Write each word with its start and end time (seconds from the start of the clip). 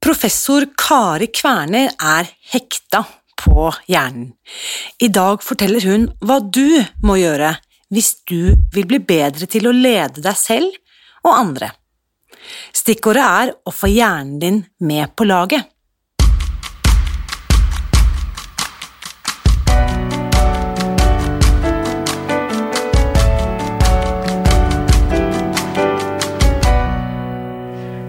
Professor 0.00 0.64
Kari 0.80 1.26
Kverner 1.28 1.90
er 2.00 2.28
hekta 2.54 3.02
på 3.36 3.66
hjernen. 3.84 4.30
I 4.96 5.10
dag 5.12 5.42
forteller 5.44 5.84
hun 5.84 6.06
hva 6.24 6.38
du 6.40 6.80
må 7.04 7.18
gjøre 7.20 7.50
hvis 7.92 8.14
du 8.30 8.54
vil 8.72 8.86
bli 8.88 9.00
bedre 9.04 9.44
til 9.50 9.68
å 9.68 9.74
lede 9.76 10.22
deg 10.24 10.38
selv 10.40 10.72
og 11.26 11.34
andre. 11.34 11.68
Stikkordet 12.72 13.26
er 13.26 13.52
å 13.52 13.74
få 13.76 13.90
hjernen 13.92 14.38
din 14.40 14.62
med 14.88 15.12
på 15.12 15.28
laget. 15.28 15.68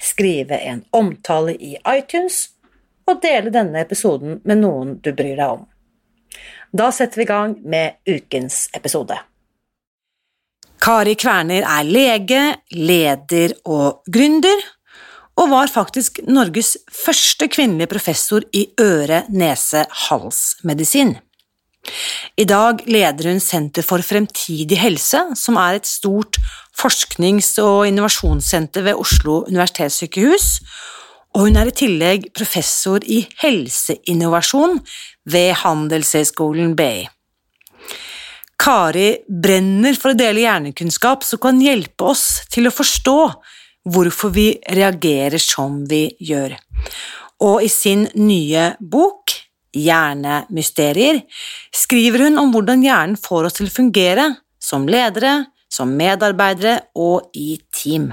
skrive 0.00 0.58
en 0.58 0.84
omtale 0.92 1.54
i 1.54 1.76
iTunes 1.88 2.48
og 3.08 3.20
dele 3.22 3.52
denne 3.52 3.82
episoden 3.84 4.40
med 4.44 4.62
noen 4.62 4.96
du 5.04 5.12
bryr 5.12 5.36
deg 5.36 5.58
om. 5.58 5.64
Da 6.74 6.90
setter 6.92 7.20
vi 7.20 7.26
i 7.26 7.30
gang 7.30 7.58
med 7.62 8.00
ukens 8.10 8.68
episode. 8.74 9.18
Kari 10.84 11.14
Kverner 11.16 11.64
er 11.64 11.84
lege, 11.86 12.40
leder 12.74 13.54
og 13.64 14.02
gründer, 14.10 14.64
og 15.40 15.50
var 15.50 15.70
faktisk 15.72 16.20
Norges 16.28 16.74
første 16.92 17.48
kvinnelige 17.50 17.90
professor 17.90 18.44
i 18.54 18.66
øre-, 18.80 19.24
nese-, 19.30 19.86
hals-medisin. 20.06 21.16
I 22.40 22.46
dag 22.48 22.82
leder 22.88 23.30
hun 23.30 23.40
Senter 23.42 23.84
for 23.86 24.02
fremtidig 24.02 24.78
helse, 24.80 25.20
som 25.38 25.58
er 25.60 25.78
et 25.78 25.88
stort 25.88 26.38
forsknings- 26.74 27.58
og 27.62 27.86
innovasjonssenter 27.88 28.86
ved 28.88 29.00
Oslo 29.00 29.42
universitetssykehus, 29.48 30.48
og 31.34 31.48
hun 31.48 31.58
er 31.58 31.70
i 31.70 31.74
tillegg 31.74 32.28
professor 32.34 33.02
i 33.10 33.24
helseinnovasjon 33.42 34.78
ved 35.30 35.52
Handelshøyskolen 35.64 36.76
BI. 36.78 37.08
Kari 38.64 39.08
brenner 39.28 39.96
for 39.98 40.14
å 40.14 40.18
dele 40.18 40.44
hjernekunnskap 40.44 41.26
som 41.26 41.42
kan 41.42 41.58
hjelpe 41.60 42.06
oss 42.14 42.44
til 42.54 42.70
å 42.70 42.74
forstå 42.74 43.18
hvorfor 43.92 44.32
vi 44.32 44.46
reagerer 44.78 45.42
som 45.42 45.82
vi 45.90 46.06
gjør. 46.22 46.54
Og 47.44 47.64
i 47.66 47.68
sin 47.68 48.06
nye 48.16 48.70
bok, 48.80 49.34
Hjernemysterier, 49.74 51.22
skriver 51.74 52.28
hun 52.28 52.40
om 52.42 52.54
hvordan 52.54 52.84
hjernen 52.84 53.20
får 53.20 53.50
oss 53.50 53.58
til 53.58 53.70
å 53.70 53.74
fungere 53.74 54.28
som 54.62 54.86
ledere, 54.88 55.44
som 55.68 55.92
medarbeidere 55.98 56.78
og 56.94 57.34
i 57.36 57.58
team. 57.74 58.12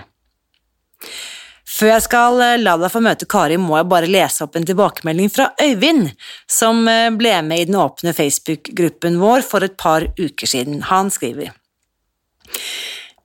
Før 1.72 1.94
jeg 1.94 2.04
skal 2.04 2.42
eh, 2.44 2.60
la 2.62 2.76
deg 2.80 2.92
få 2.92 3.02
møte 3.04 3.28
Kari, 3.30 3.58
må 3.62 3.78
jeg 3.80 3.90
bare 3.92 4.10
lese 4.12 4.44
opp 4.46 4.58
en 4.60 4.68
tilbakemelding 4.68 5.32
fra 5.32 5.48
Øyvind, 5.62 6.12
som 6.50 6.84
eh, 6.92 7.08
ble 7.16 7.38
med 7.48 7.64
i 7.64 7.68
den 7.70 7.80
åpne 7.80 8.14
Facebook-gruppen 8.18 9.20
vår 9.22 9.46
for 9.48 9.66
et 9.66 9.78
par 9.80 10.06
uker 10.20 10.50
siden. 10.50 10.82
Han 10.92 11.12
skriver 11.14 11.54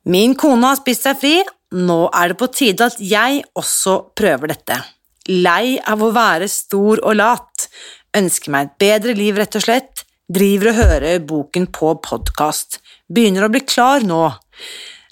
Min 0.07 0.37
kone 0.39 0.71
har 0.71 0.79
spist 0.79 1.03
seg 1.03 1.19
fri, 1.19 1.35
nå 1.75 2.05
er 2.15 2.31
det 2.31 2.39
på 2.39 2.47
tide 2.55 2.87
at 2.87 3.01
jeg 3.03 3.43
også 3.59 3.97
prøver 4.15 4.53
dette. 4.53 4.79
Lei 5.27 5.75
av 5.83 5.99
å 5.99 6.13
være 6.15 6.47
stor 6.47 7.01
og 7.03 7.17
lat, 7.19 7.46
ønsker 8.17 8.53
meg 8.53 8.67
et 8.67 8.77
bedre 8.81 9.15
liv, 9.17 9.37
rett 9.37 9.57
og 9.59 9.63
slett, 9.63 10.05
driver 10.27 10.73
og 10.73 10.79
hører 10.81 11.23
boken 11.23 11.69
på 11.73 11.95
podkast, 12.03 12.81
begynner 13.07 13.47
å 13.47 13.51
bli 13.53 13.63
klar 13.63 14.05
nå 14.05 14.25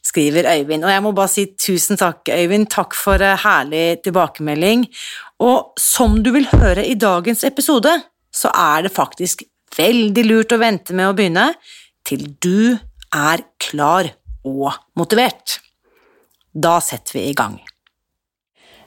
skriver 0.05 0.47
Øyvind. 0.47 0.85
Og 0.85 0.93
jeg 0.93 1.03
må 1.03 1.11
bare 1.15 1.31
si 1.31 1.45
tusen 1.59 1.99
takk, 1.99 2.29
Øyvind. 2.29 2.69
Takk 2.71 2.95
for 2.97 3.21
eh, 3.21 3.37
herlig 3.41 4.01
tilbakemelding. 4.05 4.85
Og 5.43 5.73
som 5.81 6.21
du 6.23 6.31
vil 6.35 6.47
høre 6.53 6.85
i 6.85 6.95
dagens 6.99 7.43
episode, 7.47 7.91
så 8.33 8.51
er 8.51 8.85
det 8.85 8.95
faktisk 8.95 9.45
veldig 9.75 10.25
lurt 10.27 10.55
å 10.55 10.61
vente 10.61 10.95
med 10.95 11.09
å 11.09 11.15
begynne 11.17 11.49
til 12.07 12.27
du 12.43 12.77
er 13.15 13.45
klar 13.59 14.11
og 14.45 14.75
motivert. 14.99 15.59
Da 16.53 16.77
setter 16.83 17.17
vi 17.17 17.27
i 17.31 17.35
gang. 17.35 17.59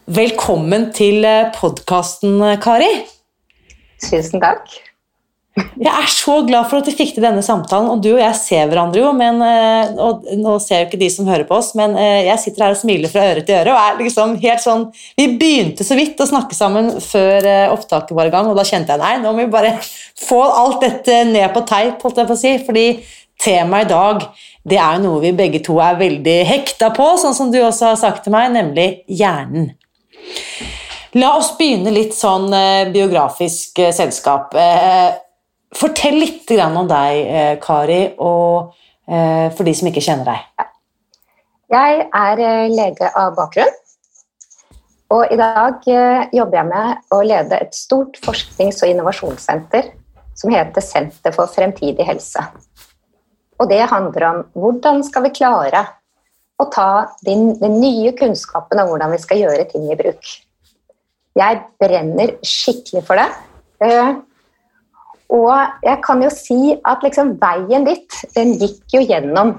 Velkommen 0.09 0.89
til 0.97 1.25
eh, 1.29 1.53
podkasten, 1.59 2.41
Kari. 2.65 3.18
Tusen 4.03 4.43
takk. 4.43 4.79
Jeg 5.59 5.91
er 5.91 6.11
så 6.11 6.37
glad 6.47 6.69
for 6.71 6.79
at 6.79 6.89
vi 6.89 6.95
fikk 6.95 7.17
til 7.17 7.25
denne 7.25 7.43
samtalen, 7.43 7.89
og 7.91 8.03
du 8.03 8.13
og 8.13 8.21
jeg 8.21 8.37
ser 8.39 8.69
hverandre 8.71 9.01
jo, 9.01 9.11
men, 9.17 9.41
eh, 9.43 9.91
og 9.99 10.27
nå 10.39 10.57
ser 10.63 10.83
jo 10.83 10.89
ikke 10.89 11.01
de 11.01 11.09
som 11.11 11.27
hører 11.27 11.47
på 11.49 11.57
oss, 11.57 11.73
men 11.79 11.97
eh, 11.99 12.29
jeg 12.29 12.43
sitter 12.43 12.67
her 12.67 12.77
og 12.77 12.81
smiler 12.81 13.11
fra 13.13 13.25
øre 13.33 13.45
til 13.47 13.57
øre. 13.57 13.75
og 13.75 13.81
er 13.83 14.03
liksom 14.03 14.37
helt 14.43 14.63
sånn, 14.63 14.85
Vi 15.19 15.27
begynte 15.41 15.87
så 15.87 15.99
vidt 15.99 16.21
å 16.21 16.29
snakke 16.31 16.55
sammen 16.55 16.93
før 17.03 17.47
eh, 17.47 17.73
opptaket 17.75 18.15
var 18.19 18.31
i 18.31 18.35
gang, 18.35 18.51
og 18.51 18.59
da 18.59 18.67
kjente 18.67 18.95
jeg 18.95 19.03
nei, 19.03 19.15
nå 19.23 19.33
må 19.33 19.47
vi 19.47 19.55
bare 19.55 19.75
få 20.29 20.43
alt 20.47 20.83
dette 20.85 21.25
ned 21.31 21.51
på 21.55 21.65
teip, 21.67 22.03
holdt 22.03 22.23
jeg 22.23 22.31
på 22.31 22.39
å 22.39 22.43
si, 22.43 22.55
fordi 22.67 22.87
temaet 23.43 23.89
i 23.89 23.93
dag 23.95 24.29
det 24.69 24.79
er 24.83 24.99
jo 24.99 25.05
noe 25.07 25.23
vi 25.23 25.37
begge 25.37 25.63
to 25.65 25.79
er 25.83 25.99
veldig 25.99 26.39
hekta 26.49 26.91
på, 26.95 27.13
sånn 27.23 27.37
som 27.37 27.55
du 27.55 27.61
også 27.63 27.95
har 27.95 28.01
sagt 28.01 28.27
til 28.27 28.35
meg, 28.35 28.53
nemlig 28.55 28.91
hjernen. 29.07 29.73
La 31.19 31.35
oss 31.39 31.55
begynne 31.59 31.91
litt 31.91 32.15
sånn 32.15 32.47
biografisk 32.93 33.81
selskap. 33.97 34.55
Fortell 35.77 36.17
litt 36.17 36.51
om 36.65 36.87
deg, 36.89 37.27
eh, 37.27 37.59
Kari, 37.61 38.15
og 38.19 38.73
eh, 39.07 39.51
for 39.53 39.65
de 39.65 39.75
som 39.77 39.89
ikke 39.91 40.01
kjenner 40.01 40.31
deg. 40.31 40.65
Jeg 41.69 42.07
er 42.09 42.41
eh, 42.41 42.71
lege 42.73 43.11
av 43.13 43.37
bakgrunn. 43.37 43.75
Og 45.13 45.29
i 45.33 45.37
dag 45.41 45.85
jobber 46.37 46.57
jeg 46.59 46.69
med 46.69 47.13
å 47.17 47.19
lede 47.25 47.61
et 47.63 47.73
stort 47.73 48.19
forsknings- 48.21 48.83
og 48.85 48.91
innovasjonssenter 48.91 49.87
som 50.37 50.53
heter 50.53 50.85
Senter 50.85 51.33
for 51.33 51.49
fremtidig 51.49 52.05
helse. 52.05 52.43
Og 53.57 53.71
det 53.71 53.81
handler 53.89 54.27
om 54.29 54.43
hvordan 54.53 55.01
skal 55.07 55.25
vi 55.25 55.33
klare 55.41 55.81
å 56.61 56.69
ta 56.69 57.09
den, 57.25 57.55
den 57.57 57.81
nye 57.81 58.13
kunnskapen 58.13 58.83
om 58.83 58.93
hvordan 58.93 59.17
vi 59.17 59.23
skal 59.23 59.41
gjøre 59.41 59.65
ting 59.73 59.89
i 59.89 59.97
bruk. 59.97 60.29
Jeg 61.39 61.61
brenner 61.79 62.35
skikkelig 62.47 63.05
for 63.07 63.21
det. 63.21 63.29
Og 65.29 65.53
jeg 65.85 66.01
kan 66.05 66.23
jo 66.25 66.31
si 66.33 66.75
at 66.89 67.05
liksom 67.05 67.37
veien 67.41 67.85
dit, 67.87 68.21
den 68.35 68.55
gikk 68.61 68.97
jo 68.97 69.03
gjennom 69.05 69.57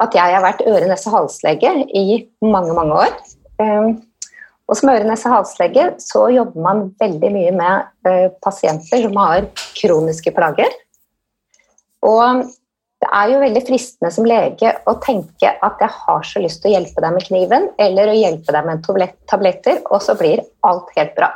at 0.00 0.14
jeg 0.16 0.34
har 0.34 0.44
vært 0.44 0.62
øre-nese-halslege 0.64 1.72
i 1.98 2.04
mange, 2.40 2.72
mange 2.76 3.02
år. 3.04 3.10
Ehm, 3.60 3.98
og 4.70 4.78
som 4.78 4.92
øre-nese-halslege 4.92 5.90
så 6.00 6.28
jobber 6.32 6.64
man 6.64 6.84
veldig 7.02 7.32
mye 7.34 7.52
med 7.58 8.08
eh, 8.08 8.28
pasienter 8.40 9.04
som 9.04 9.18
har 9.20 9.50
kroniske 9.76 10.32
plager. 10.32 10.72
Og 12.06 12.46
det 13.00 13.08
er 13.16 13.30
jo 13.32 13.40
veldig 13.40 13.60
fristende 13.64 14.10
som 14.12 14.26
lege 14.28 14.74
å 14.88 14.96
tenke 15.00 15.54
at 15.64 15.80
jeg 15.80 15.92
har 16.02 16.26
så 16.26 16.42
lyst 16.44 16.60
til 16.60 16.70
å 16.70 16.74
hjelpe 16.74 17.00
deg 17.00 17.14
med 17.14 17.24
kniven 17.24 17.68
eller 17.80 18.10
å 18.12 18.16
hjelpe 18.18 18.52
deg 18.52 18.66
med 18.68 18.82
tabletter, 19.30 19.80
og 19.88 20.02
så 20.04 20.16
blir 20.20 20.42
alt 20.68 20.90
helt 20.98 21.14
bra. 21.16 21.30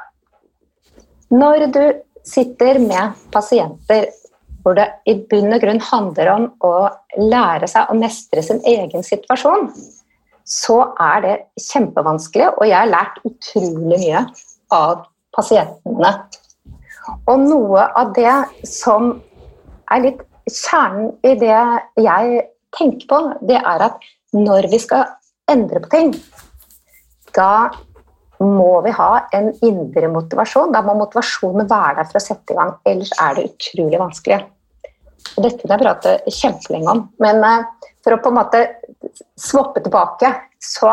Når 1.32 1.66
du 1.72 1.82
sitter 2.24 2.78
med 2.82 3.16
pasienter 3.32 4.10
hvor 4.64 4.76
det 4.76 4.86
i 5.08 5.16
bunn 5.28 5.52
og 5.52 5.60
grunn 5.64 5.80
handler 5.88 6.30
om 6.34 6.46
å 6.64 6.74
lære 7.20 7.68
seg 7.68 7.88
å 7.88 7.96
mestre 7.96 8.44
sin 8.44 8.60
egen 8.68 9.04
situasjon, 9.04 9.68
så 10.44 10.78
er 11.00 11.24
det 11.24 11.34
kjempevanskelig, 11.60 12.50
og 12.58 12.68
jeg 12.68 12.76
har 12.76 12.92
lært 12.92 13.20
utrolig 13.24 14.00
mye 14.04 14.22
av 14.72 15.04
pasientene. 15.36 16.12
Og 17.28 17.44
noe 17.44 17.88
av 17.96 18.12
det 18.16 18.36
som 18.68 19.14
er 19.92 20.04
litt 20.04 20.24
kjernen 20.50 21.12
i 21.24 21.34
det 21.40 21.56
jeg 22.04 22.44
tenker 22.74 23.08
på, 23.10 23.20
det 23.48 23.58
er 23.60 23.88
at 23.88 24.04
når 24.34 24.68
vi 24.72 24.80
skal 24.82 25.06
endre 25.50 25.82
på 25.84 25.92
ting, 25.92 26.14
da 27.34 27.70
må 28.42 28.80
vi 28.84 28.92
ha 28.94 29.10
en 29.36 29.52
indre 29.64 30.10
motivasjon. 30.12 30.72
Da 30.74 30.82
må 30.84 30.96
motivasjonen 30.98 31.68
være 31.70 32.00
der 32.00 32.08
for 32.10 32.18
å 32.18 32.24
sette 32.24 32.54
i 32.54 32.58
gang, 32.58 32.74
ellers 32.88 33.12
er 33.22 33.36
det 33.38 33.46
utrolig 33.52 34.00
vanskelig. 34.00 34.40
Og 35.34 35.46
dette 35.46 35.60
kunne 35.62 35.76
jeg 35.76 35.82
prate 35.82 36.34
kjempelenge 36.40 36.90
om, 36.92 37.04
men 37.22 37.40
eh, 37.46 37.86
for 38.04 38.14
å 38.14 38.20
på 38.22 38.30
en 38.30 38.38
måte 38.38 38.60
svoppe 39.40 39.80
tilbake, 39.82 40.30
så 40.60 40.92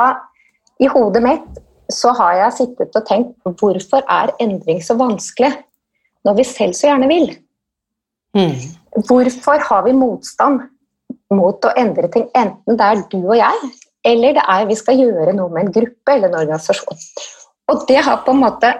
i 0.82 0.88
hodet 0.90 1.22
mitt 1.26 1.62
så 1.92 2.14
har 2.16 2.38
jeg 2.40 2.58
sittet 2.58 2.96
og 2.96 3.08
tenkt 3.10 3.60
hvorfor 3.60 4.06
er 4.08 4.32
endring 4.42 4.80
så 4.84 4.96
vanskelig 5.00 5.52
når 6.26 6.38
vi 6.38 6.46
selv 6.48 6.78
så 6.78 6.88
gjerne 6.88 7.10
vil? 7.12 7.28
Mm. 8.38 8.56
Hvorfor 8.96 9.64
har 9.70 9.86
vi 9.86 9.94
motstand 9.96 10.66
mot 11.32 11.64
å 11.64 11.72
endre 11.80 12.10
ting, 12.12 12.28
enten 12.36 12.80
det 12.80 12.88
er 12.88 13.06
du 13.12 13.20
og 13.22 13.38
jeg, 13.40 13.72
eller 14.08 14.36
det 14.36 14.44
er 14.56 14.68
vi 14.68 14.78
skal 14.80 15.00
gjøre 15.00 15.36
noe 15.38 15.52
med 15.54 15.68
en 15.68 15.76
gruppe 15.78 16.16
eller 16.16 16.32
en 16.32 16.42
organisasjon? 16.42 17.00
Og 17.72 17.86
det 17.88 18.02
har 18.04 18.24
på 18.26 18.36
en 18.36 18.44
måte 18.44 18.74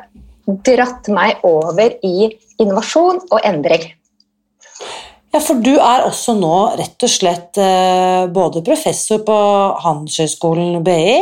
dratt 0.66 1.08
meg 1.14 1.44
over 1.48 1.96
i 2.04 2.32
innovasjon 2.60 3.22
og 3.30 3.40
endring. 3.48 3.86
Ja, 5.32 5.40
for 5.40 5.62
du 5.64 5.72
er 5.78 6.04
også 6.04 6.36
nå 6.36 6.56
rett 6.76 7.06
og 7.06 7.12
slett 7.12 7.60
eh, 7.62 8.26
både 8.36 8.64
professor 8.68 9.22
på 9.24 9.38
Handelshøyskolen 9.80 10.82
BI, 10.84 11.22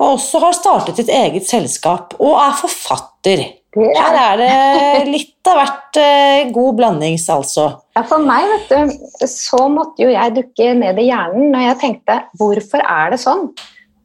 og 0.00 0.14
også 0.14 0.40
har 0.46 0.56
startet 0.56 1.02
ditt 1.02 1.12
eget 1.12 1.46
selskap 1.46 2.16
og 2.16 2.38
er 2.40 2.56
forfatter. 2.62 3.44
Her 3.74 4.16
er 4.18 4.38
det 4.38 5.10
litt 5.10 5.48
av 5.50 5.58
hvert 5.58 5.98
eh, 5.98 6.50
god 6.54 6.76
blandings, 6.78 7.26
altså. 7.32 7.66
Ja, 7.96 8.04
for 8.06 8.22
meg, 8.22 8.46
vet 8.52 8.70
du, 8.70 9.26
så 9.30 9.66
måtte 9.72 10.04
jo 10.04 10.12
jeg 10.12 10.34
dukke 10.36 10.68
ned 10.78 11.00
i 11.02 11.08
hjernen 11.08 11.50
når 11.54 11.66
jeg 11.68 11.80
tenkte 11.82 12.18
hvorfor 12.38 12.84
er 12.84 13.14
det 13.14 13.20
sånn 13.22 13.48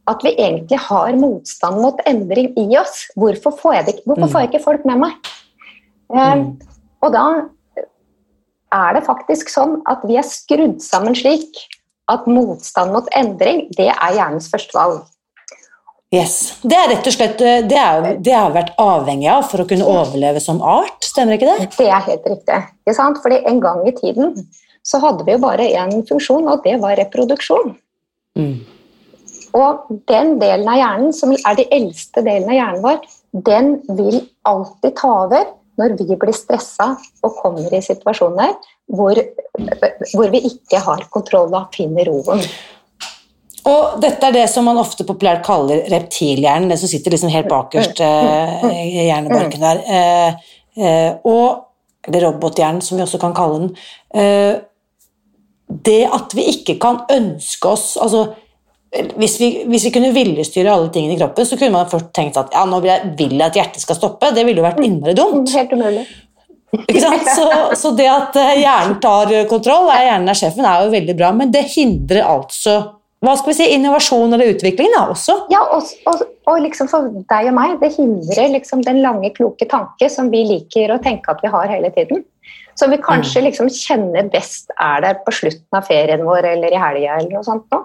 at 0.09 0.25
vi 0.25 0.33
egentlig 0.33 0.79
har 0.87 1.13
motstand 1.21 1.81
mot 1.83 2.01
endring 2.09 2.51
i 2.57 2.65
oss? 2.79 3.03
Hvorfor 3.19 3.53
får 3.59 3.77
jeg, 3.77 3.87
det, 3.89 3.95
hvorfor 4.09 4.31
får 4.33 4.43
jeg 4.43 4.51
ikke 4.51 4.65
folk 4.65 4.87
med 4.89 5.03
meg? 5.05 5.31
Um, 6.09 6.45
og 7.05 7.13
da 7.13 7.25
er 8.73 8.95
det 8.97 9.05
faktisk 9.05 9.51
sånn 9.53 9.79
at 9.89 10.01
vi 10.09 10.17
er 10.17 10.25
skrudd 10.25 10.79
sammen 10.81 11.17
slik 11.17 11.61
at 12.09 12.25
motstand 12.25 12.93
mot 12.95 13.09
endring, 13.17 13.67
det 13.77 13.91
er 13.93 14.17
hjernens 14.17 14.49
førstevalg. 14.49 15.03
Yes. 16.09 16.57
Det 16.65 16.73
er 16.73 16.87
rett 16.89 17.05
og 17.05 17.13
slett 17.13 17.41
eh, 17.45 17.59
det, 17.69 17.77
er, 17.77 18.15
det 18.17 18.33
har 18.33 18.49
vært 18.55 18.71
avhengig 18.81 19.27
av 19.29 19.43
for 19.51 19.61
å 19.61 19.67
kunne 19.69 19.85
overleve 19.85 20.41
som 20.41 20.57
art, 20.65 21.05
stemmer 21.05 21.37
ikke 21.37 21.51
det? 21.51 21.67
Det 21.75 21.85
er 21.85 22.07
helt 22.07 22.25
riktig. 22.25 22.63
Ikke 22.81 22.95
sant? 22.97 23.19
Fordi 23.21 23.37
en 23.51 23.61
gang 23.61 23.83
i 23.85 23.93
tiden 23.93 24.33
så 24.89 24.97
hadde 25.03 25.27
vi 25.27 25.35
jo 25.35 25.43
bare 25.43 25.67
én 25.69 25.93
funksjon, 26.09 26.49
og 26.49 26.65
det 26.65 26.79
var 26.81 26.97
reproduksjon. 26.97 27.75
Mm. 28.39 28.57
Og 29.59 29.85
den 30.09 30.35
delen 30.41 30.69
av 30.69 30.79
hjernen, 30.79 31.13
som 31.13 31.35
er 31.37 31.59
de 31.59 31.67
eldste 31.77 32.25
delen 32.25 32.49
av 32.49 32.57
hjernen 32.57 32.83
vår, 32.85 32.99
den 33.45 33.71
vil 33.97 34.19
alltid 34.49 34.97
ta 34.97 35.13
over 35.27 35.45
når 35.79 35.95
vi 36.01 36.17
blir 36.19 36.35
stressa 36.35 36.91
og 37.23 37.37
kommer 37.39 37.71
i 37.71 37.83
situasjoner 37.85 38.57
hvor, 38.97 39.21
hvor 40.15 40.33
vi 40.33 40.41
ikke 40.49 40.81
har 40.83 41.05
kontroll 41.13 41.53
og 41.53 41.69
finner 41.75 42.09
roen. 42.09 42.41
Og 43.69 44.01
dette 44.03 44.25
er 44.25 44.35
det 44.35 44.45
som 44.51 44.65
man 44.67 44.79
ofte 44.81 45.05
populært 45.07 45.43
kaller 45.45 45.83
reptilhjernen, 45.91 46.69
det 46.71 46.79
som 46.81 46.89
sitter 46.91 47.13
liksom 47.13 47.31
helt 47.33 47.49
bakerst 47.51 48.01
eh, 48.03 48.67
i 48.81 49.07
hjernebarken 49.09 49.65
der. 49.65 49.81
Eh, 49.85 50.53
eh, 50.79 51.11
og 51.27 51.65
eller 52.07 52.25
robothjernen, 52.29 52.81
som 52.81 52.97
vi 52.97 53.03
også 53.03 53.19
kan 53.21 53.35
kalle 53.37 53.63
den. 53.63 53.71
Eh, 54.15 54.53
det 55.69 56.01
at 56.09 56.33
vi 56.33 56.47
ikke 56.49 56.79
kan 56.81 57.03
ønske 57.13 57.69
oss 57.69 57.91
altså 58.01 58.31
hvis 58.89 59.35
vi, 59.37 59.49
hvis 59.69 59.83
vi, 59.85 59.91
kunne 59.93 60.09
viljestyre 60.15 60.71
alle 60.73 60.87
tingene 60.89 61.13
i 61.13 61.19
kroppen, 61.19 61.45
så 61.45 61.59
kunne 61.59 61.75
man 61.75 61.91
først 61.91 62.07
tenkt 62.17 62.39
at 62.41 62.55
ja, 62.55 62.63
nå 62.65 62.79
vil 62.81 62.89
jeg, 62.89 63.11
vil 63.19 63.35
jeg 63.35 63.45
at 63.45 63.59
hjertet 63.59 63.83
skal 63.83 63.99
stoppe. 63.99 64.31
Det 64.33 64.41
ville 64.47 64.63
jo 64.63 64.65
vært 64.65 64.81
innmari 64.81 65.13
dumt. 65.13 65.51
Helt 65.53 65.75
umulig. 65.77 66.07
Så, 67.35 67.45
så, 67.77 67.91
det 67.97 68.07
at 68.09 68.35
eh, 68.41 68.63
hjernen 68.63 68.97
tar 69.01 69.31
kontroll, 69.49 69.91
er 69.93 70.07
hjernen 70.07 70.33
er 70.33 70.37
sjefen, 70.37 70.65
er 70.65 70.87
jo 70.87 70.95
veldig 70.95 71.15
bra, 71.21 71.29
men 71.37 71.53
det 71.53 71.67
hindrer 71.69 72.25
altså 72.25 72.75
hva 73.19 73.35
skal 73.35 73.51
vi 73.51 73.57
si, 73.57 73.67
innovasjon 73.75 74.31
eller 74.31 74.53
utvikling 74.53 74.93
da, 74.95 75.03
også. 75.11 75.35
Ja, 75.51 75.59
og, 75.75 75.87
og, 76.07 76.21
og 76.47 76.59
liksom 76.63 76.87
for 76.91 77.09
deg 77.31 77.49
og 77.51 77.55
meg, 77.57 77.75
det 77.81 77.91
hindrer 77.97 78.53
liksom 78.53 78.83
den 78.85 79.01
lange, 79.03 79.33
kloke 79.35 79.67
tanke 79.67 80.07
som 80.11 80.31
vi 80.31 80.45
liker 80.47 80.93
å 80.95 81.01
tenke 81.03 81.33
at 81.33 81.43
vi 81.43 81.51
har 81.51 81.71
hele 81.71 81.91
tiden. 81.95 82.23
Som 82.79 82.93
vi 82.95 83.01
kanskje 83.03 83.41
mm. 83.41 83.45
liksom 83.49 83.71
kjenner 83.75 84.29
best 84.31 84.71
er 84.79 85.03
der 85.03 85.19
på 85.25 85.33
slutten 85.35 85.75
av 85.75 85.87
ferien 85.89 86.23
vår 86.23 86.47
eller 86.53 86.71
i 86.71 86.79
helga 86.79 87.17
eller 87.19 87.33
noe 87.33 87.43
sånt. 87.43 87.67
Nå. 87.75 87.81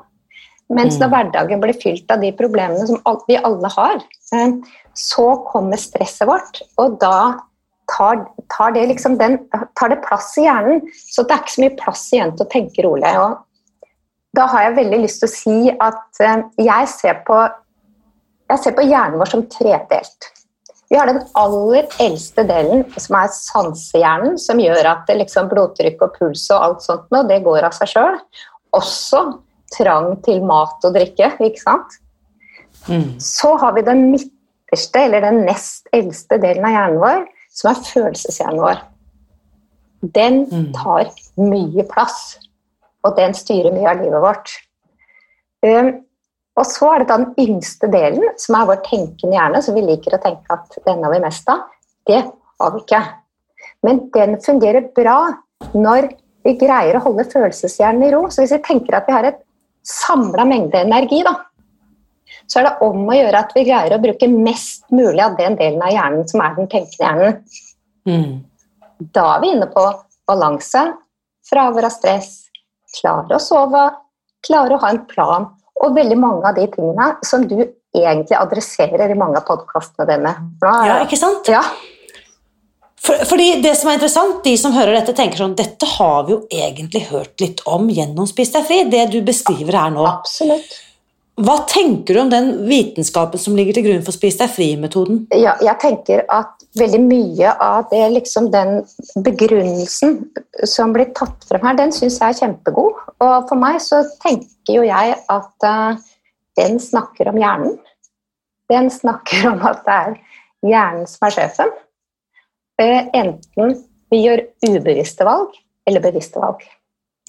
Mens 0.74 1.00
når 1.00 1.10
mm. 1.10 1.14
hverdagen 1.16 1.64
blir 1.64 1.80
fylt 1.82 2.14
av 2.14 2.22
de 2.22 2.30
problemene 2.38 2.86
som 2.86 3.02
vi 3.26 3.40
alle 3.40 3.70
har, 3.74 4.04
eh, 4.38 4.54
så 4.94 5.26
kommer 5.48 5.82
stresset 5.82 6.28
vårt, 6.30 6.62
og 6.78 7.00
da 7.02 7.40
tar, 7.90 8.22
tar, 8.54 8.70
det, 8.76 8.86
liksom 8.92 9.18
den, 9.18 9.40
tar 9.50 9.90
det 9.90 9.98
plass 10.06 10.30
i 10.38 10.46
hjernen. 10.46 10.84
Så 10.94 11.26
det 11.26 11.34
er 11.34 11.42
ikke 11.42 11.56
så 11.56 11.64
mye 11.64 11.76
plass 11.82 12.04
igjen 12.14 12.32
til 12.36 12.46
å 12.46 12.52
tenke 12.54 12.86
rolig. 12.86 13.10
Og 13.20 13.42
da 14.34 14.46
har 14.50 14.68
jeg 14.68 14.78
veldig 14.78 15.02
lyst 15.04 15.22
til 15.22 15.30
å 15.30 15.34
si 15.34 15.58
at 15.72 16.22
eh, 16.24 16.46
jeg 16.66 16.88
ser 16.90 17.20
på, 17.26 17.36
jeg 18.50 18.62
ser 18.62 18.74
på 18.76 18.86
hjernen 18.86 19.20
vår 19.20 19.30
som 19.30 19.44
tredelt. 19.52 20.30
Vi 20.92 20.98
har 20.98 21.08
den 21.08 21.22
aller 21.40 21.88
eldste 22.02 22.44
delen, 22.46 22.84
som 23.00 23.16
er 23.18 23.32
sansehjernen, 23.32 24.36
som 24.38 24.60
gjør 24.60 24.90
at 24.90 25.10
liksom 25.16 25.48
blodtrykk 25.50 26.02
og 26.06 26.18
puls 26.18 26.44
og 26.52 26.66
alt 26.66 26.84
sånt 26.84 27.08
noe, 27.14 27.24
det 27.28 27.40
går 27.46 27.66
av 27.66 27.74
seg 27.76 27.94
sjøl. 27.94 28.18
Også 28.76 29.22
trang 29.74 30.12
til 30.26 30.44
mat 30.46 30.84
og 30.86 30.94
drikke, 30.94 31.32
ikke 31.42 31.62
sant. 31.62 31.98
Mm. 32.86 33.16
Så 33.22 33.54
har 33.62 33.74
vi 33.74 33.86
den 33.86 34.04
midterste, 34.12 35.06
eller 35.06 35.24
den 35.24 35.44
nest 35.48 35.88
eldste 35.96 36.38
delen 36.42 36.68
av 36.68 36.76
hjernen 36.76 37.02
vår, 37.02 37.24
som 37.54 37.70
er 37.72 37.84
følelseshjernen 37.88 38.62
vår. 38.62 38.82
Den 40.14 40.42
mm. 40.50 40.66
tar 40.76 41.08
mye 41.40 41.86
plass 41.88 42.36
og 43.04 43.18
den 43.18 43.36
styrer 43.36 43.74
mye 43.74 43.90
av 43.90 44.02
livet 44.02 44.24
vårt. 44.24 44.52
Um, 45.64 45.92
og 46.54 46.66
så 46.70 46.90
er 46.92 47.02
det 47.02 47.10
da 47.10 47.18
den 47.20 47.32
yngste 47.40 47.88
delen, 47.90 48.26
som 48.38 48.56
er 48.58 48.68
vår 48.68 48.82
tenkende 48.86 49.34
hjerne, 49.34 49.62
som 49.64 49.76
vi 49.76 49.84
liker 49.84 50.14
å 50.14 50.22
tenke 50.22 50.54
at 50.54 50.76
den 50.86 51.02
har 51.02 51.14
vi 51.14 51.22
mest 51.24 51.48
av. 51.50 51.64
Det 52.06 52.20
har 52.22 52.74
vi 52.74 52.82
ikke. 52.84 53.00
Men 53.84 54.04
den 54.14 54.36
fungerer 54.44 54.86
bra 54.94 55.18
når 55.74 56.12
vi 56.44 56.54
greier 56.60 56.98
å 56.98 57.02
holde 57.06 57.26
følelseshjernen 57.32 58.06
i 58.06 58.12
ro. 58.14 58.28
Så 58.30 58.44
hvis 58.44 58.54
vi 58.54 58.62
tenker 58.66 58.98
at 58.98 59.08
vi 59.08 59.16
har 59.16 59.26
et 59.28 59.42
samla 59.84 60.46
mengde 60.48 60.84
energi, 60.84 61.24
da, 61.26 61.34
så 62.46 62.60
er 62.60 62.68
det 62.68 62.86
om 62.86 63.02
å 63.08 63.16
gjøre 63.16 63.40
at 63.40 63.52
vi 63.56 63.66
greier 63.66 63.96
å 63.96 64.02
bruke 64.02 64.28
mest 64.30 64.86
mulig 64.94 65.22
av 65.24 65.36
den 65.40 65.58
delen 65.60 65.82
av 65.82 65.92
hjernen 65.92 66.28
som 66.28 66.42
er 66.44 66.56
den 66.58 66.70
tenkende 66.70 67.08
hjernen. 67.08 67.38
Mm. 68.08 69.08
Da 69.16 69.26
er 69.34 69.42
vi 69.42 69.52
inne 69.56 69.68
på 69.72 69.84
balanse, 70.28 70.84
fravær 71.48 71.88
av 71.88 71.94
stress, 71.94 72.43
klare 72.94 73.38
å 73.38 73.42
sove, 73.42 73.86
klare 74.46 74.76
å 74.76 74.82
ha 74.82 74.92
en 74.94 75.02
plan. 75.10 75.48
Og 75.82 75.96
veldig 75.96 76.18
mange 76.20 76.46
av 76.48 76.58
de 76.58 76.68
tingene 76.70 77.14
som 77.26 77.48
du 77.50 77.58
egentlig 77.94 78.36
adresserer 78.38 79.10
i 79.10 79.18
mange 79.18 79.40
av 79.40 79.46
podkastene 79.48 80.06
dine. 80.08 80.32
Ja, 80.62 81.00
ikke 81.02 81.18
sant? 81.18 81.50
Ja. 81.50 81.62
For, 83.04 83.20
fordi 83.28 83.60
det 83.60 83.74
som 83.76 83.90
er 83.90 83.98
interessant, 83.98 84.38
De 84.46 84.54
som 84.56 84.72
hører 84.72 84.96
dette, 84.96 85.12
tenker 85.12 85.42
sånn 85.42 85.56
Dette 85.58 85.84
har 85.98 86.22
vi 86.24 86.32
jo 86.32 86.38
egentlig 86.48 87.02
hørt 87.10 87.42
litt 87.42 87.60
om 87.68 87.90
gjennom 87.92 88.24
Spis 88.30 88.54
deg 88.54 88.64
fri. 88.64 88.78
Det 88.88 89.02
du 89.12 89.18
beskriver 89.26 89.76
her 89.76 89.92
nå. 89.92 90.06
Absolutt. 90.08 90.78
Hva 91.34 91.56
tenker 91.66 92.14
du 92.14 92.20
om 92.22 92.28
den 92.30 92.50
vitenskapen 92.68 93.40
som 93.42 93.56
ligger 93.58 93.74
til 93.74 93.88
grunn 93.88 94.04
for 94.06 94.14
Spis 94.14 94.36
deg 94.38 94.52
fri-metoden? 94.54 95.24
Ja, 95.34 95.56
jeg 95.58 95.74
tenker 95.82 96.22
at 96.30 96.62
veldig 96.78 97.00
mye 97.02 97.54
av 97.62 97.88
det, 97.90 98.02
liksom 98.14 98.52
den 98.52 98.84
begrunnelsen 99.26 100.20
som 100.70 100.94
blir 100.94 101.10
tatt 101.18 101.42
frem 101.48 101.66
her, 101.66 101.78
den 101.80 101.94
syns 101.94 102.20
jeg 102.20 102.36
er 102.36 102.38
kjempegod. 102.38 103.00
Og 103.18 103.34
for 103.48 103.58
meg 103.58 103.80
så 103.82 104.04
tenker 104.22 104.76
jo 104.76 104.84
jeg 104.86 105.16
at 105.34 105.66
uh, 105.66 105.98
den 106.60 106.78
snakker 106.82 107.32
om 107.32 107.40
hjernen. 107.42 107.74
Den 108.70 108.86
snakker 108.94 109.48
om 109.50 109.66
at 109.66 109.82
det 109.88 109.96
er 109.96 110.14
hjernen 110.70 111.10
som 111.10 111.26
er 111.26 111.34
sjefen. 111.40 111.74
Uh, 112.78 113.10
enten 113.10 113.74
vi 114.14 114.22
gjør 114.22 114.46
ubevisste 114.68 115.26
valg 115.26 115.58
eller 115.90 116.06
bevisste 116.06 116.38
valg. 116.38 116.62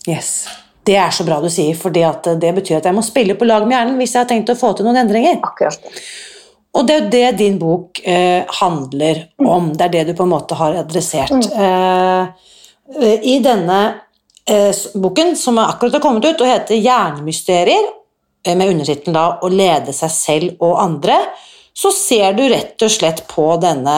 Yes. 0.05 0.45
Det 0.85 0.95
er 1.01 1.11
så 1.15 1.25
bra 1.25 1.39
du 1.41 1.49
sier, 1.49 1.73
for 1.77 1.93
det 1.93 2.53
betyr 2.59 2.77
at 2.77 2.85
jeg 2.85 2.95
må 2.95 3.01
spille 3.05 3.37
på 3.37 3.47
lag 3.47 3.65
med 3.65 3.77
hjernen 3.77 3.99
hvis 4.01 4.13
jeg 4.13 4.21
har 4.23 4.29
tenkt 4.29 4.53
å 4.53 4.57
få 4.59 4.75
til 4.77 4.85
noen 4.85 5.01
endringer. 5.01 5.39
Akkurat 5.45 5.91
og 6.75 6.83
det 6.87 6.95
er 6.95 6.99
jo 6.99 7.11
det 7.13 7.27
din 7.39 7.59
bok 7.59 8.01
eh, 8.03 8.43
handler 8.59 9.21
om. 9.39 9.71
Det 9.73 9.85
er 9.85 9.93
det 9.93 10.03
du 10.09 10.15
på 10.17 10.25
en 10.25 10.33
måte 10.33 10.57
har 10.59 10.75
adressert. 10.81 11.31
Mm. 11.31 12.25
Eh, 12.99 13.27
I 13.31 13.37
denne 13.43 13.79
eh, 14.43 14.75
boken, 14.99 15.35
som 15.39 15.61
akkurat 15.63 15.95
har 15.97 16.03
kommet 16.03 16.27
ut 16.27 16.41
og 16.41 16.51
heter 16.51 16.75
'Hjernemysterier', 16.75 17.91
eh, 18.43 18.55
med 18.55 18.73
undertittelen 18.73 19.15
'Å 19.15 19.49
lede 19.49 19.95
seg 19.95 20.11
selv 20.11 20.55
og 20.59 20.81
andre', 20.83 21.21
så 21.75 21.91
ser 21.91 22.33
du 22.33 22.43
rett 22.47 22.81
og 22.83 22.91
slett 22.91 23.25
på 23.27 23.45
denne 23.59 23.95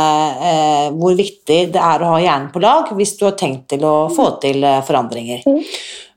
eh, 0.50 0.88
hvor 0.98 1.14
viktig 1.18 1.60
det 1.74 1.82
er 1.82 2.02
å 2.02 2.16
ha 2.16 2.22
hjernen 2.22 2.50
på 2.50 2.62
lag 2.62 2.90
hvis 2.98 3.14
du 3.20 3.28
har 3.28 3.36
tenkt 3.38 3.68
til 3.70 3.86
å 3.86 4.10
få 4.10 4.32
til 4.42 4.64
eh, 4.66 4.82
forandringer. 4.86 5.44
Mm. 5.46 5.62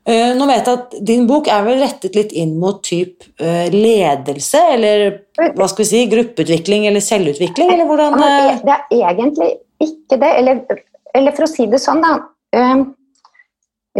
Eh, 0.09 0.31
nå 0.33 0.47
vet 0.49 0.65
jeg 0.65 0.79
at 0.79 0.93
din 1.05 1.27
bok 1.29 1.45
er 1.53 1.61
vel 1.65 1.81
rettet 1.83 2.15
litt 2.17 2.31
inn 2.33 2.55
mot 2.59 2.79
typ 2.81 3.21
eh, 3.37 3.67
ledelse, 3.69 4.61
eller 4.73 5.03
hva 5.37 5.67
skal 5.69 5.83
vi 5.83 5.89
si, 5.91 5.99
gruppeutvikling 6.09 6.87
eller 6.89 7.03
selvutvikling, 7.05 7.69
eller 7.69 7.85
hvordan 7.85 8.17
eh, 8.17 8.63
Det 8.65 8.77
er 8.97 9.11
egentlig 9.11 9.51
ikke 9.85 10.17
det. 10.23 10.31
Eller, 10.39 10.81
eller 11.13 11.37
for 11.37 11.45
å 11.45 11.51
si 11.51 11.67
det 11.69 11.81
sånn, 11.83 12.01
da. 12.01 12.15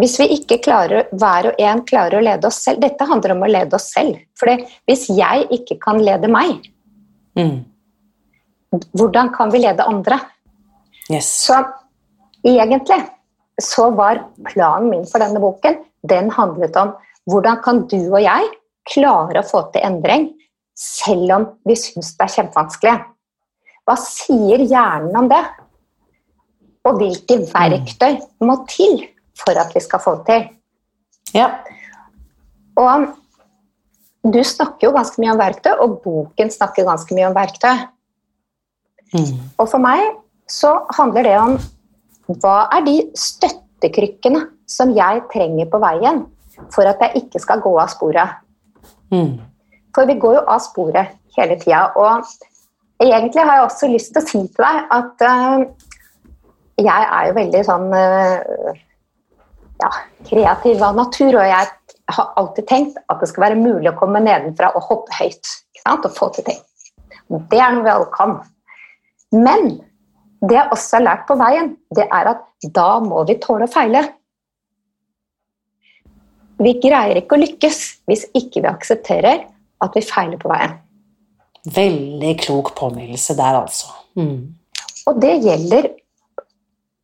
hvis 0.02 0.18
vi 0.24 0.28
ikke 0.40 0.58
klarer, 0.66 1.06
hver 1.14 1.52
og 1.52 1.62
en 1.62 1.84
klarer 1.86 2.18
å 2.18 2.24
lede 2.26 2.50
oss 2.50 2.64
selv 2.66 2.82
Dette 2.82 3.06
handler 3.08 3.36
om 3.36 3.46
å 3.46 3.52
lede 3.52 3.78
oss 3.78 3.92
selv. 3.94 4.18
For 4.40 4.50
hvis 4.90 5.06
jeg 5.14 5.46
ikke 5.54 5.78
kan 5.86 6.02
lede 6.02 6.32
meg, 6.34 6.66
mm, 7.38 7.56
hvordan 8.98 9.30
kan 9.38 9.54
vi 9.54 9.62
lede 9.68 9.86
andre? 9.86 10.18
Yes. 11.14 11.30
Så 11.46 11.62
egentlig 12.42 13.04
så 13.62 13.92
var 13.94 14.24
planen 14.50 14.90
min 14.90 15.06
for 15.06 15.22
denne 15.22 15.38
boken 15.44 15.78
den 16.08 16.32
handlet 16.34 16.78
om 16.80 16.94
hvordan 17.30 17.62
kan 17.64 17.84
du 17.92 18.00
og 18.00 18.22
jeg 18.24 18.50
klare 18.90 19.42
å 19.42 19.48
få 19.48 19.64
til 19.74 19.86
endring 19.86 20.30
selv 20.78 21.34
om 21.36 21.48
vi 21.68 21.76
syns 21.78 22.16
det 22.18 22.26
er 22.26 22.36
kjempevanskelig. 22.36 22.96
Hva 23.86 23.98
sier 24.00 24.64
hjernen 24.66 25.18
om 25.18 25.30
det? 25.30 25.42
Og 26.88 26.98
hvilke 26.98 27.38
verktøy 27.52 28.18
må 28.42 28.58
til 28.70 29.04
for 29.38 29.58
at 29.62 29.74
vi 29.76 29.84
skal 29.84 30.02
få 30.02 30.16
det 30.22 30.26
til? 30.30 30.48
Ja. 31.38 31.50
Og 32.82 33.12
du 34.34 34.42
snakker 34.46 34.88
jo 34.88 34.96
ganske 34.96 35.22
mye 35.22 35.34
om 35.34 35.42
verktøy, 35.42 35.74
og 35.82 36.00
boken 36.04 36.52
snakker 36.54 36.86
ganske 36.88 37.16
mye 37.18 37.30
om 37.30 37.38
verktøy. 37.38 37.86
Mm. 39.14 39.38
Og 39.60 39.68
for 39.68 39.82
meg 39.84 40.02
så 40.50 40.74
handler 40.98 41.28
det 41.28 41.38
om 41.42 41.56
hva 42.42 42.58
er 42.78 42.86
de 42.86 42.96
støttekrykkene 43.18 44.46
som 44.72 44.94
jeg 44.96 45.26
trenger 45.34 45.70
på 45.72 45.82
veien 45.84 46.24
for 46.74 46.88
at 46.88 47.02
jeg 47.04 47.24
ikke 47.24 47.42
skal 47.42 47.62
gå 47.64 47.72
av 47.80 47.92
sporet. 47.92 48.38
Mm. 49.12 49.40
For 49.96 50.08
vi 50.08 50.18
går 50.20 50.40
jo 50.40 50.44
av 50.48 50.62
sporet 50.64 51.18
hele 51.38 51.58
tida. 51.60 51.90
Og 52.00 53.04
egentlig 53.04 53.44
har 53.44 53.60
jeg 53.60 53.68
også 53.68 53.92
lyst 53.92 54.14
til 54.14 54.22
å 54.22 54.28
si 54.30 54.42
til 54.46 54.66
deg 54.66 54.96
at 54.98 55.26
uh, 55.28 55.66
jeg 56.82 57.10
er 57.18 57.28
jo 57.30 57.38
veldig 57.38 57.64
sånn 57.68 57.88
uh, 57.94 58.80
ja, 59.82 59.92
kreativ 60.30 60.84
av 60.86 60.98
natur, 60.98 61.36
og 61.36 61.50
jeg 61.50 61.70
har 62.12 62.34
alltid 62.40 62.68
tenkt 62.70 63.00
at 63.08 63.22
det 63.22 63.30
skal 63.32 63.48
være 63.48 63.60
mulig 63.60 63.92
å 63.92 63.98
komme 64.00 64.24
nedenfra 64.24 64.72
og 64.76 64.88
hoppe 64.90 65.16
høyt. 65.20 65.58
Og 65.90 66.12
få 66.14 66.28
til 66.36 66.46
ting. 66.46 66.60
Det 67.50 67.58
er 67.58 67.72
noe 67.74 67.86
vi 67.88 67.90
alle 67.90 68.10
kan. 68.14 68.36
Men 69.34 69.72
det 70.46 70.58
jeg 70.58 70.74
også 70.76 71.00
har 71.00 71.06
lært 71.08 71.24
på 71.30 71.38
veien, 71.40 71.72
det 71.98 72.06
er 72.06 72.30
at 72.36 72.44
da 72.76 73.00
må 73.02 73.24
vi 73.26 73.40
tåle 73.42 73.66
å 73.66 73.72
feile. 73.72 74.04
Vi 76.62 76.76
greier 76.82 77.18
ikke 77.22 77.38
å 77.38 77.42
lykkes 77.42 77.80
hvis 78.10 78.28
ikke 78.38 78.64
vi 78.64 78.70
aksepterer 78.70 79.46
at 79.82 79.98
vi 79.98 80.04
feiler 80.06 80.38
på 80.42 80.52
veien. 80.52 80.76
Veldig 81.76 82.34
klok 82.42 82.74
påminnelse 82.78 83.36
der, 83.38 83.58
altså. 83.64 83.92
Mm. 84.18 84.54
Og 85.10 85.22
det 85.22 85.34
gjelder 85.46 85.90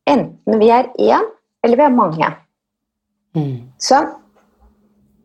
enten 0.08 0.62
vi 0.62 0.70
er 0.74 0.90
én 0.94 1.26
eller 1.64 1.80
vi 1.80 1.86
er 1.86 1.94
mange. 1.94 2.30
Mm. 3.36 3.68
Så, 3.82 3.98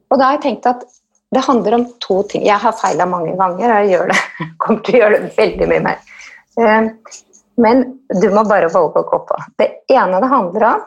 og 0.10 0.20
da 0.20 0.30
har 0.30 0.38
jeg 0.38 0.46
tenkt 0.48 0.70
at 0.70 0.86
det 1.34 1.46
handler 1.48 1.80
om 1.80 1.86
to 2.04 2.20
ting. 2.30 2.46
Jeg 2.46 2.62
har 2.62 2.76
feila 2.78 3.08
mange 3.10 3.34
ganger, 3.38 3.70
og 3.70 3.78
jeg 3.82 3.94
gjør 3.94 4.12
det. 4.12 4.20
kommer 4.62 4.84
til 4.86 4.98
å 4.98 5.04
gjøre 5.04 5.22
det 5.24 5.32
veldig 5.38 5.70
mye 5.72 5.86
mer. 5.90 6.18
Eh, 6.62 6.90
Men 7.62 7.84
du 8.10 8.28
må 8.34 8.42
bare 8.50 8.72
våge 8.74 9.02
å 9.04 9.06
gå 9.06 9.18
på. 9.30 9.36
Det 9.62 9.68
ene 9.94 10.22
det 10.22 10.30
handler 10.32 10.64
om, 10.72 10.86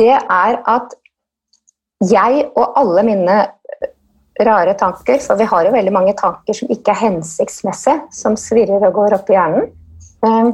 det 0.00 0.14
er 0.16 0.56
at 0.70 0.94
jeg 2.00 2.46
og 2.56 2.78
alle 2.80 3.04
mine 3.04 3.36
rare 4.40 4.74
tanker, 4.78 5.18
for 5.20 5.36
vi 5.36 5.48
har 5.48 5.66
jo 5.66 5.74
veldig 5.74 5.92
mange 5.92 6.14
tanker 6.16 6.56
som 6.56 6.70
ikke 6.72 6.94
er 6.94 7.02
hensiktsmessige, 7.02 8.06
som 8.14 8.38
svirrer 8.40 8.86
og 8.88 8.96
går 8.96 9.18
opp 9.18 9.30
i 9.30 9.36
hjernen. 9.36 9.70
Eh, 10.24 10.50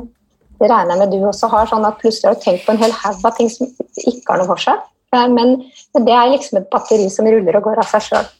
Det 0.56 0.70
regner 0.70 0.94
jeg 0.94 0.98
med 0.98 1.10
du 1.12 1.26
også 1.28 1.50
har, 1.52 1.66
sånn 1.68 1.84
at 1.84 1.98
plutselig 2.00 2.30
har 2.30 2.34
du 2.34 2.40
tenkt 2.40 2.62
på 2.64 2.72
en 2.72 2.78
hel 2.80 2.92
haug 2.96 3.26
av 3.28 3.34
ting 3.36 3.50
som 3.52 3.66
ikke 3.68 4.30
har 4.30 4.38
noe 4.40 4.48
for 4.48 4.62
seg. 4.62 4.78
Eh, 5.12 5.26
men 5.28 5.58
det 5.92 6.14
er 6.16 6.30
liksom 6.32 6.62
et 6.62 6.70
batteri 6.72 7.10
som 7.12 7.28
ruller 7.28 7.58
og 7.58 7.66
går 7.68 7.82
av 7.82 7.90
seg 7.90 8.06
sjøl. 8.06 8.30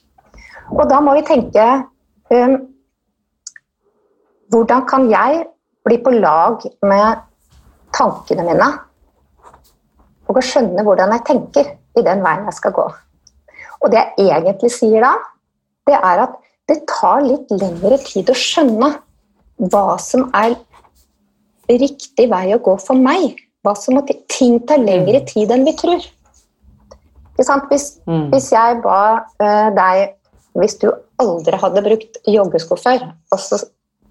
Og 0.73 0.83
da 0.89 0.97
må 0.99 1.13
vi 1.15 1.27
tenke 1.27 1.67
um, 2.33 2.57
Hvordan 4.51 4.83
kan 4.87 5.05
jeg 5.11 5.45
bli 5.85 5.97
på 6.03 6.11
lag 6.15 6.63
med 6.87 7.21
tankene 7.95 8.45
mine? 8.47 8.67
Og 10.27 10.39
å 10.39 10.43
skjønne 10.43 10.83
hvordan 10.87 11.13
jeg 11.15 11.25
tenker 11.27 11.69
i 11.97 12.05
den 12.05 12.23
veien 12.25 12.47
jeg 12.47 12.57
skal 12.59 12.75
gå. 12.75 12.85
Og 13.83 13.91
det 13.93 14.03
jeg 14.17 14.41
egentlig 14.41 14.71
sier 14.73 15.03
da, 15.05 15.13
det 15.87 15.97
er 15.97 16.23
at 16.25 16.37
det 16.67 16.81
tar 16.89 17.23
litt 17.23 17.51
lengre 17.53 17.99
tid 18.03 18.29
å 18.29 18.35
skjønne 18.35 18.91
hva 19.71 19.97
som 20.01 20.27
er 20.37 20.57
riktig 21.69 22.27
vei 22.31 22.51
å 22.55 22.61
gå 22.63 22.75
for 22.81 22.99
meg. 22.99 23.39
Hva 23.65 23.73
som 23.75 23.97
må 23.97 24.03
til. 24.07 24.19
Ting 24.31 24.59
tar 24.67 24.79
lengre 24.83 25.23
tid 25.27 25.51
enn 25.51 25.65
vi 25.67 25.73
tror. 25.79 26.03
Hvis, 27.37 27.99
Mm. 28.07 28.31
hvis 28.31 28.51
jeg 28.51 28.81
ba 28.81 29.25
eh, 29.39 29.69
deg 29.69 30.13
Hvis 30.57 30.79
du 30.81 30.87
aldri 31.21 31.53
hadde 31.61 31.83
brukt 31.85 32.15
joggesko 32.25 32.75
før, 32.81 33.03
og 33.31 33.39
så 33.39 33.59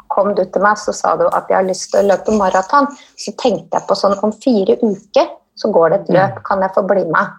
kom 0.09 0.28
du 0.35 0.45
til 0.45 0.62
meg 0.62 0.78
så 0.78 0.93
sa 0.95 1.16
du 1.19 1.25
at 1.26 1.49
jeg 1.50 1.57
har 1.57 1.66
lyst 1.66 1.90
til 1.90 2.05
å 2.05 2.07
løpe 2.07 2.31
maraton, 2.38 2.87
så 3.19 3.33
tenkte 3.35 3.81
jeg 3.81 3.87
på 3.88 3.97
sånn 3.99 4.14
om 4.23 4.31
fire 4.31 4.76
uker 4.78 5.26
så 5.59 5.73
går 5.75 5.90
det 5.90 5.99
et 6.00 6.12
løp, 6.14 6.38
kan 6.47 6.62
jeg 6.62 6.71
få 6.76 6.85
bli 6.87 7.02
med? 7.11 7.35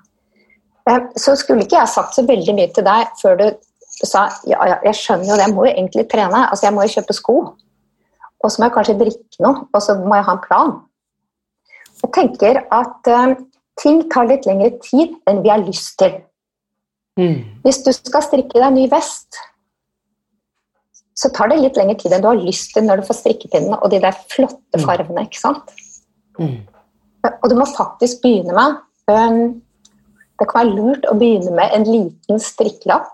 Eh, 0.87 0.99
Så 1.15 1.35
skulle 1.35 1.65
ikke 1.65 1.79
jeg 1.79 1.91
sagt 1.91 2.15
så 2.15 2.25
veldig 2.27 2.55
mye 2.55 2.71
til 2.73 2.85
deg 2.87 3.15
før 3.21 3.39
du 3.39 3.47
sa 4.05 4.27
ja, 4.45 4.59
ja, 4.69 4.77
jeg 4.85 4.99
skjønner 4.99 5.31
jo 5.31 5.37
det, 5.37 5.47
jeg 5.47 5.55
må 5.55 5.65
jo 5.65 5.71
egentlig 5.73 6.05
trene, 6.11 6.43
altså 6.51 6.67
jeg 6.67 6.75
må 6.75 6.85
jo 6.85 6.93
kjøpe 6.97 7.15
sko. 7.17 7.37
Og 8.37 8.51
så 8.53 8.61
må 8.61 8.67
jeg 8.67 8.75
kanskje 8.75 8.99
drikke 8.99 9.41
noe, 9.41 9.65
og 9.73 9.81
så 9.81 9.95
må 9.97 10.19
jeg 10.19 10.27
ha 10.27 10.35
en 10.35 10.43
plan. 10.43 10.73
Jeg 12.03 12.11
tenker 12.13 12.61
at 12.77 13.09
eh, 13.09 13.35
ting 13.81 14.03
tar 14.13 14.29
litt 14.29 14.45
lengre 14.45 14.75
tid 14.85 15.17
enn 15.29 15.41
vi 15.43 15.53
har 15.53 15.65
lyst 15.65 15.97
til. 16.01 16.19
Mm. 17.17 17.41
Hvis 17.65 17.81
du 17.85 17.91
skal 17.95 18.25
strikke 18.25 18.53
deg 18.53 18.67
en 18.67 18.77
ny 18.77 18.85
vest, 18.91 19.39
så 21.17 21.31
tar 21.33 21.49
det 21.49 21.57
litt 21.63 21.77
lengre 21.79 21.97
tid 21.97 22.13
enn 22.13 22.21
du 22.21 22.29
har 22.29 22.37
lyst 22.37 22.75
til 22.75 22.85
når 22.85 23.01
du 23.01 23.07
får 23.07 23.23
strikkepinnene 23.23 23.79
og 23.81 23.89
de 23.89 24.01
der 24.03 24.17
flotte 24.29 24.83
fargene. 24.83 25.25
ikke 25.25 25.41
sant? 25.41 25.73
Mm. 26.37 26.59
Og 27.31 27.47
du 27.49 27.55
må 27.57 27.65
faktisk 27.65 28.21
begynne 28.21 28.53
med 28.53 28.77
øhm, 29.09 29.39
Det 30.39 30.47
kan 30.49 30.61
være 30.67 30.75
lurt 30.77 31.05
å 31.09 31.15
begynne 31.17 31.51
med 31.57 31.73
en 31.73 31.83
liten 31.89 32.39
strikkelapp 32.39 33.13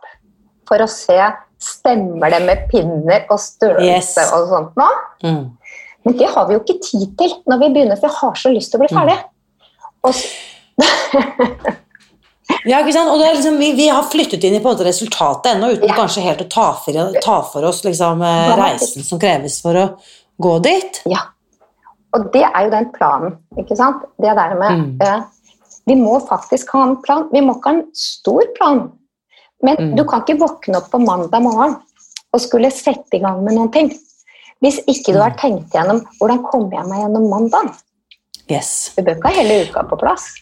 for 0.68 0.84
å 0.84 0.88
se 0.92 1.20
stemmer 1.63 2.30
det 2.34 2.42
med 2.44 2.65
pinner 2.72 3.24
og 3.32 3.39
størrelse 3.39 4.20
Yes. 4.20 4.34
og 4.36 4.50
sånt 4.51 4.75
nå. 4.80 4.88
Mm. 5.24 5.44
Men 6.03 6.18
det 6.20 6.27
har 6.34 6.48
vi 6.50 6.58
jo 6.58 6.60
ikke 6.65 6.80
tid 6.84 7.13
til 7.18 7.32
når 7.48 7.62
vi 7.62 7.70
begynner, 7.77 7.96
for 8.01 8.12
vi 8.12 8.20
har 8.20 8.36
så 8.42 8.51
lyst 8.51 8.72
til 8.74 8.82
å 8.82 8.84
bli 8.84 8.92
ferdig. 8.92 9.15
Og 10.03 10.13
Ja, 12.68 12.80
ikke 12.80 12.94
sant? 12.96 13.12
Og 13.12 13.20
er 13.24 13.34
liksom, 13.36 13.58
vi, 13.60 13.72
vi 13.75 13.88
har 13.92 14.03
flyttet 14.08 14.44
inn 14.48 14.56
i 14.56 14.60
på 14.63 14.70
en 14.70 14.75
måte 14.75 14.86
resultatet 14.88 15.53
ennå, 15.53 15.72
uten 15.77 15.89
Ja. 15.89 15.96
kanskje 15.98 16.24
helt 16.24 16.44
å 16.46 16.50
ta 16.51 16.68
for, 16.80 17.00
ta 17.24 17.38
for 17.48 17.65
oss 17.68 17.82
liksom, 17.84 18.22
eh, 18.24 18.51
reisen 18.60 19.03
som 19.03 19.20
kreves 19.20 19.62
for 19.63 19.80
å 19.80 19.86
gå 20.44 20.53
dit. 20.63 21.01
Ja. 21.12 21.20
Og 22.13 22.27
det 22.34 22.44
er 22.46 22.65
jo 22.68 22.70
den 22.75 22.89
planen, 22.94 23.38
ikke 23.60 23.75
sant? 23.80 24.03
Det 24.22 24.36
der 24.38 24.56
med 24.60 24.72
Mm. 24.77 25.24
Vi 25.86 25.96
må 26.00 26.20
faktisk 26.28 26.70
ha 26.74 26.84
en 26.88 26.98
plan. 27.04 27.28
Vi 27.34 27.42
må 27.42 27.58
ikke 27.58 27.72
ha 27.72 27.78
en 27.80 27.88
stor 27.94 28.44
plan. 28.58 28.92
Men 29.63 29.75
Mm. 29.80 29.96
du 29.96 30.04
kan 30.04 30.22
ikke 30.22 30.40
våkne 30.40 30.78
opp 30.78 30.90
på 30.92 31.00
mandag 31.00 31.42
morgen 31.42 31.75
og 32.34 32.42
skulle 32.42 32.72
sette 32.72 33.13
i 33.16 33.20
gang 33.20 33.44
med 33.44 33.54
noen 33.56 33.72
ting. 33.72 33.92
Hvis 34.62 34.80
ikke 34.88 35.13
du 35.13 35.20
Mm. 35.20 35.24
har 35.24 35.36
tenkt 35.38 35.72
gjennom 35.72 36.02
hvordan 36.20 36.44
kommer 36.44 36.72
jeg 36.72 36.88
meg 36.88 37.02
gjennom 37.04 37.30
mandagen. 37.30 37.74
Yes. 38.50 38.92
Du 38.96 39.04
bør 39.04 39.16
ikke 39.16 39.28
ha 39.32 39.42
hele 39.42 39.66
uka 39.70 39.84
på 39.84 40.00
plass. 40.00 40.34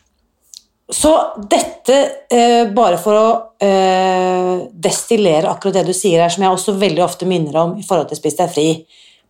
Så 0.91 1.11
dette, 1.47 2.11
eh, 2.29 2.65
bare 2.73 2.97
for 2.97 3.13
å 3.13 3.43
eh, 3.61 4.67
destillere 4.73 5.45
akkurat 5.47 5.73
det 5.73 5.85
du 5.85 5.93
sier 5.93 6.19
her, 6.21 6.29
som 6.29 6.43
jeg 6.43 6.51
også 6.51 6.77
veldig 6.79 7.03
ofte 7.03 7.25
minner 7.25 7.55
om 7.55 7.77
i 7.77 7.83
forhold 7.83 8.09
til 8.09 8.17
Spis 8.17 8.35
deg 8.35 8.49
fri, 8.49 8.85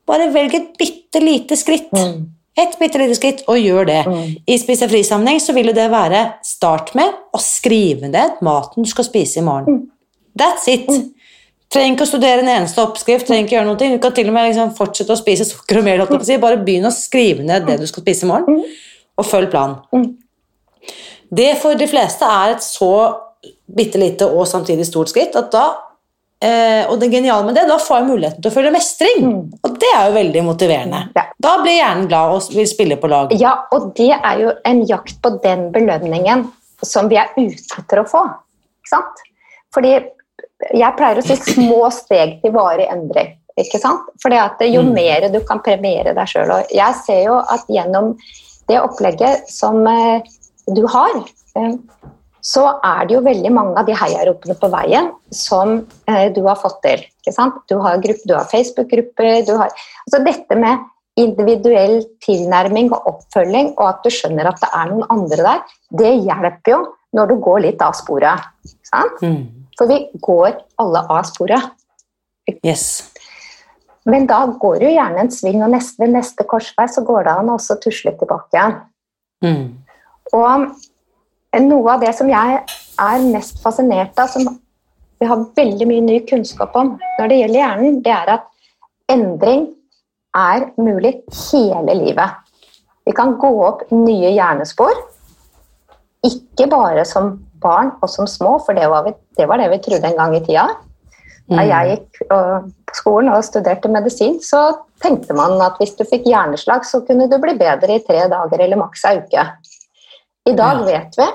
bare 0.07 0.31
velg 0.33 0.55
et 0.55 0.77
bitte 0.77 1.19
lite 1.21 1.55
skritt. 1.55 1.91
Et 2.59 2.73
bitte 2.79 2.99
lite 2.99 3.15
skritt, 3.15 3.45
og 3.47 3.59
gjør 3.61 3.87
det. 3.87 4.01
Mm. 4.07 4.35
I 4.43 4.57
Spis 4.59 4.81
deg 4.83 4.91
fri-sammenheng 4.91 5.39
så 5.39 5.55
vil 5.55 5.71
jo 5.71 5.75
det 5.77 5.87
være 5.91 6.25
start 6.43 6.91
med 6.99 7.13
å 7.31 7.39
skrive 7.39 8.09
ned 8.11 8.41
maten 8.43 8.83
du 8.83 8.89
skal 8.91 9.07
spise 9.07 9.39
i 9.39 9.45
morgen. 9.45 9.85
That's 10.37 10.67
it. 10.71 10.89
Trenger 11.71 11.95
ikke 11.95 12.03
å 12.03 12.09
studere 12.09 12.43
en 12.43 12.51
eneste 12.51 12.83
oppskrift, 12.83 13.29
trenger 13.29 13.47
ikke 13.47 13.55
gjøre 13.55 13.69
noe. 13.69 13.79
Du 13.79 14.01
kan 14.03 14.15
til 14.15 14.27
og 14.27 14.35
med 14.35 14.49
liksom 14.49 14.73
fortsette 14.75 15.15
å 15.15 15.19
spise 15.19 15.47
sukker 15.47 15.79
og 15.79 15.87
mel. 15.87 16.03
Bare 16.43 16.59
begynn 16.59 16.89
å 16.89 16.91
skrive 16.91 17.45
ned 17.47 17.63
det 17.69 17.77
du 17.79 17.87
skal 17.87 18.03
spise 18.03 18.27
i 18.27 18.31
morgen, 18.31 18.59
og 19.15 19.27
følg 19.27 19.47
planen. 19.53 19.79
Mm. 19.95 20.91
Det 21.31 21.53
for 21.61 21.79
de 21.79 21.87
fleste 21.87 22.27
er 22.27 22.57
et 22.57 22.65
så 22.65 22.91
bitte 23.71 24.01
lite 24.01 24.27
og 24.27 24.43
samtidig 24.49 24.83
stort 24.89 25.13
skritt 25.13 25.37
at 25.39 25.47
da 25.53 25.65
eh, 26.41 26.85
og 26.89 26.99
det 26.99 27.11
geniale 27.13 27.45
med 27.45 27.55
det, 27.55 27.67
da 27.69 27.77
får 27.81 27.99
jeg 27.99 28.07
muligheten 28.09 28.41
til 28.41 28.51
å 28.51 28.55
føle 28.55 28.71
mestring. 28.73 29.27
Og 29.63 29.79
Det 29.81 29.91
er 29.95 30.07
jo 30.09 30.15
veldig 30.17 30.43
motiverende. 30.47 31.01
Ja. 31.15 31.25
Da 31.41 31.57
blir 31.63 31.77
hjernen 31.77 32.07
glad 32.11 32.35
og 32.35 32.55
vil 32.55 32.69
spille 32.69 32.97
på 33.01 33.09
lag. 33.11 33.33
Ja, 33.39 33.55
og 33.71 33.91
det 33.97 34.11
er 34.17 34.39
jo 34.41 34.53
en 34.65 34.81
jakt 34.89 35.21
på 35.21 35.35
den 35.43 35.69
belønningen 35.73 36.47
som 36.81 37.09
vi 37.11 37.19
er 37.21 37.29
ute 37.37 37.81
etter 37.81 38.01
å 38.01 38.07
få. 38.09 38.23
Ikke 38.81 38.95
sant? 38.95 39.21
Fordi 39.73 39.93
jeg 40.73 40.97
pleier 40.97 41.21
å 41.21 41.25
si 41.25 41.37
små 41.53 41.89
steg 41.93 42.39
til 42.43 42.53
varig 42.55 42.87
endring. 42.91 43.35
Ikke 43.59 43.79
sant? 43.81 44.07
Fordi 44.23 44.37
at 44.39 44.61
jo 44.65 44.81
Mm. 44.81 44.93
mer 44.93 45.29
du 45.29 45.39
kan 45.45 45.59
premiere 45.59 46.13
deg 46.15 46.27
sjøl 46.27 46.51
Og 46.51 46.67
jeg 46.71 46.93
ser 47.05 47.23
jo 47.25 47.35
at 47.37 47.65
gjennom 47.67 48.15
det 48.67 48.79
opplegget 48.79 49.49
som 49.49 49.85
eh, 49.87 50.21
du 50.73 50.85
har, 50.87 51.11
eh, 51.57 51.73
så 52.41 52.63
er 52.81 53.05
det 53.07 53.15
jo 53.15 53.23
veldig 53.25 53.51
mange 53.53 53.77
av 53.77 53.85
de 53.85 53.95
heiaropene 53.97 54.55
på 54.57 54.69
veien 54.73 55.11
som 55.35 55.75
eh, 56.09 56.27
du 56.33 56.41
har 56.47 56.57
fått 56.59 56.79
til. 56.85 57.03
Du 57.25 57.75
har, 57.77 58.01
har 58.01 58.49
Facebook-grupper 58.49 59.45
du 59.45 59.53
har, 59.59 59.69
altså 60.07 60.23
Dette 60.25 60.57
med 60.57 60.87
individuell 61.19 62.01
tilnærming 62.23 62.89
og 62.95 63.07
oppfølging, 63.13 63.73
og 63.75 63.85
at 63.89 64.01
du 64.05 64.09
skjønner 64.13 64.47
at 64.49 64.61
det 64.61 64.71
er 64.73 64.89
noen 64.89 65.05
andre 65.11 65.45
der, 65.45 65.63
det 66.01 66.13
hjelper 66.23 66.73
jo 66.73 66.81
når 67.17 67.31
du 67.31 67.35
går 67.43 67.63
litt 67.67 67.83
av 67.83 67.95
sporet. 67.99 68.47
Mm. 69.21 69.67
For 69.77 69.91
vi 69.91 69.99
går 70.23 70.55
alle 70.81 71.03
av 71.11 71.27
sporet. 71.27 71.73
Yes. 72.65 73.11
Men 74.09 74.25
da 74.29 74.43
går 74.59 74.79
du 74.81 74.87
gjerne 74.87 75.25
en 75.25 75.33
sving, 75.33 75.59
og 75.61 75.73
neste, 75.75 76.01
ved 76.01 76.15
neste 76.15 76.45
korsvei 76.47 76.87
så 76.89 77.03
går 77.05 77.27
det 77.27 77.35
an 77.37 77.51
å 77.53 77.59
tusle 77.83 78.15
tilbake. 78.17 78.63
Mm. 79.45 79.65
Og 80.31 80.71
noe 81.59 81.95
av 81.95 82.03
det 82.03 82.13
som 82.15 82.29
jeg 82.31 82.61
er 83.01 83.25
mest 83.33 83.59
fascinert 83.63 84.17
av, 84.19 84.29
som 84.31 84.47
vi 85.21 85.27
har 85.29 85.43
veldig 85.57 85.87
mye 85.89 86.05
ny 86.05 86.19
kunnskap 86.29 86.75
om 86.79 86.95
når 87.19 87.29
det 87.29 87.39
gjelder 87.41 87.59
hjernen, 87.59 87.99
det 88.05 88.13
er 88.15 88.33
at 88.37 88.47
endring 89.11 89.67
er 90.37 90.69
mulig 90.79 91.17
hele 91.49 91.97
livet. 91.99 92.37
Vi 93.05 93.13
kan 93.17 93.35
gå 93.41 93.51
opp 93.65 93.83
nye 93.91 94.31
hjernespor, 94.31 94.93
ikke 96.25 96.69
bare 96.71 97.03
som 97.05 97.33
barn 97.61 97.91
og 98.01 98.09
som 98.09 98.29
små, 98.29 98.55
for 98.65 98.77
det 98.77 98.87
var, 98.89 99.05
vi, 99.05 99.13
det 99.37 99.47
var 99.49 99.61
det 99.61 99.69
vi 99.73 99.81
trodde 99.85 100.09
en 100.09 100.17
gang 100.17 100.37
i 100.37 100.43
tida. 100.45 100.69
Da 101.51 101.65
jeg 101.67 101.89
gikk 101.89 102.21
på 102.29 102.39
skolen 102.95 103.31
og 103.33 103.43
studerte 103.43 103.89
medisin, 103.91 104.37
så 104.45 104.85
tenkte 105.03 105.35
man 105.35 105.57
at 105.63 105.79
hvis 105.81 105.97
du 105.97 106.05
fikk 106.07 106.29
hjerneslag, 106.29 106.85
så 106.87 107.01
kunne 107.05 107.27
du 107.27 107.35
bli 107.41 107.57
bedre 107.59 107.97
i 107.97 108.03
tre 108.05 108.23
dager 108.31 108.63
eller 108.63 108.79
maks 108.79 109.03
ei 109.09 109.17
uke. 109.19 109.45
I 110.49 110.53
dag 110.57 110.81
vet 110.87 111.17
vi 111.19 111.27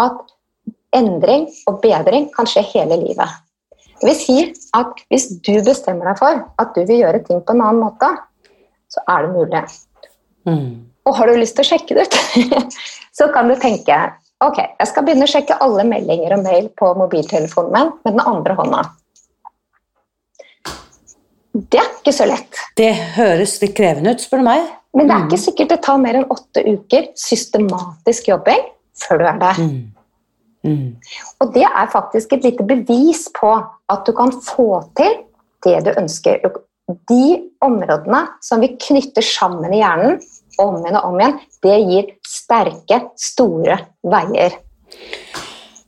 at 0.00 0.34
endring 0.96 1.48
og 1.68 1.82
bedring 1.82 2.28
kan 2.32 2.48
skje 2.48 2.64
hele 2.70 2.96
livet. 3.02 3.36
Det 3.98 4.06
vil 4.06 4.16
si 4.16 4.38
at 4.78 5.02
hvis 5.10 5.26
du 5.44 5.58
bestemmer 5.66 6.12
deg 6.12 6.20
for 6.20 6.44
at 6.62 6.76
du 6.76 6.84
vil 6.86 7.02
gjøre 7.02 7.24
ting 7.26 7.42
på 7.42 7.56
en 7.56 7.64
annen 7.66 7.82
måte, 7.82 8.08
så 8.88 9.02
er 9.10 9.26
det 9.26 9.34
mulig. 9.34 9.64
Mm. 10.48 10.86
Og 11.08 11.16
har 11.18 11.28
du 11.28 11.40
lyst 11.40 11.58
til 11.58 11.66
å 11.66 11.70
sjekke 11.72 11.98
det 11.98 12.06
ut, 12.06 12.16
så 13.18 13.28
kan 13.34 13.50
du 13.50 13.56
tenke 13.60 13.98
ok, 14.44 14.58
jeg 14.78 14.90
skal 14.90 15.04
begynne 15.04 15.26
å 15.26 15.32
sjekke 15.32 15.58
alle 15.64 15.84
meldinger 15.88 16.36
og 16.36 16.44
mail 16.46 16.70
på 16.78 16.92
mobiltelefonen 16.96 17.74
min 17.74 17.92
med 18.06 18.14
den 18.14 18.22
andre 18.22 18.54
hånda. 18.60 18.84
Det 21.58 21.80
er 21.80 21.92
ikke 21.98 22.14
så 22.14 22.26
lett. 22.28 22.58
Det 22.78 22.90
høres 23.16 23.56
litt 23.62 23.74
krevende 23.78 24.14
ut, 24.14 24.22
spør 24.22 24.42
du 24.42 24.46
meg. 24.46 24.66
Men 24.96 25.08
det 25.08 25.14
er 25.14 25.24
ikke 25.26 25.40
sikkert 25.42 25.72
det 25.74 25.80
tar 25.84 26.00
mer 26.00 26.18
enn 26.18 26.30
åtte 26.32 26.64
uker 26.64 27.10
systematisk 27.18 28.30
jobbing 28.30 28.62
før 28.98 29.20
du 29.20 29.24
er 29.30 29.40
der. 29.42 29.60
Mm. 29.62 29.78
Mm. 30.66 30.86
Og 31.38 31.52
det 31.54 31.66
er 31.66 31.90
faktisk 31.92 32.32
et 32.34 32.46
lite 32.46 32.66
bevis 32.66 33.26
på 33.36 33.52
at 33.62 34.06
du 34.06 34.14
kan 34.16 34.32
få 34.44 34.82
til 34.98 35.20
det 35.66 35.76
du 35.86 35.92
ønsker. 35.94 36.40
De 37.10 37.24
områdene 37.64 38.24
som 38.44 38.62
vi 38.64 38.72
knytter 38.80 39.24
sammen 39.24 39.74
i 39.74 39.82
hjernen, 39.82 40.18
om 40.58 40.80
igjen 40.80 40.98
og 40.98 41.10
om 41.12 41.20
igjen, 41.20 41.36
det 41.62 41.76
gir 41.90 42.08
sterke, 42.26 43.02
store 43.20 43.78
veier. 44.02 44.56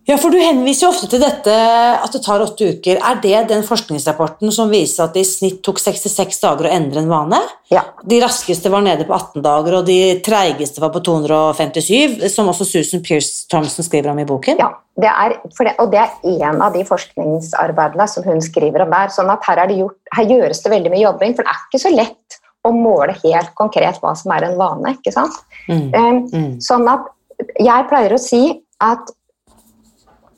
Ja, 0.08 0.16
for 0.18 0.32
du 0.32 0.38
henviser 0.40 0.86
jo 0.86 0.90
ofte 0.94 1.06
til 1.12 1.20
dette 1.22 1.52
at 1.52 2.14
det 2.14 2.22
tar 2.24 2.42
åtte 2.42 2.70
uker. 2.72 2.98
Er 3.04 3.18
det 3.22 3.42
den 3.50 3.60
forskningsrapporten 3.66 4.50
som 4.54 4.70
viser 4.72 5.04
at 5.04 5.14
det 5.14 5.22
i 5.22 5.28
snitt 5.28 5.60
tok 5.66 5.78
66 5.78 6.40
dager 6.40 6.66
å 6.66 6.72
endre 6.72 7.02
en 7.02 7.10
vane? 7.10 7.40
Ja. 7.70 7.84
De 8.02 8.18
raskeste 8.22 8.72
var 8.72 8.82
nede 8.82 9.04
på 9.06 9.14
18 9.14 9.44
dager, 9.44 9.76
og 9.78 9.86
de 9.86 9.98
treigeste 10.24 10.82
var 10.82 10.90
på 10.94 11.02
257, 11.06 12.24
som 12.32 12.48
også 12.50 12.66
Susan 12.66 13.04
Pierce 13.06 13.44
Thompson 13.52 13.86
skriver 13.86 14.10
om 14.14 14.22
i 14.22 14.26
boken. 14.26 14.58
Ja, 14.62 14.72
det 15.00 15.12
er, 15.12 15.36
det, 15.44 15.76
og 15.76 15.92
det 15.92 16.00
er 16.02 16.48
en 16.48 16.64
av 16.64 16.74
de 16.74 16.82
forskningsarbeidene 16.88 18.08
som 18.10 18.26
hun 18.26 18.42
skriver 18.44 18.86
om 18.86 18.96
der. 18.96 19.12
sånn 19.14 19.30
at 19.30 19.46
her, 19.46 19.62
er 19.62 19.70
det 19.70 19.78
gjort, 19.82 20.00
her 20.16 20.32
gjøres 20.32 20.64
det 20.64 20.74
veldig 20.74 20.94
mye 20.96 21.04
jobbing, 21.04 21.36
for 21.36 21.46
det 21.46 21.54
er 21.54 21.62
ikke 21.68 21.84
så 21.84 21.94
lett 21.94 22.40
å 22.66 22.72
måle 22.76 23.14
helt 23.22 23.54
konkret 23.56 24.00
hva 24.02 24.16
som 24.18 24.32
er 24.34 24.48
en 24.48 24.58
vane. 24.58 24.96
ikke 24.98 25.14
sant? 25.14 25.38
Mm. 25.68 25.86
Um, 25.94 26.20
Mm. 26.32 26.52
Sånn 26.64 26.88
at 26.88 27.06
jeg 27.60 27.88
pleier 27.88 28.12
å 28.16 28.20
si 28.20 28.42
at 28.80 29.12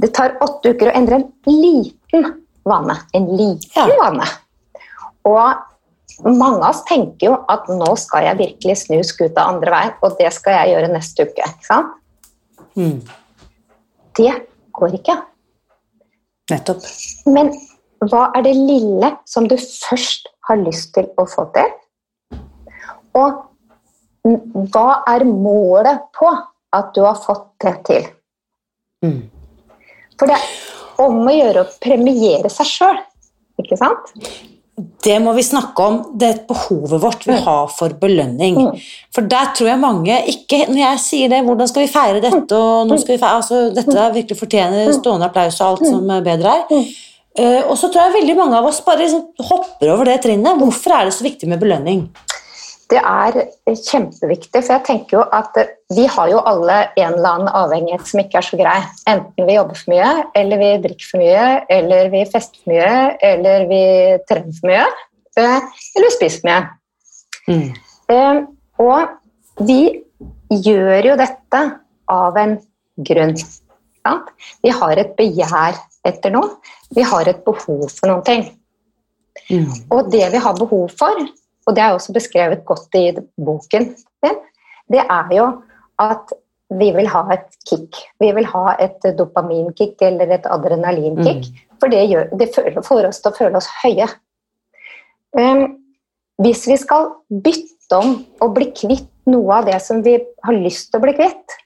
det 0.02 0.10
tar 0.16 0.34
åtte 0.42 0.72
uker 0.74 0.90
å 0.90 0.96
endre 0.98 1.20
en 1.20 1.28
liten 1.46 2.32
vane. 2.66 2.96
En 3.14 3.28
liten 3.36 3.88
Ja. 3.88 3.96
vane. 4.00 4.26
Og 5.24 6.26
mange 6.26 6.62
av 6.62 6.70
oss 6.70 6.84
tenker 6.84 7.26
jo 7.30 7.44
at 7.48 7.68
nå 7.70 7.96
skal 7.98 8.24
jeg 8.26 8.38
virkelig 8.38 8.76
snu 8.82 9.02
skuta 9.06 9.46
andre 9.46 9.70
veien, 9.70 9.92
og 10.02 10.18
det 10.18 10.32
skal 10.34 10.52
jeg 10.58 10.74
gjøre 10.74 10.92
neste 10.92 11.26
uke. 11.26 11.42
ikke 11.46 11.66
sant? 11.66 11.92
Mm. 12.76 13.02
Det 14.14 14.32
går 14.72 14.98
ikke. 14.98 15.16
Nettopp. 16.50 16.82
Men 17.26 17.52
hva 18.02 18.30
er 18.36 18.42
det 18.42 18.56
lille 18.56 19.16
som 19.24 19.46
du 19.48 19.56
først 19.56 20.26
har 20.48 20.56
lyst 20.56 20.92
til 20.94 21.06
å 21.16 21.26
få 21.30 21.46
til? 21.54 21.70
Og 23.14 23.44
hva 24.72 25.02
er 25.06 25.24
målet 25.24 26.02
på 26.18 26.28
at 26.72 26.92
du 26.94 27.02
har 27.02 27.14
fått 27.14 27.46
det 27.60 27.84
til? 27.84 28.08
Mm. 29.04 29.30
For 30.22 30.30
det 30.30 30.38
er 30.38 31.02
om 31.02 31.16
å 31.26 31.34
gjøre 31.34 31.64
å 31.64 31.70
premiere 31.82 32.50
seg 32.52 32.68
sjøl, 32.68 32.98
ikke 33.58 33.78
sant? 33.80 34.12
Det 35.02 35.18
må 35.20 35.34
vi 35.36 35.42
snakke 35.44 35.84
om, 35.84 35.96
det 36.18 36.46
behovet 36.48 37.02
vårt 37.02 37.26
vi 37.26 37.34
Mm. 37.34 37.42
har 37.44 37.66
for 37.68 37.92
belønning. 38.00 38.54
Mm. 38.56 38.80
For 39.12 39.26
der 39.28 39.50
tror 39.56 39.68
jeg 39.68 39.78
mange 39.82 40.14
ikke 40.30 40.62
Når 40.68 40.78
jeg 40.78 40.98
sier 40.98 41.28
det, 41.28 41.42
hvordan 41.44 41.68
skal 41.68 41.82
vi 41.82 41.92
feire 41.92 42.20
dette, 42.22 42.52
og 42.56 42.86
nå 42.88 42.98
skal 42.98 43.16
vi 43.16 43.20
feire, 43.20 43.36
altså, 43.42 43.74
dette 43.74 43.96
er 43.98 44.14
virkelig 44.14 44.38
fortjener 44.38 44.92
stående 44.94 45.26
applaus 45.28 45.60
og 45.60 45.66
alt 45.66 45.86
som 45.86 46.06
bedre 46.24 46.54
er. 46.54 46.64
Mm. 46.70 46.84
Eh, 47.34 47.62
og 47.68 47.76
så 47.76 47.90
tror 47.90 48.06
jeg 48.06 48.22
veldig 48.22 48.36
mange 48.36 48.56
av 48.56 48.66
oss 48.68 48.80
bare 48.80 48.98
liksom 49.04 49.26
hopper 49.40 49.92
over 49.92 50.04
det 50.04 50.22
trinnet. 50.22 50.58
Hvorfor 50.58 50.92
er 51.00 51.04
det 51.04 51.14
så 51.14 51.24
viktig 51.24 51.48
med 51.48 51.60
belønning? 51.60 52.08
Det 52.92 53.00
er 53.00 53.36
kjempeviktig, 53.72 54.60
for 54.60 54.74
jeg 54.74 54.84
tenker 54.84 55.16
jo 55.16 55.22
at 55.32 55.56
vi 55.96 56.04
har 56.12 56.28
jo 56.28 56.42
alle 56.48 56.74
en 57.00 57.14
eller 57.14 57.28
annen 57.30 57.52
avhengighet 57.56 58.04
som 58.10 58.20
ikke 58.20 58.36
er 58.42 58.44
så 58.44 58.58
grei. 58.60 58.78
Enten 59.08 59.48
vi 59.48 59.56
jobber 59.56 59.78
for 59.80 59.94
mye, 59.94 60.10
eller 60.36 60.60
vi 60.60 60.70
drikker 60.84 61.08
for 61.08 61.22
mye, 61.22 61.46
eller 61.72 62.10
vi 62.12 62.24
fester 62.28 62.60
for 62.60 62.74
mye, 62.74 62.92
eller 63.30 63.64
vi 63.70 63.82
trener 64.28 64.58
for 64.58 64.68
mye, 64.68 64.84
eh, 65.40 65.70
eller 65.96 66.08
vi 66.10 66.14
spiser 66.18 66.42
for 66.42 66.50
mye. 66.50 66.60
Mm. 67.48 67.70
Eh, 68.12 68.42
Og 68.82 69.66
vi 69.68 69.82
gjør 70.50 71.12
jo 71.12 71.18
dette 71.20 71.60
av 72.12 72.38
en 72.40 72.56
grunn. 73.08 73.36
Vi 74.62 74.72
har 74.74 74.98
et 74.98 75.12
begjær 75.18 75.78
etter 76.08 76.34
noe. 76.34 76.56
Vi 76.94 77.04
har 77.06 77.28
et 77.30 77.44
behov 77.46 77.86
for 77.92 78.10
noen 78.10 78.24
ting. 78.26 78.48
Mm. 79.48 79.68
Og 79.94 80.10
det 80.12 80.26
vi 80.32 80.40
har 80.42 80.58
behov 80.58 80.90
for, 80.98 81.20
og 81.66 81.76
det 81.76 81.82
er 81.84 81.94
også 81.94 82.14
beskrevet 82.14 82.64
godt 82.66 82.94
i 82.98 83.10
boken 83.36 83.92
din, 84.24 84.40
det 84.92 85.02
er 85.02 85.34
jo 85.36 85.46
at 86.02 86.32
vi 86.78 86.88
vil 86.96 87.08
ha 87.12 87.22
et 87.34 87.48
kick. 87.68 87.98
Vi 88.20 88.30
vil 88.32 88.46
ha 88.48 88.74
et 88.80 89.04
dopaminkick 89.18 90.00
eller 90.02 90.30
et 90.32 90.46
adrenalinkick. 90.48 91.50
For 91.80 91.92
det, 91.92 92.06
gjør, 92.08 92.30
det 92.38 92.48
får 92.54 93.08
oss 93.08 93.20
til 93.20 93.32
å 93.32 93.36
føle 93.36 93.60
oss 93.60 93.68
høye. 93.82 94.08
Um, 95.36 95.64
hvis 96.42 96.64
vi 96.68 96.78
skal 96.80 97.10
bytte 97.44 97.98
om 97.98 98.14
og 98.40 98.54
bli 98.56 98.70
kvitt 98.76 99.10
noe 99.30 99.60
av 99.60 99.68
det 99.68 99.78
som 99.84 100.00
vi 100.04 100.16
har 100.18 100.56
lyst 100.56 100.90
til 100.90 101.00
å 101.00 101.04
bli 101.04 101.14
kvitt, 101.18 101.58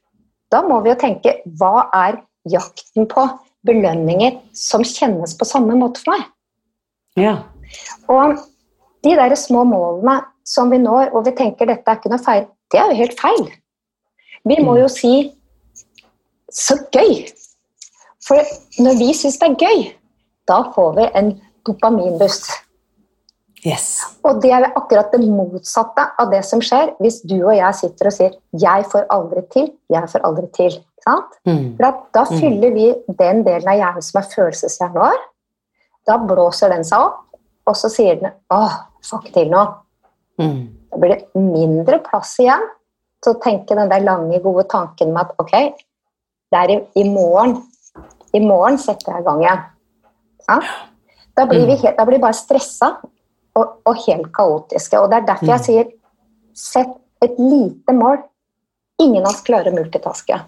da 0.53 0.63
må 0.67 0.81
vi 0.83 0.93
jo 0.93 0.99
tenke 1.01 1.39
hva 1.59 1.89
er 1.95 2.21
jakten 2.51 3.09
på 3.11 3.27
belønninger 3.67 4.39
som 4.55 4.85
kjennes 4.87 5.35
på 5.39 5.49
samme 5.49 5.75
måte 5.79 6.03
for 6.03 6.15
meg? 6.15 6.27
Ja. 7.19 7.37
Og 8.13 8.37
de 9.07 9.15
der 9.19 9.35
små 9.39 9.63
målene 9.69 10.19
som 10.47 10.71
vi 10.71 10.79
når, 10.83 11.15
og 11.15 11.25
vi 11.27 11.35
tenker 11.39 11.71
dette 11.71 11.91
er 11.91 11.99
ikke 12.01 12.13
noe 12.13 12.23
feil, 12.23 12.45
det 12.71 12.83
er 12.83 12.91
jo 12.91 13.01
helt 13.01 13.17
feil. 13.21 13.47
Vi 14.47 14.59
må 14.63 14.77
jo 14.81 14.91
si 14.91 15.15
så 16.53 16.77
gøy! 16.95 17.25
For 18.27 18.43
når 18.83 18.99
vi 18.99 19.13
syns 19.15 19.39
det 19.39 19.49
er 19.53 19.59
gøy, 19.61 19.83
da 20.51 20.61
får 20.75 20.95
vi 20.97 21.05
en 21.19 21.33
dopaminbuss. 21.67 22.47
Yes. 23.67 23.87
Og 24.27 24.41
det 24.43 24.53
er 24.55 24.69
akkurat 24.79 25.11
det 25.15 25.27
motsatte 25.27 26.05
av 26.21 26.31
det 26.31 26.43
som 26.47 26.61
skjer 26.63 26.93
hvis 27.03 27.21
du 27.27 27.37
og 27.41 27.55
jeg 27.57 27.75
sitter 27.81 28.11
og 28.11 28.15
sier 28.15 28.33
'jeg 28.55 28.85
får 28.93 29.07
aldri 29.11 29.43
til', 29.55 29.73
'jeg 29.91 30.11
får 30.13 30.21
aldri 30.29 30.47
til'. 30.59 30.83
Sant? 31.07 31.33
Mm. 31.47 31.77
For 31.77 31.87
at 31.87 31.99
da 32.15 32.25
Mm. 32.25 32.39
fyller 32.41 32.71
vi 32.75 32.95
den 33.19 33.45
delen 33.45 33.69
av 33.69 33.79
hjernen 33.79 34.03
som 34.03 34.21
er 34.21 34.27
følelseshjernen 34.35 34.95
vår. 35.03 35.19
Da 36.07 36.19
blåser 36.19 36.69
den 36.69 36.85
seg 36.85 36.99
opp, 36.99 37.25
og 37.67 37.77
så 37.77 37.91
sier 37.93 38.21
den 38.21 38.33
'Å, 38.53 38.63
får 39.03 39.23
ikke 39.23 39.35
til 39.35 39.51
noe'. 39.51 39.75
Mm. 40.39 40.61
Da 40.91 40.99
blir 41.01 41.15
det 41.15 41.41
mindre 41.41 41.99
plass 42.05 42.37
igjen 42.39 42.63
til 43.23 43.35
å 43.35 43.41
tenke 43.43 43.75
den 43.75 43.91
der 43.91 44.05
lange, 44.05 44.43
gode 44.43 44.67
tanken 44.71 45.13
med 45.13 45.27
at 45.27 45.35
ok, 45.39 45.55
det 46.53 46.59
er 46.61 46.71
i, 46.71 46.79
i 47.03 47.05
morgen. 47.09 47.57
I 48.35 48.41
morgen 48.41 48.79
setter 48.79 49.13
jeg 49.13 49.25
i 49.25 49.27
gang 49.27 49.43
igjen. 49.43 49.65
Ja? 50.49 50.59
Da 51.37 51.47
blir 51.49 51.67
vi 51.67 51.77
helt, 51.77 51.97
da 51.97 52.05
blir 52.05 52.19
vi 52.19 52.23
bare 52.23 52.37
stressa 52.37 52.93
og, 53.57 53.81
og 53.85 54.03
helt 54.07 54.31
kaotiske. 54.37 55.01
Og 55.01 55.11
det 55.11 55.21
er 55.21 55.29
derfor 55.33 55.53
jeg 55.57 55.65
sier 55.67 55.91
sett 56.57 56.95
et 57.25 57.39
lite 57.41 57.93
mål. 57.97 58.21
Ingen 59.03 59.27
av 59.27 59.35
oss 59.35 59.45
klarer 59.45 59.73
å 59.73 59.77
multitaske. 59.77 60.39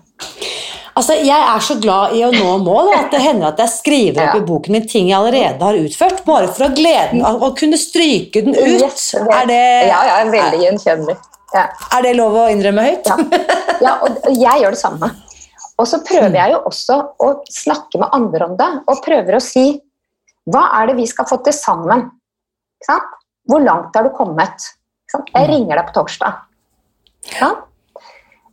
Altså, 0.98 1.14
Jeg 1.22 1.38
er 1.38 1.62
så 1.62 1.76
glad 1.78 2.14
i 2.18 2.24
å 2.26 2.30
nå 2.34 2.56
mål 2.64 2.88
at 2.96 3.12
det 3.14 3.20
hender 3.22 3.52
at 3.52 3.60
jeg 3.62 3.70
skriver 3.76 4.24
opp 4.24 4.34
Ja. 4.34 4.40
i 4.40 4.46
boken 4.48 4.74
min 4.74 4.86
ting 4.90 5.08
jeg 5.12 5.18
allerede 5.18 5.62
har 5.62 5.78
utført, 5.78 6.24
bare 6.26 6.48
for 6.50 6.66
å 6.66 6.74
gleden 6.74 7.22
av 7.24 7.42
å 7.46 7.52
kunne 7.56 7.78
stryke 7.78 8.42
den 8.44 8.56
ut. 8.56 8.82
Yes, 8.82 9.14
Er 9.14 9.46
det, 9.46 9.60
Ja, 9.86 10.00
ja, 10.10 10.16
veldig 10.32 10.60
gjenkjennelig. 10.64 11.16
Ja. 11.54 11.68
er 11.96 12.02
det 12.02 12.16
lov 12.18 12.34
å 12.34 12.48
innrømme 12.52 12.82
høyt? 12.84 13.06
Ja. 13.06 13.16
ja, 13.86 13.92
og 14.02 14.18
jeg 14.34 14.64
gjør 14.64 14.74
det 14.74 14.80
samme. 14.82 15.12
Og 15.78 15.86
så 15.86 16.00
prøver 16.02 16.34
jeg 16.34 16.52
jo 16.56 16.58
også 16.66 16.96
å 17.22 17.28
snakke 17.48 18.00
med 18.02 18.08
andre 18.12 18.48
om 18.50 18.56
det, 18.58 18.68
og 18.90 19.04
prøver 19.04 19.38
å 19.38 19.40
si 19.44 19.80
hva 20.50 20.64
er 20.80 20.90
det 20.90 20.96
vi 20.98 21.06
skal 21.06 21.28
få 21.30 21.38
til 21.44 21.54
sammen? 21.54 22.08
Ikke 22.80 22.90
sant? 22.90 23.14
Hvor 23.48 23.62
langt 23.64 23.94
har 23.96 24.02
du 24.04 24.10
kommet? 24.16 24.66
Ikke 25.06 25.14
sant? 25.14 25.30
Jeg 25.36 25.48
ringer 25.52 25.78
deg 25.78 25.86
på 25.92 25.96
torsdag. 26.02 26.42
Sant? 27.38 27.67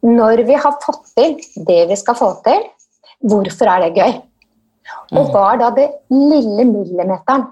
Når 0.06 0.44
vi 0.46 0.58
har 0.62 0.76
fått 0.84 1.04
til 1.18 1.38
det 1.68 1.82
vi 1.90 1.96
skal 1.98 2.18
få 2.20 2.32
til, 2.46 2.62
hvorfor 3.26 3.72
er 3.72 3.86
det 3.88 3.96
gøy? 3.98 4.18
Og 5.18 5.32
hva 5.34 5.46
er 5.54 5.62
da 5.64 5.70
det 5.74 5.88
lille 6.14 6.66
millimeteren 6.70 7.48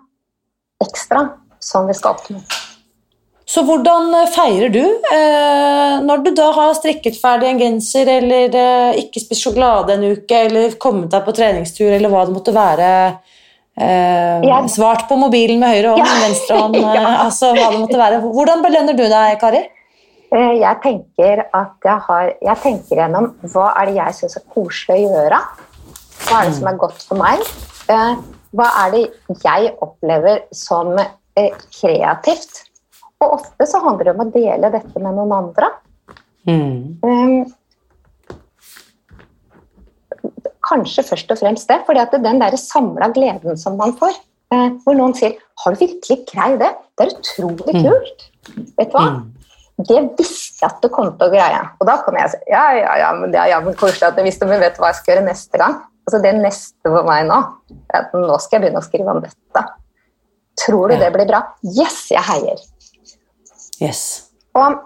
ekstra 0.83 1.23
som 1.63 1.87
vi 1.89 1.95
skal 1.97 2.13
oppnå? 2.13 2.41
Så 3.53 3.61
hvordan 3.67 4.07
eh, 4.17 4.29
feirer 4.33 4.71
du 4.73 4.81
eh, 4.83 5.95
når 6.05 6.21
du 6.25 6.29
da 6.37 6.47
har 6.55 6.71
strikket 6.77 7.17
ferdig 7.19 7.49
en 7.51 7.59
genser, 7.61 8.09
eller 8.19 8.55
eh, 8.57 9.01
ikke 9.03 9.21
spist 9.21 9.43
sjokolade 9.45 9.97
en 9.97 10.05
uke, 10.13 10.39
eller 10.47 10.77
kommet 10.81 11.11
deg 11.13 11.25
på 11.27 11.35
treningstur, 11.37 11.89
eller 11.91 12.09
hva 12.13 12.23
det 12.29 12.33
måtte 12.37 12.53
være? 12.55 12.87
Eh, 13.73 14.47
svart 14.69 15.07
på 15.09 15.17
mobilen 15.17 15.57
med 15.61 15.73
høyre 15.73 15.93
hånd, 15.95 16.05
Ja. 16.05 16.17
venstre 16.27 16.57
hånd, 16.61 16.77
eh, 16.81 16.97
Ja. 16.97 17.13
altså 17.25 17.51
hva 17.57 17.69
det 17.73 17.81
måtte 17.83 17.99
være. 18.01 18.21
Hvordan 18.25 18.61
belønner 18.65 18.97
du 18.97 19.05
deg, 19.09 19.37
Kari? 19.41 19.63
Eh, 20.33 20.55
Jeg 20.59 20.79
tenker 20.81 21.43
at 21.53 21.85
jeg 21.85 21.99
har 22.07 22.31
Jeg 22.41 22.57
tenker 22.63 23.01
gjennom 23.03 23.29
hva 23.53 23.69
er 23.77 23.89
det 23.89 23.97
jeg 23.99 24.17
syns 24.19 24.37
er 24.39 24.45
koselig 24.53 24.95
å 24.95 25.13
gjøre. 25.13 25.41
Hva 26.23 26.39
er 26.39 26.47
det 26.49 26.55
som 26.57 26.69
er 26.71 26.79
godt 26.81 27.05
for 27.05 27.21
meg? 27.21 27.43
Eh, 27.93 28.13
Hva 28.53 28.67
er 28.83 28.93
det 28.95 29.03
jeg 29.43 29.73
opplever 29.81 30.45
som 30.53 30.93
eh, 30.97 31.53
kreativt? 31.73 32.63
Og 33.21 33.37
ofte 33.39 33.67
så 33.69 33.81
handler 33.83 34.09
det 34.09 34.15
om 34.15 34.25
å 34.25 34.31
dele 34.33 34.71
dette 34.73 35.01
med 35.01 35.15
noen 35.15 35.31
andre. 35.37 35.69
Mm. 36.43 37.45
Kanskje 40.67 41.05
først 41.07 41.31
og 41.31 41.39
fremst 41.39 41.69
det, 41.71 41.77
fordi 41.87 42.01
at 42.03 42.17
den 42.25 42.41
der 42.41 42.57
samla 42.59 43.07
gleden 43.15 43.55
som 43.59 43.77
man 43.79 43.95
får, 43.95 44.17
hvor 44.83 44.97
noen 44.97 45.15
sier 45.15 45.39
'Har 45.57 45.73
du 45.73 45.85
virkelig 45.85 46.25
greid 46.27 46.59
det?' 46.59 46.75
Det 46.97 47.07
er 47.07 47.15
utrolig 47.15 47.73
kult. 47.79 48.27
Vet 48.77 48.91
du 48.91 48.97
hva? 48.97 49.23
Det 49.81 49.99
visste 50.19 50.61
jeg 50.61 50.69
at 50.69 50.83
du 50.83 50.89
kom 50.93 51.09
til 51.17 51.27
å 51.27 51.33
greie. 51.33 51.61
Og 51.81 51.87
da 51.89 51.97
kan 52.05 52.17
jeg 52.19 52.33
si 52.33 52.41
ja, 52.51 52.65
ja, 52.77 52.97
ja, 53.01 53.13
men 53.17 53.33
det 53.33 53.39
er 53.41 53.55
jammen 53.55 53.77
koselig 53.77 54.05
at 54.09 54.19
du 54.19 54.21
visste, 54.25 54.47
men 54.49 54.61
vet 54.61 54.77
du 54.77 54.83
hva 54.83 54.91
jeg 54.91 55.01
skal 55.01 55.15
gjøre 55.15 55.25
neste 55.25 55.61
gang? 55.61 55.79
Altså 56.03 56.19
Det 56.23 56.33
neste 56.35 56.91
for 56.91 57.07
meg 57.07 57.25
nå, 57.29 57.39
er 57.93 58.03
at 58.03 58.13
nå 58.13 58.37
skal 58.43 58.59
jeg 58.59 58.65
begynne 58.65 58.83
å 58.83 58.85
skrive 58.85 59.15
om 59.15 59.23
dette. 59.23 59.63
Tror 60.63 60.91
du 60.91 60.99
det 61.01 61.09
blir 61.15 61.29
bra? 61.29 61.41
Yes, 61.65 62.05
jeg 62.13 62.21
heier. 62.27 62.61
Yes. 63.81 64.03
Og, 64.59 64.77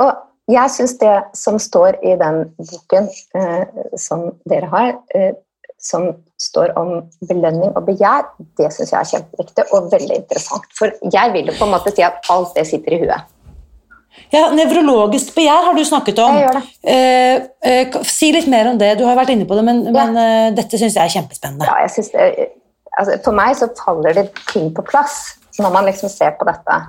og 0.00 0.12
jeg 0.48 0.72
syns 0.72 0.96
det 1.02 1.16
som 1.36 1.58
står 1.60 1.98
i 2.06 2.14
den 2.20 2.46
boken 2.56 3.10
eh, 3.36 3.82
som 4.00 4.30
dere 4.48 4.70
har, 4.72 4.94
eh, 5.14 5.34
som 5.78 6.08
står 6.40 6.72
om 6.78 6.94
belønning 7.28 7.74
og 7.74 7.84
begjær, 7.86 8.30
det 8.58 8.70
syns 8.74 8.94
jeg 8.94 8.98
er 9.00 9.10
kjempeviktig 9.12 9.66
og 9.76 9.90
veldig 9.92 10.22
interessant. 10.22 10.70
For 10.78 10.94
jeg 11.12 11.34
vil 11.34 11.50
jo 11.50 11.58
på 11.58 11.68
en 11.68 11.74
måte 11.76 11.92
si 11.92 12.06
at 12.06 12.24
alt 12.32 12.56
det 12.56 12.64
sitter 12.70 12.96
i 12.96 13.02
huet. 13.04 13.34
Ja, 14.34 14.48
Nevrologisk 14.52 15.32
begjær 15.36 15.70
har 15.70 15.76
du 15.76 15.82
snakket 15.86 16.20
om. 16.22 16.36
Jeg 16.36 16.46
gjør 16.46 16.58
det. 16.58 16.62
Eh, 16.92 17.48
eh, 17.70 17.98
si 18.08 18.30
litt 18.34 18.48
mer 18.50 18.70
om 18.72 18.78
det. 18.80 18.92
Du 19.00 19.06
har 19.08 19.16
vært 19.18 19.32
inne 19.34 19.48
på 19.48 19.56
det, 19.58 19.64
men, 19.66 19.82
men 19.94 20.20
eh, 20.20 20.50
dette 20.56 20.80
syns 20.80 20.98
jeg 20.98 21.04
er 21.04 21.14
kjempespennende. 21.16 21.68
Ja, 21.68 21.78
jeg 21.86 21.94
synes 21.96 22.12
det, 22.14 22.48
altså 22.98 23.18
for 23.24 23.38
meg 23.38 23.56
så 23.58 23.70
faller 23.78 24.16
det 24.16 24.28
ting 24.52 24.70
på 24.74 24.84
plass 24.86 25.18
når 25.58 25.74
man 25.74 25.88
liksom 25.88 26.10
ser 26.12 26.36
på 26.38 26.46
dette. 26.46 26.80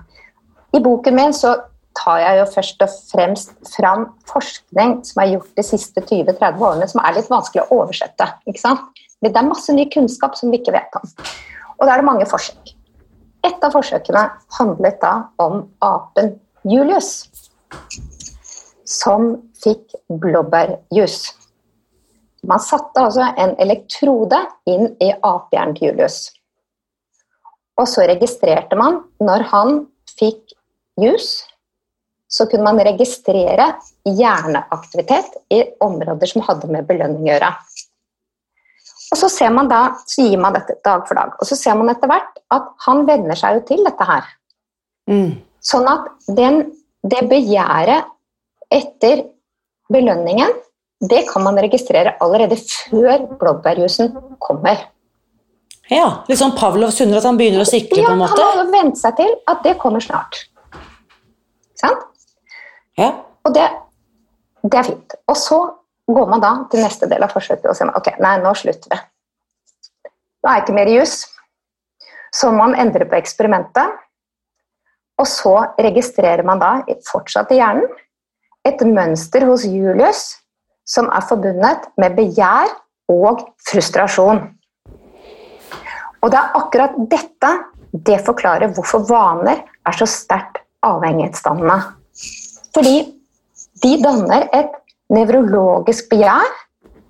I 0.77 0.81
boken 0.85 1.15
min 1.17 1.33
så 1.33 1.55
tar 1.97 2.19
jeg 2.21 2.39
jo 2.39 2.47
først 2.53 2.83
og 2.85 2.97
fremst 3.09 3.53
fram 3.73 4.05
forskning 4.29 4.99
som 5.07 5.23
er 5.23 5.31
gjort 5.33 5.55
de 5.57 5.65
siste 5.65 6.03
20-30 6.03 6.59
årene, 6.61 6.87
som 6.91 7.01
er 7.03 7.15
litt 7.17 7.31
vanskelig 7.31 7.65
å 7.65 7.79
oversette. 7.81 8.27
ikke 8.47 8.61
sant? 8.61 9.01
Men 9.19 9.33
det 9.33 9.41
er 9.41 9.49
masse 9.49 9.73
ny 9.75 9.87
kunnskap 9.91 10.37
som 10.39 10.51
vi 10.51 10.61
ikke 10.61 10.75
vet 10.75 10.99
om. 10.99 11.07
Og 11.79 11.87
da 11.87 11.93
er 11.93 12.01
det 12.01 12.07
mange 12.07 12.27
forsøk. 12.29 12.75
Et 13.47 13.65
av 13.65 13.71
forsøkene 13.71 14.25
handlet 14.57 14.99
da 15.01 15.13
om 15.39 15.63
apen 15.85 16.33
Julius, 16.67 17.29
som 18.85 19.31
fikk 19.63 19.93
blåbærjus. 20.09 21.19
Man 22.47 22.61
satte 22.63 23.03
altså 23.03 23.29
en 23.37 23.55
elektrode 23.59 24.39
inn 24.69 24.93
i 25.03 25.11
apehjernen 25.13 25.75
til 25.77 25.91
Julius. 25.91 26.19
Og 27.79 27.87
så 27.87 28.07
registrerte 28.09 28.75
man 28.79 29.01
når 29.23 29.45
han 29.51 29.81
fikk 30.19 30.55
jus, 30.99 31.43
så 32.29 32.45
kunne 32.45 32.67
man 32.67 32.81
registrere 32.85 33.71
hjerneaktivitet 34.05 35.37
i 35.55 35.63
områder 35.81 36.29
som 36.29 36.43
hadde 36.45 36.69
med 36.71 36.87
belønning 36.89 37.25
å 37.25 37.31
gjøre. 37.31 37.51
Og 39.09 39.17
så, 39.17 39.29
ser 39.33 39.49
man 39.49 39.69
da, 39.71 39.95
så 40.05 40.27
gir 40.27 40.37
man 40.37 40.53
dette 40.53 40.75
dag 40.85 41.07
for 41.09 41.17
dag. 41.17 41.33
Og 41.41 41.47
så 41.49 41.57
ser 41.57 41.77
man 41.79 41.89
etter 41.89 42.11
hvert 42.11 42.35
at 42.53 42.67
han 42.85 43.07
venner 43.07 43.39
seg 43.39 43.57
jo 43.57 43.63
til 43.71 43.81
dette 43.87 44.05
her. 44.05 44.27
Mm. 45.09 45.31
Sånn 45.65 45.87
at 45.91 46.07
den, 46.37 46.61
det 47.03 47.25
begjæret 47.31 48.07
etter 48.71 49.25
belønningen, 49.91 50.53
det 51.09 51.23
kan 51.29 51.43
man 51.45 51.59
registrere 51.59 52.15
allerede 52.23 52.57
før 52.59 53.25
blåbærjusen 53.39 54.11
kommer. 54.43 54.87
Ja, 55.89 56.23
Litt 56.29 56.37
sånn 56.41 56.53
Pavlovs 56.57 56.99
hunder, 57.01 57.17
at 57.17 57.25
han 57.25 57.37
begynner 57.39 57.63
å 57.63 57.67
sikre? 57.67 57.97
Ja, 57.97 58.11
på 58.11 58.13
en 58.13 58.19
han 58.19 58.21
måte? 58.21 58.45
har 58.45 58.59
jo 58.61 58.65
vente 58.73 58.99
seg 59.01 59.15
til 59.17 59.31
at 59.49 59.63
det 59.65 59.77
kommer 59.81 60.03
snart. 60.03 60.43
Sant? 61.79 62.03
Ja. 62.99 63.13
Og 63.47 63.55
det, 63.55 63.65
det 64.67 64.81
er 64.81 64.89
fint. 64.91 65.15
Og 65.31 65.39
så 65.39 65.59
går 66.09 66.29
man 66.29 66.43
da 66.43 66.51
til 66.69 66.83
neste 66.83 67.09
del 67.09 67.23
av 67.25 67.33
forsøket 67.33 67.69
og 67.71 67.77
sier 67.77 67.89
ok, 67.95 68.11
nei, 68.21 68.35
nå 68.43 68.53
slutter 68.59 68.93
vi. 68.93 68.99
Nå 70.43 70.51
er 70.51 70.59
det 70.59 70.65
ikke 70.65 70.77
mer 70.77 70.91
jus. 70.93 71.15
Så 72.35 72.51
man 72.53 72.75
endrer 72.77 73.07
på 73.09 73.17
eksperimentet. 73.17 73.97
Og 75.19 75.27
så 75.27 75.55
registrerer 75.81 76.45
man 76.47 76.61
da 76.61 76.77
fortsatt 77.09 77.51
i 77.51 77.59
hjernen 77.59 77.89
et 78.67 78.81
mønster 78.85 79.45
hos 79.47 79.65
Julius 79.67 80.37
som 80.89 81.09
er 81.13 81.25
forbundet 81.29 81.89
med 82.01 82.15
begjær 82.17 82.71
og 83.11 83.43
frustrasjon. 83.69 84.41
Og 86.19 86.31
det 86.31 86.39
er 86.39 86.57
akkurat 86.59 86.97
dette 87.11 87.51
det 88.05 88.19
forklarer 88.25 88.73
hvorfor 88.75 89.05
vaner 89.09 89.63
er 89.87 89.97
så 89.97 90.05
sterkt 90.09 90.59
avhengighetsdannende. 90.85 91.77
Fordi 92.75 92.97
de 93.83 93.93
danner 94.03 94.45
et 94.55 94.75
nevrologisk 95.13 96.09
begjær 96.11 96.51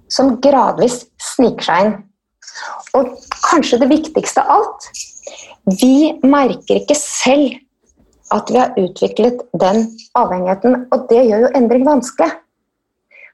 som 0.10 0.38
gradvis 0.42 1.02
sniker 1.34 1.68
seg 1.68 1.86
inn. 1.86 1.98
Og 2.98 3.12
kanskje 3.46 3.82
det 3.82 3.90
viktigste 3.92 4.44
av 4.44 4.56
alt 4.60 4.90
vi 5.80 6.16
merker 6.26 6.80
ikke 6.80 6.98
selv 6.98 7.60
at 8.36 8.52
vi 8.54 8.60
har 8.62 8.78
utviklet 8.78 9.42
den 9.62 9.86
avhengigheten, 10.18 10.86
og 10.94 11.06
det 11.10 11.26
gjør 11.26 11.46
jo 11.48 11.52
endring 11.58 11.86
vanskelig. 11.88 12.30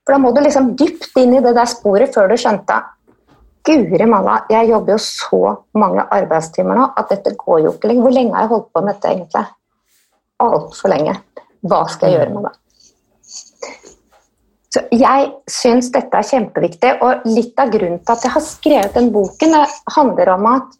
For 0.05 0.15
da 0.15 0.21
må 0.21 0.31
du 0.35 0.41
liksom 0.43 0.75
dypt 0.79 1.17
inn 1.19 1.33
i 1.35 1.41
det 1.43 1.55
der 1.57 1.69
sporet 1.69 2.13
før 2.13 2.29
du 2.31 2.37
skjønte 2.39 2.81
Guri 3.65 4.05
malla, 4.05 4.43
jeg 4.49 4.69
jobber 4.69 4.93
jo 4.93 4.99
så 5.01 5.39
mange 5.81 6.03
arbeidstimer 6.13 6.77
nå 6.77 6.83
at 7.01 7.09
dette 7.09 7.31
går 7.39 7.63
jo 7.63 7.71
ikke 7.73 7.89
lenger. 7.89 8.03
Hvor 8.05 8.13
lenge 8.13 8.35
har 8.35 8.45
jeg 8.45 8.51
holdt 8.51 8.67
på 8.69 8.83
med 8.85 8.93
dette 8.93 9.09
egentlig? 9.09 9.41
Altfor 10.45 10.93
lenge. 10.93 11.15
Hva 11.65 11.79
skal 11.89 12.11
jeg 12.11 12.19
gjøre 12.19 12.35
med 12.35 12.45
det? 12.45 12.53
Så 14.75 14.83
jeg 14.93 15.27
syns 15.49 15.89
dette 15.95 16.19
er 16.19 16.29
kjempeviktig, 16.29 16.93
og 17.01 17.25
litt 17.25 17.57
av 17.63 17.73
grunnen 17.73 18.01
til 18.03 18.13
at 18.13 18.27
jeg 18.27 18.35
har 18.35 18.43
skrevet 18.45 18.97
den 18.99 19.09
boken, 19.15 19.57
handler 19.95 20.33
om 20.35 20.49
at 20.51 20.79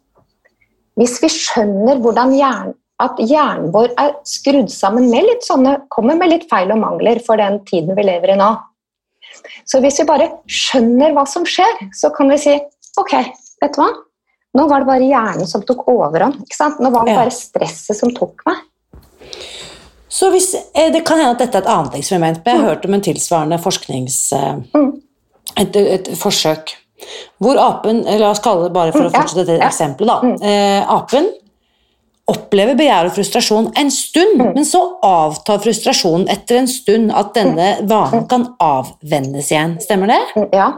hvis 1.00 1.16
vi 1.24 1.32
skjønner 1.32 1.98
hvordan 2.04 2.36
hjernen 2.36 2.76
at 3.02 3.18
hjernen 3.20 3.72
vår 3.74 3.90
er 4.00 4.14
skrudd 4.24 4.70
sammen 4.72 5.10
med 5.12 5.26
litt 5.28 5.44
sånne, 5.44 5.82
kommer 5.92 6.16
med 6.16 6.30
litt 6.32 6.46
feil 6.48 6.70
og 6.72 6.78
mangler 6.80 7.20
for 7.26 7.36
den 7.36 7.58
tiden 7.68 7.96
vi 7.98 8.02
lever 8.08 8.32
i 8.32 8.38
nå. 8.40 8.48
Så 9.68 9.80
hvis 9.84 9.98
vi 10.00 10.06
bare 10.08 10.30
skjønner 10.48 11.12
hva 11.12 11.26
som 11.28 11.44
skjer, 11.44 11.82
så 11.92 12.08
kan 12.14 12.30
vi 12.32 12.38
si 12.40 12.54
ok, 12.96 13.12
vet 13.62 13.74
du 13.76 13.82
hva? 13.82 13.90
Nå 14.56 14.64
var 14.70 14.80
det 14.80 14.88
bare 14.88 15.04
hjernen 15.10 15.46
som 15.50 15.60
tok 15.68 15.82
overhånd. 15.92 16.38
ikke 16.46 16.56
sant? 16.56 16.78
Nå 16.80 16.88
var 16.94 17.04
det 17.04 17.16
bare 17.18 17.34
stresset 17.34 17.98
som 17.98 18.14
tok 18.16 18.40
meg. 18.48 18.62
Så 20.08 20.30
hvis, 20.32 20.54
eh, 20.74 20.90
Det 20.92 21.04
kan 21.04 21.18
hende 21.18 21.32
at 21.34 21.38
dette 21.44 21.58
er 21.58 21.62
et 21.66 21.68
annet 21.68 21.94
eksperiment, 21.98 22.38
men 22.44 22.54
jeg 22.54 22.62
har 22.62 22.68
hørt 22.74 22.84
om 22.86 22.94
en 22.94 23.00
tilsvarende 23.04 23.58
forsknings... 23.60 24.32
eh, 24.32 24.56
Et, 25.56 25.76
et 25.76 26.08
forsøk 26.18 26.74
hvor 27.40 27.56
apen 27.60 28.02
La 28.18 28.30
oss 28.30 28.40
kalle 28.44 28.64
det 28.66 28.72
bare 28.74 28.92
for 28.92 29.04
å 29.06 29.10
Mm, 29.10 29.12
fortsette 29.14 29.44
dette 29.46 29.64
eksempelet, 29.64 30.08
da. 30.40 30.46
Eh, 30.48 30.82
apen 30.90 31.28
opplever 32.26 32.74
begjær 32.78 33.06
og 33.06 33.14
frustrasjon 33.14 33.68
en 33.78 33.90
stund, 33.90 34.40
Mm. 34.40 34.54
men 34.54 34.64
så 34.64 34.80
avtar 35.02 35.60
frustrasjonen 35.62 36.28
etter 36.28 36.58
en 36.58 36.66
stund 36.68 37.12
at 37.14 37.34
denne 37.34 37.86
vanen 37.86 38.26
kan 38.28 38.48
avvennes 38.60 39.50
igjen. 39.52 39.76
Stemmer 39.80 40.06
det? 40.08 40.48
Ja. 40.52 40.72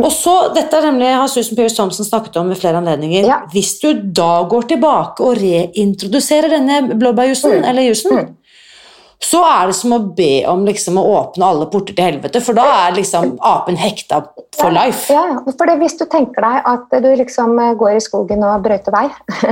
Og 0.00 0.10
så, 0.14 0.54
Dette 0.54 0.78
er 0.78 0.86
nemlig, 0.86 1.10
har 1.12 1.28
Susan 1.28 1.56
Pearce 1.56 1.76
Thompson 1.76 2.06
snakket 2.06 2.36
om 2.40 2.48
ved 2.48 2.56
flere 2.56 2.78
anledninger. 2.80 3.26
Ja. 3.26 3.40
Hvis 3.52 3.78
du 3.82 3.92
da 3.92 4.42
går 4.48 4.62
tilbake 4.70 5.20
og 5.20 5.36
reintroduserer 5.36 6.48
denne 6.48 6.94
blåbærjusen, 6.94 7.64
eller 7.64 7.82
jusen, 7.82 8.36
så 9.20 9.40
er 9.44 9.68
det 9.68 9.76
som 9.76 9.92
å 9.92 9.98
be 10.16 10.46
om 10.48 10.62
liksom, 10.64 10.96
å 10.96 11.08
åpne 11.18 11.44
alle 11.44 11.66
porter 11.70 11.96
til 11.96 12.06
helvete, 12.06 12.40
for 12.40 12.56
da 12.56 12.64
er 12.86 12.94
liksom 12.96 13.34
apen 13.44 13.76
hekta 13.76 14.22
for 14.56 14.72
life. 14.72 15.12
Ja, 15.12 15.26
ja. 15.34 15.56
for 15.58 15.72
hvis 15.82 15.98
du 16.00 16.06
tenker 16.08 16.40
deg 16.46 16.70
at 16.72 16.96
du 17.04 17.10
liksom 17.20 17.58
eh, 17.60 17.74
går 17.80 17.98
i 17.98 18.04
skogen 18.04 18.46
og 18.48 18.64
brøyter 18.64 18.96
vei, 18.96 19.10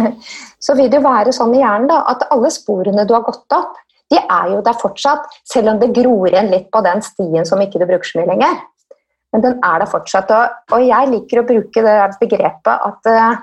så 0.64 0.76
vil 0.78 0.88
det 0.88 1.02
jo 1.02 1.04
være 1.04 1.37
sånn 1.37 1.52
i 1.52 1.61
hjernen 1.61 1.90
da, 1.92 2.00
at 2.14 2.24
alle 2.33 2.50
sporene 2.54 3.04
du 3.04 3.12
har 3.16 3.26
gått 3.28 3.59
opp, 3.59 3.76
de 4.09 4.16
er 4.22 4.54
jo 4.54 4.64
der 4.64 4.81
fortsatt, 4.81 5.28
selv 5.44 5.74
om 5.74 5.83
det 5.83 5.92
gror 5.92 6.31
igjen 6.31 6.48
litt 6.48 6.70
på 6.72 6.81
den 6.87 7.04
stien 7.04 7.44
som 7.44 7.61
ikke 7.61 7.83
du 7.83 7.85
bruker 7.85 8.09
så 8.09 8.22
mye 8.22 8.33
lenger. 8.33 8.59
Men 9.37 9.44
den 9.44 9.59
er 9.61 9.83
der 9.83 9.92
fortsatt, 9.92 10.33
og, 10.33 10.57
og 10.72 10.88
jeg 10.88 11.12
liker 11.12 11.42
å 11.42 11.46
bruke 11.50 11.85
det 11.85 11.96
begrepet 12.22 12.87
at 12.88 13.12
uh, 13.12 13.42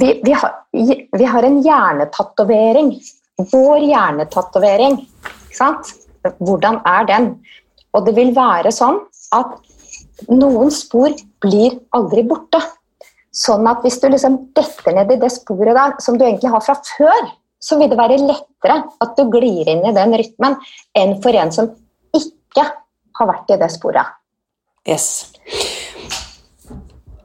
vi, 0.00 0.14
vi, 0.24 0.32
har, 0.32 0.62
vi 0.72 1.28
har 1.28 1.44
en 1.44 1.60
hjernetatovering. 1.64 2.94
Vår 3.50 3.86
hjernetatovering. 3.86 5.00
Hvordan 6.38 6.80
er 6.86 7.08
den? 7.08 7.32
Og 7.96 8.06
det 8.06 8.14
vil 8.18 8.34
være 8.36 8.72
sånn 8.74 9.00
at 9.34 9.56
noen 10.30 10.70
spor 10.74 11.14
blir 11.42 11.78
aldri 11.96 12.24
borte. 12.28 12.60
Sånn 13.30 13.66
at 13.70 13.84
hvis 13.84 14.00
du 14.02 14.08
liksom 14.10 14.36
detter 14.58 14.94
ned 14.96 15.12
i 15.14 15.20
det 15.22 15.30
sporet 15.32 15.76
der 15.76 15.94
som 16.02 16.18
du 16.18 16.26
egentlig 16.26 16.50
har 16.52 16.64
fra 16.64 16.76
før, 16.96 17.30
så 17.60 17.76
vil 17.78 17.90
det 17.92 17.98
være 17.98 18.18
lettere 18.22 18.80
at 19.04 19.16
du 19.16 19.26
glir 19.30 19.68
inn 19.68 19.84
i 19.86 19.94
den 19.96 20.16
rytmen 20.16 20.56
enn 20.96 21.18
for 21.22 21.36
en 21.36 21.52
som 21.54 21.70
ikke 22.16 22.64
har 23.20 23.28
vært 23.28 23.52
i 23.52 23.60
det 23.60 23.70
sporet. 23.72 24.16
Yes. 24.88 25.30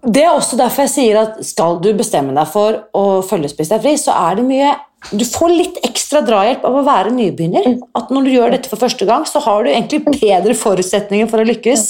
Det 0.06 0.22
er 0.22 0.36
også 0.36 0.58
derfor 0.60 0.86
jeg 0.86 0.94
sier 0.94 1.18
at 1.18 1.40
skal 1.46 1.80
du 1.82 1.88
bestemme 1.98 2.34
deg 2.36 2.50
for 2.52 2.84
å 2.94 3.06
følge 3.26 3.50
Spis 3.50 3.72
deg 3.72 3.82
fri, 3.82 3.96
så 3.98 4.14
er 4.28 4.38
det 4.38 4.46
mye 4.46 4.74
Du 5.18 5.24
får 5.26 5.54
litt 5.54 5.80
ekstra 5.86 6.22
drahjelp 6.26 6.64
av 6.66 6.78
å 6.80 6.84
være 6.86 7.14
nybegynner. 7.14 7.76
At 7.98 8.10
når 8.14 8.26
du 8.26 8.32
gjør 8.34 8.54
dette 8.56 8.70
for 8.72 8.82
første 8.82 9.06
gang, 9.06 9.26
så 9.30 9.42
har 9.46 9.66
du 9.66 9.70
egentlig 9.70 10.00
bedre 10.06 10.56
forutsetninger 10.58 11.30
for 11.30 11.42
å 11.42 11.46
lykkes. 11.46 11.84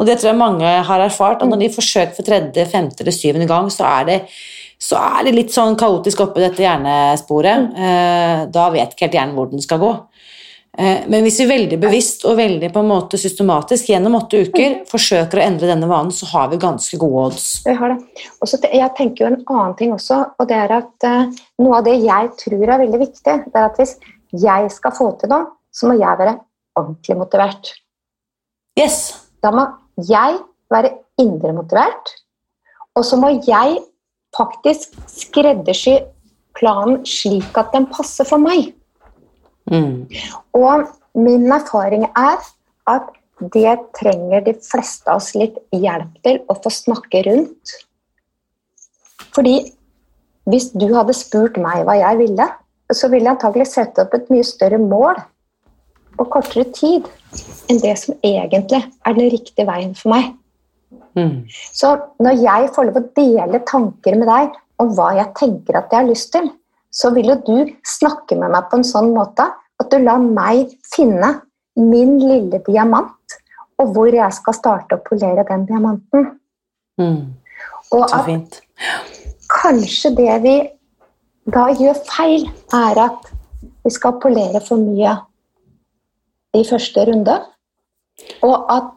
Og 0.00 0.08
det 0.08 0.18
tror 0.20 0.30
jeg 0.30 0.40
mange 0.40 0.70
har 0.88 1.04
erfart. 1.04 1.44
At 1.44 1.50
når 1.52 1.60
de 1.60 1.68
forsøker 1.74 2.16
for 2.16 2.24
tredje, 2.24 2.64
femte 2.72 3.04
eller 3.04 3.16
syvende 3.16 3.48
gang, 3.50 3.68
så 3.72 3.84
er 3.90 4.08
det, 4.08 4.18
så 4.80 4.96
er 4.96 5.26
det 5.26 5.34
litt 5.36 5.52
sånn 5.52 5.76
kaotisk 5.76 6.24
oppi 6.24 6.40
dette 6.40 6.64
hjernesporet. 6.64 7.76
Eh, 7.76 8.46
Da 8.56 8.70
vet 8.72 8.96
ikke 8.96 9.10
helt 9.10 9.18
hjernen 9.20 9.36
hvor 9.36 9.52
den 9.52 9.64
skal 9.64 9.84
gå. 9.84 9.92
Eh, 10.78 11.04
Men 11.08 11.22
hvis 11.22 11.38
vi 11.40 11.46
veldig 11.46 11.78
bevisst 11.82 12.24
og 12.26 12.38
veldig 12.38 12.70
på 12.74 12.82
en 12.82 12.90
måte 12.90 13.18
systematisk 13.20 13.92
gjennom 13.92 14.16
åtte 14.18 14.40
uker 14.48 14.80
forsøker 14.90 15.38
å 15.38 15.44
endre 15.44 15.70
denne 15.70 15.86
vanen, 15.90 16.10
så 16.14 16.26
har 16.32 16.48
vi 16.50 16.58
ganske 16.62 16.98
gode 16.98 17.28
odds. 17.28 17.46
Jeg 17.66 17.78
har 17.78 17.94
det. 17.94 18.24
Også, 18.42 18.58
jeg 18.66 18.90
tenker 18.98 19.24
jo 19.24 19.30
en 19.30 19.38
annen 19.44 19.76
ting 19.78 19.94
også, 19.94 20.20
og 20.38 20.50
det 20.50 20.58
er 20.64 20.74
at 20.80 21.06
uh, 21.06 21.44
noe 21.62 21.78
av 21.78 21.86
det 21.86 21.94
jeg 22.02 22.32
tror 22.42 22.66
er 22.66 22.82
veldig 22.82 23.02
viktig, 23.04 23.36
det 23.46 23.60
er 23.60 23.68
at 23.68 23.78
hvis 23.78 23.94
jeg 24.42 24.74
skal 24.74 24.96
få 24.98 25.12
til 25.20 25.30
noe, 25.30 25.46
så 25.70 25.86
må 25.90 25.98
jeg 26.00 26.18
være 26.18 26.36
ordentlig 26.78 27.18
motivert. 27.22 27.70
Yes. 28.78 29.00
Da 29.42 29.54
må 29.54 29.68
jeg 30.10 30.40
være 30.74 30.96
indre 31.22 31.54
motivert, 31.54 32.16
og 32.98 33.06
så 33.06 33.18
må 33.20 33.30
jeg 33.46 33.78
faktisk 34.34 34.96
skreddersy 35.06 36.00
planen 36.58 37.04
slik 37.06 37.54
at 37.58 37.70
den 37.74 37.86
passer 37.90 38.26
for 38.26 38.42
meg. 38.42 38.72
Mm. 39.70 40.06
Og 40.56 40.88
min 41.16 41.46
erfaring 41.52 42.06
er 42.10 42.42
at 42.90 43.12
det 43.54 43.78
trenger 43.98 44.44
de 44.46 44.54
fleste 44.62 45.10
av 45.10 45.22
oss 45.22 45.32
litt 45.36 45.56
hjelp 45.74 46.12
til 46.26 46.40
å 46.48 46.56
få 46.58 46.72
snakke 46.72 47.24
rundt. 47.26 47.74
Fordi 49.34 49.56
hvis 50.50 50.70
du 50.76 50.86
hadde 50.94 51.16
spurt 51.16 51.58
meg 51.60 51.84
hva 51.88 51.96
jeg 51.98 52.20
ville, 52.20 52.48
så 52.92 53.08
ville 53.08 53.26
jeg 53.26 53.36
antagelig 53.36 53.70
sette 53.72 54.04
opp 54.04 54.14
et 54.14 54.30
mye 54.32 54.46
større 54.46 54.78
mål 54.78 55.18
på 56.14 56.26
kortere 56.30 56.68
tid 56.76 57.08
enn 57.72 57.80
det 57.82 57.94
som 57.98 58.14
egentlig 58.22 58.84
er 58.84 59.16
den 59.16 59.30
riktige 59.32 59.66
veien 59.66 59.94
for 59.98 60.12
meg. 60.14 60.34
Mm. 61.18 61.46
Så 61.50 61.94
når 62.22 62.42
jeg 62.42 62.70
får 62.74 62.88
lov 62.88 63.00
å 63.00 63.08
dele 63.16 63.62
tanker 63.66 64.18
med 64.20 64.28
deg 64.30 64.54
om 64.82 64.92
hva 64.94 65.14
jeg 65.18 65.32
tenker 65.38 65.78
at 65.78 65.90
jeg 65.90 66.02
har 66.02 66.10
lyst 66.10 66.30
til, 66.34 66.50
så 66.94 67.10
vil 67.14 67.32
jo 67.32 67.36
du 67.46 67.72
snakke 67.86 68.38
med 68.38 68.52
meg 68.54 68.68
på 68.70 68.78
en 68.78 68.86
sånn 68.86 69.10
måte 69.16 69.48
at 69.82 69.90
du 69.90 69.98
lar 69.98 70.22
meg 70.22 70.76
finne 70.94 71.32
min 71.74 72.16
lille 72.22 72.60
diamant, 72.68 73.38
og 73.82 73.90
hvor 73.96 74.14
jeg 74.14 74.30
skal 74.36 74.54
starte 74.54 74.94
å 74.94 75.02
polere 75.02 75.42
den 75.48 75.64
diamanten. 75.66 76.28
Mm. 77.00 77.34
Og 77.90 78.04
Så 78.08 78.20
at 78.20 78.28
fint. 78.28 78.60
kanskje 79.50 80.14
det 80.14 80.36
vi 80.44 80.54
da 81.50 81.66
gjør 81.74 81.98
feil, 82.06 82.46
er 82.72 83.00
at 83.08 83.32
vi 83.84 83.90
skal 83.92 84.20
polere 84.22 84.62
for 84.64 84.80
mye 84.80 85.16
i 86.54 86.62
første 86.64 87.04
runde. 87.10 87.34
Og 88.46 88.70
at 88.70 88.92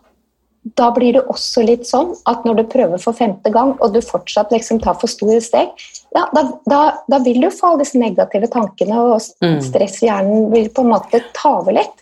da 0.76 0.90
blir 0.92 1.14
det 1.14 1.22
også 1.30 1.62
litt 1.64 1.86
sånn 1.88 2.16
at 2.28 2.44
når 2.48 2.56
du 2.60 2.64
prøver 2.72 3.00
for 3.02 3.14
femte 3.16 3.52
gang, 3.54 3.76
og 3.80 3.94
du 3.94 4.02
fortsatt 4.02 4.52
liksom 4.52 4.80
tar 4.84 4.98
for 5.00 5.08
store 5.12 5.40
steg, 5.44 5.70
ja, 6.16 6.26
da, 6.34 6.44
da, 6.66 6.80
da 7.08 7.20
vil 7.24 7.40
du 7.44 7.50
få 7.54 7.72
alle 7.72 7.84
disse 7.84 8.00
negative 8.02 8.50
tankene, 8.52 8.98
og 8.98 9.22
Mm. 9.44 9.62
stress 9.62 10.02
i 10.02 10.08
hjernen 10.08 10.50
vil 10.52 10.70
på 10.70 10.82
en 10.82 10.92
måte 10.96 11.22
ta 11.34 11.60
over 11.60 11.74
litt. 11.78 12.02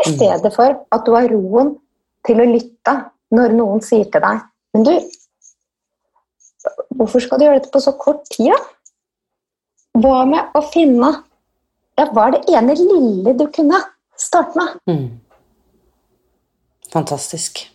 I 0.00 0.08
stedet 0.10 0.50
for 0.54 0.80
at 0.90 1.04
du 1.04 1.12
har 1.14 1.28
roen 1.28 1.76
til 2.26 2.40
å 2.40 2.48
lytte 2.48 2.94
når 3.30 3.52
noen 3.54 3.82
sier 3.84 4.08
til 4.10 4.20
deg 4.20 4.40
Men 4.74 4.82
du, 4.82 4.90
hvorfor 6.96 7.22
skal 7.22 7.38
du 7.38 7.44
gjøre 7.44 7.60
dette 7.60 7.70
på 7.70 7.82
så 7.84 7.92
kort 7.96 8.24
tid, 8.32 8.50
da? 8.50 8.58
Hva 10.02 10.24
med 10.26 10.56
å 10.58 10.62
finne 10.72 11.12
ja, 11.98 12.08
Hva 12.10 12.26
er 12.26 12.32
det 12.34 12.56
ene 12.56 12.74
lille 12.74 13.36
du 13.38 13.46
kunne 13.54 13.78
starte 14.18 14.58
med? 14.58 14.74
Mm. 14.90 15.20
Fantastisk. 16.90 17.68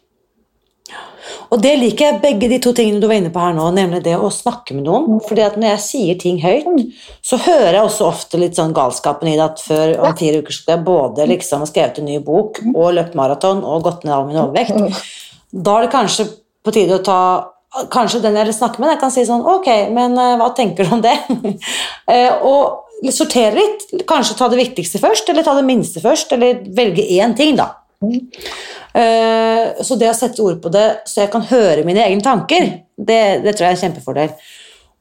Og 1.49 1.61
det 1.63 1.71
liker 1.81 2.05
jeg 2.05 2.21
begge 2.23 2.49
de 2.51 2.59
to 2.61 2.73
tingene 2.77 3.01
du 3.01 3.07
var 3.09 3.17
inne 3.17 3.31
på 3.33 3.41
her 3.41 3.55
nå, 3.57 3.65
nemlig 3.73 4.03
det 4.05 4.15
å 4.17 4.29
snakke 4.33 4.75
med 4.77 4.85
noen. 4.85 5.21
Fordi 5.25 5.45
at 5.45 5.57
når 5.57 5.73
jeg 5.73 5.85
sier 5.85 6.19
ting 6.21 6.37
høyt, 6.43 6.67
så 7.25 7.39
hører 7.41 7.79
jeg 7.79 7.85
også 7.87 8.09
ofte 8.09 8.41
litt 8.41 8.59
sånn 8.59 8.75
galskapen 8.77 9.31
i 9.31 9.37
det 9.37 9.45
at 9.47 9.63
før 9.63 9.95
om 9.97 10.17
fire 10.19 10.43
uker 10.43 10.55
skal 10.55 10.75
jeg 10.75 10.85
både 10.87 11.29
liksom 11.31 11.65
skrevet 11.69 12.01
en 12.01 12.09
ny 12.09 12.19
bok 12.25 12.61
og 12.73 12.93
løpt 12.97 13.17
maraton 13.17 13.63
og 13.65 13.87
gått 13.87 14.05
ned 14.05 14.15
all 14.15 14.27
min 14.29 14.41
overvekt. 14.43 15.01
Da 15.49 15.77
er 15.79 15.87
det 15.87 15.95
kanskje 15.95 16.27
på 16.65 16.75
tide 16.75 16.99
å 16.99 17.05
ta 17.05 17.21
Kanskje 17.93 18.17
den 18.23 18.33
jeg 18.33 18.53
snakker 18.57 18.81
med, 18.81 18.95
jeg 18.95 18.97
kan 18.97 19.11
si 19.13 19.21
sånn 19.27 19.43
Ok, 19.45 19.67
men 19.93 20.15
eh, 20.17 20.31
hva 20.41 20.47
tenker 20.57 20.87
du 20.87 20.95
om 20.97 21.03
det? 21.05 21.13
Eh, 22.09 22.41
og 22.41 23.11
sortere 23.13 23.53
litt. 23.53 23.83
Kanskje 24.09 24.33
ta 24.39 24.47
det 24.49 24.57
viktigste 24.57 24.97
først, 24.99 25.29
eller 25.29 25.45
ta 25.45 25.53
det 25.53 25.67
minste 25.67 26.01
først, 26.01 26.33
eller 26.33 26.63
velge 26.73 27.05
én 27.05 27.35
ting, 27.37 27.53
da. 27.59 27.67
Eh, 28.99 29.83
Så 29.85 29.95
det 29.99 30.09
å 30.11 30.17
sette 30.17 30.43
ord 30.43 30.59
på 30.63 30.71
det 30.73 30.87
så 31.07 31.23
jeg 31.23 31.31
kan 31.33 31.45
høre 31.47 31.85
mine 31.87 32.03
egne 32.03 32.25
tanker, 32.25 32.71
det, 32.97 33.21
det 33.45 33.55
tror 33.55 33.67
jeg 33.67 33.71
er 33.71 33.77
en 33.77 33.83
kjempefordel. 33.85 34.33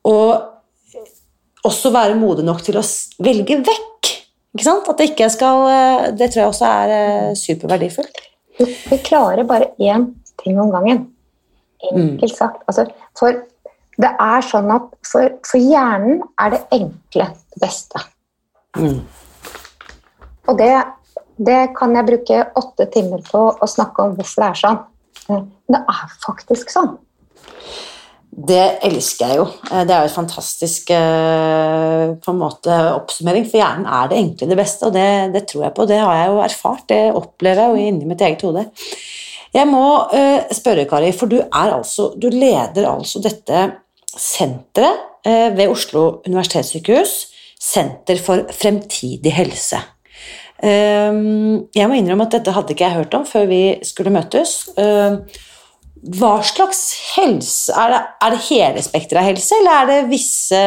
Og 0.09 1.67
også 1.67 1.91
være 1.93 2.19
modig 2.19 2.47
nok 2.47 2.63
til 2.65 2.79
å 2.79 2.85
velge 3.25 3.59
vekk. 3.67 4.13
Ikke 4.55 4.67
sant? 4.67 4.89
At 4.89 5.01
det 5.01 5.11
ikke 5.11 5.29
skal 5.33 5.67
eh, 5.71 6.07
Det 6.17 6.31
tror 6.31 6.45
jeg 6.45 6.53
også 6.53 6.71
er 6.71 6.95
eh, 6.95 7.37
superverdifullt. 7.39 8.25
Du, 8.59 8.65
vi 8.67 8.99
klarer 9.07 9.47
bare 9.47 9.73
én 9.79 10.09
ting 10.43 10.59
om 10.63 10.71
gangen. 10.75 11.07
Enkelt 11.93 12.35
sagt. 12.35 12.63
Altså, 12.71 12.87
for 13.19 13.37
det 13.99 14.11
er 14.23 14.47
sånn 14.47 14.71
at 14.75 14.87
for, 15.07 15.35
for 15.47 15.63
hjernen 15.63 16.23
er 16.39 16.55
det 16.55 16.63
enkle 16.75 17.29
det 17.55 17.63
beste. 17.63 18.03
Mm. 18.79 19.01
Og 20.49 20.59
det, 20.59 20.71
det 21.39 21.59
kan 21.79 21.95
jeg 21.95 22.09
bruke 22.09 22.39
åtte 22.59 22.89
timer 22.93 23.23
på 23.27 23.43
å 23.55 23.69
snakke 23.71 24.05
om 24.05 24.17
hvorfor 24.19 24.43
det 24.43 24.49
er 24.49 24.63
sånn. 24.63 24.81
Men 25.29 25.45
det 25.71 25.83
er 25.95 26.17
faktisk 26.25 26.73
sånn. 26.73 26.97
Det 28.39 28.65
elsker 28.87 29.33
jeg 29.33 29.39
jo. 29.41 29.47
Eh, 29.73 29.85
Det 29.85 29.95
er 29.95 30.05
jo 30.05 30.11
en 30.11 30.15
fantastisk 30.15 30.91
eh, 30.95 32.03
en 32.15 32.39
måte 32.39 32.75
oppsummering, 32.95 33.47
for 33.49 33.59
hjernen 33.59 33.89
er 33.89 34.11
det 34.11 34.19
enkle 34.21 34.51
det 34.51 34.59
beste, 34.59 34.87
og 34.87 34.95
det, 34.95 35.33
det 35.35 35.47
tror 35.51 35.65
jeg 35.67 35.75
på. 35.75 35.87
Det 35.91 35.99
har 35.99 36.15
jeg 36.21 36.29
jo 36.31 36.43
erfart, 36.45 36.85
det 36.93 37.01
opplever 37.19 37.65
jeg 37.65 37.71
jo 37.73 37.89
inni 37.89 38.11
mitt 38.11 38.23
eget 38.23 38.45
hode. 38.47 38.69
Jeg 39.57 39.67
må 39.71 39.85
eh, 40.15 40.45
spørre, 40.55 40.85
Kari, 40.87 41.11
for 41.17 41.31
du, 41.31 41.41
altså, 41.51 42.13
du 42.21 42.29
leder 42.31 42.87
altså 42.91 43.23
dette 43.25 43.65
senteret 44.13 45.27
eh, 45.27 45.49
ved 45.57 45.73
Oslo 45.73 46.21
universitetssykehus, 46.29 47.19
Senter 47.59 48.21
for 48.23 48.45
fremtidig 48.55 49.33
helse. 49.35 49.81
Ehm, 50.67 51.69
jeg 51.75 51.87
må 51.87 51.99
innrømme 51.99 52.27
at 52.27 52.35
dette 52.35 52.55
hadde 52.55 52.75
ikke 52.75 52.89
jeg 52.89 52.99
hørt 52.99 53.15
om 53.15 53.27
før 53.29 53.47
vi 53.51 53.63
skulle 53.87 54.13
møtes. 54.15 54.57
Ehm, 54.81 55.21
hva 56.15 56.37
slags 56.47 56.93
helse 57.17 57.75
Er 57.75 57.91
det, 57.91 57.99
er 58.23 58.31
det 58.31 58.45
hele 58.47 58.83
spekteret 58.87 59.19
av 59.19 59.27
helse, 59.27 59.57
eller 59.59 59.73
er 59.81 59.89
det 59.89 60.11
visse 60.13 60.61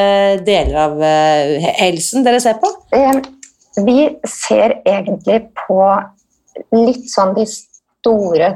deler 0.47 0.79
av 0.85 1.03
eh, 1.07 1.69
helsen 1.79 2.25
dere 2.25 2.41
ser 2.43 2.59
på? 2.63 2.71
Ehm, 2.95 3.21
vi 3.87 4.09
ser 4.27 4.77
egentlig 4.83 5.45
på 5.65 5.79
litt 6.75 7.07
sånn 7.11 7.31
de 7.37 7.45
store 7.47 8.51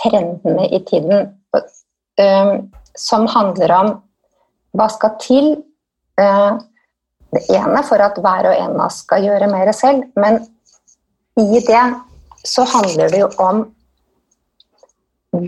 trendene 0.00 0.68
i 0.72 0.80
tiden 0.88 1.28
som 2.96 3.26
handler 3.28 3.72
om 3.76 3.90
hva 4.76 4.86
skal 4.88 5.12
til 5.20 5.50
det 6.16 7.42
ene 7.52 7.82
for 7.84 8.00
at 8.00 8.16
hver 8.24 8.48
og 8.48 8.56
en 8.56 8.76
av 8.78 8.86
oss 8.86 9.02
skal 9.04 9.24
gjøre 9.26 9.50
mer 9.52 9.68
selv, 9.76 10.06
men 10.16 10.40
i 11.36 11.60
det 11.60 11.84
så 12.44 12.64
handler 12.64 13.10
det 13.12 13.20
jo 13.20 13.30
om 13.42 13.64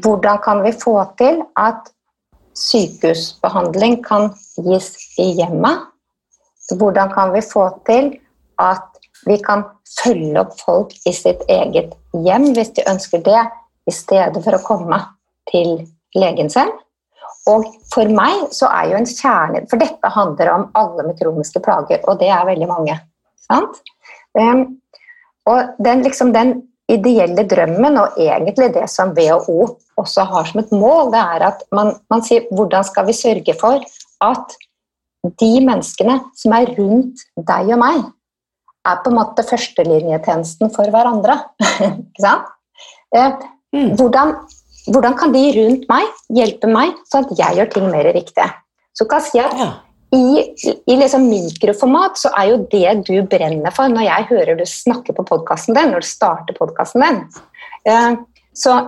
hvordan 0.03 0.41
kan 0.45 0.63
vi 0.65 0.73
få 0.77 0.97
til 1.19 1.41
at 1.57 1.89
sykehusbehandling 2.59 4.03
kan 4.05 4.33
gis 4.67 4.91
i 5.19 5.31
hjemmet? 5.39 5.87
Hvordan 6.77 7.13
kan 7.15 7.33
vi 7.33 7.41
få 7.53 7.69
til 7.89 8.11
at 8.61 8.85
vi 9.27 9.39
kan 9.45 9.65
følge 10.03 10.41
opp 10.43 10.59
folk 10.61 10.93
i 11.09 11.15
sitt 11.17 11.41
eget 11.49 11.95
hjem 12.13 12.51
hvis 12.57 12.75
de 12.77 12.85
ønsker 12.91 13.23
det, 13.25 13.47
i 13.89 13.95
stedet 13.95 14.43
for 14.45 14.59
å 14.59 14.65
komme 14.67 14.99
til 15.49 15.87
legen 16.19 16.53
sin? 16.53 16.75
Og 17.49 17.65
for 17.95 18.11
meg 18.13 18.51
så 18.53 18.69
er 18.69 18.91
jo 18.91 18.99
en 18.99 19.09
kjerne 19.09 19.63
For 19.71 19.81
dette 19.81 20.11
handler 20.13 20.51
om 20.53 20.67
alle 20.77 21.07
med 21.07 21.17
kroniske 21.21 21.63
plager, 21.65 22.03
og 22.05 22.21
det 22.21 22.29
er 22.35 22.45
veldig 22.49 22.69
mange. 22.69 22.99
Sant? 23.49 23.81
Og 25.49 25.85
den, 25.85 26.05
liksom, 26.05 26.33
den 26.35 26.55
ideelle 26.89 27.45
drømmen, 27.49 27.99
og 28.01 28.19
egentlig 28.21 28.71
det 28.77 28.87
som 28.93 29.15
WHO 29.17 29.59
også 30.01 30.25
har 30.29 30.49
som 30.49 30.63
et 30.63 30.73
mål, 30.73 31.13
det 31.15 31.21
er 31.21 31.47
at 31.51 31.65
man, 31.75 31.95
man 32.13 32.25
sier 32.25 32.47
hvordan 32.55 32.87
skal 32.87 33.09
vi 33.09 33.17
sørge 33.17 33.55
for 33.61 33.85
at 34.25 34.57
de 35.41 35.51
menneskene 35.65 36.21
som 36.39 36.55
er 36.57 36.71
rundt 36.79 37.25
deg 37.37 37.73
og 37.75 37.83
meg, 37.83 38.05
er 38.89 39.01
på 39.05 39.11
en 39.11 39.19
måte 39.19 39.45
førstelinjetjenesten 39.45 40.71
for 40.73 40.89
hverandre. 40.93 41.41
Ikke 41.89 42.25
sant? 42.25 42.55
Eh, 43.17 43.35
mm. 43.75 43.97
Hvordan 43.99 44.37
hvordan 44.93 45.17
kan 45.21 45.35
de 45.35 45.43
rundt 45.57 45.85
meg 45.91 46.09
hjelpe 46.33 46.71
meg, 46.71 46.97
sånn 47.11 47.27
at 47.27 47.41
jeg 47.41 47.59
gjør 47.59 47.71
ting 47.75 47.91
mer 47.93 48.09
riktig? 48.17 48.47
Så 48.97 49.07
kan 49.09 49.23
jeg 49.23 49.31
si 49.31 49.43
at. 49.43 49.85
I, 50.15 50.55
i 50.87 50.97
liksom 50.97 51.27
mikroformat 51.29 52.17
så 52.17 52.31
er 52.39 52.49
jo 52.53 52.63
det 52.73 52.95
du 53.05 53.17
brenner 53.29 53.75
for 53.77 53.93
når 53.93 54.07
jeg 54.07 54.29
hører 54.31 54.57
du 54.57 54.65
snakke 54.69 55.13
på 55.13 55.25
podkasten 55.29 55.77
din, 55.77 55.93
når 55.93 56.05
du 56.05 56.09
starter 56.09 56.57
podkasten 56.57 57.05
din. 57.05 57.19
Eh, 57.89 58.15
så 58.57 58.79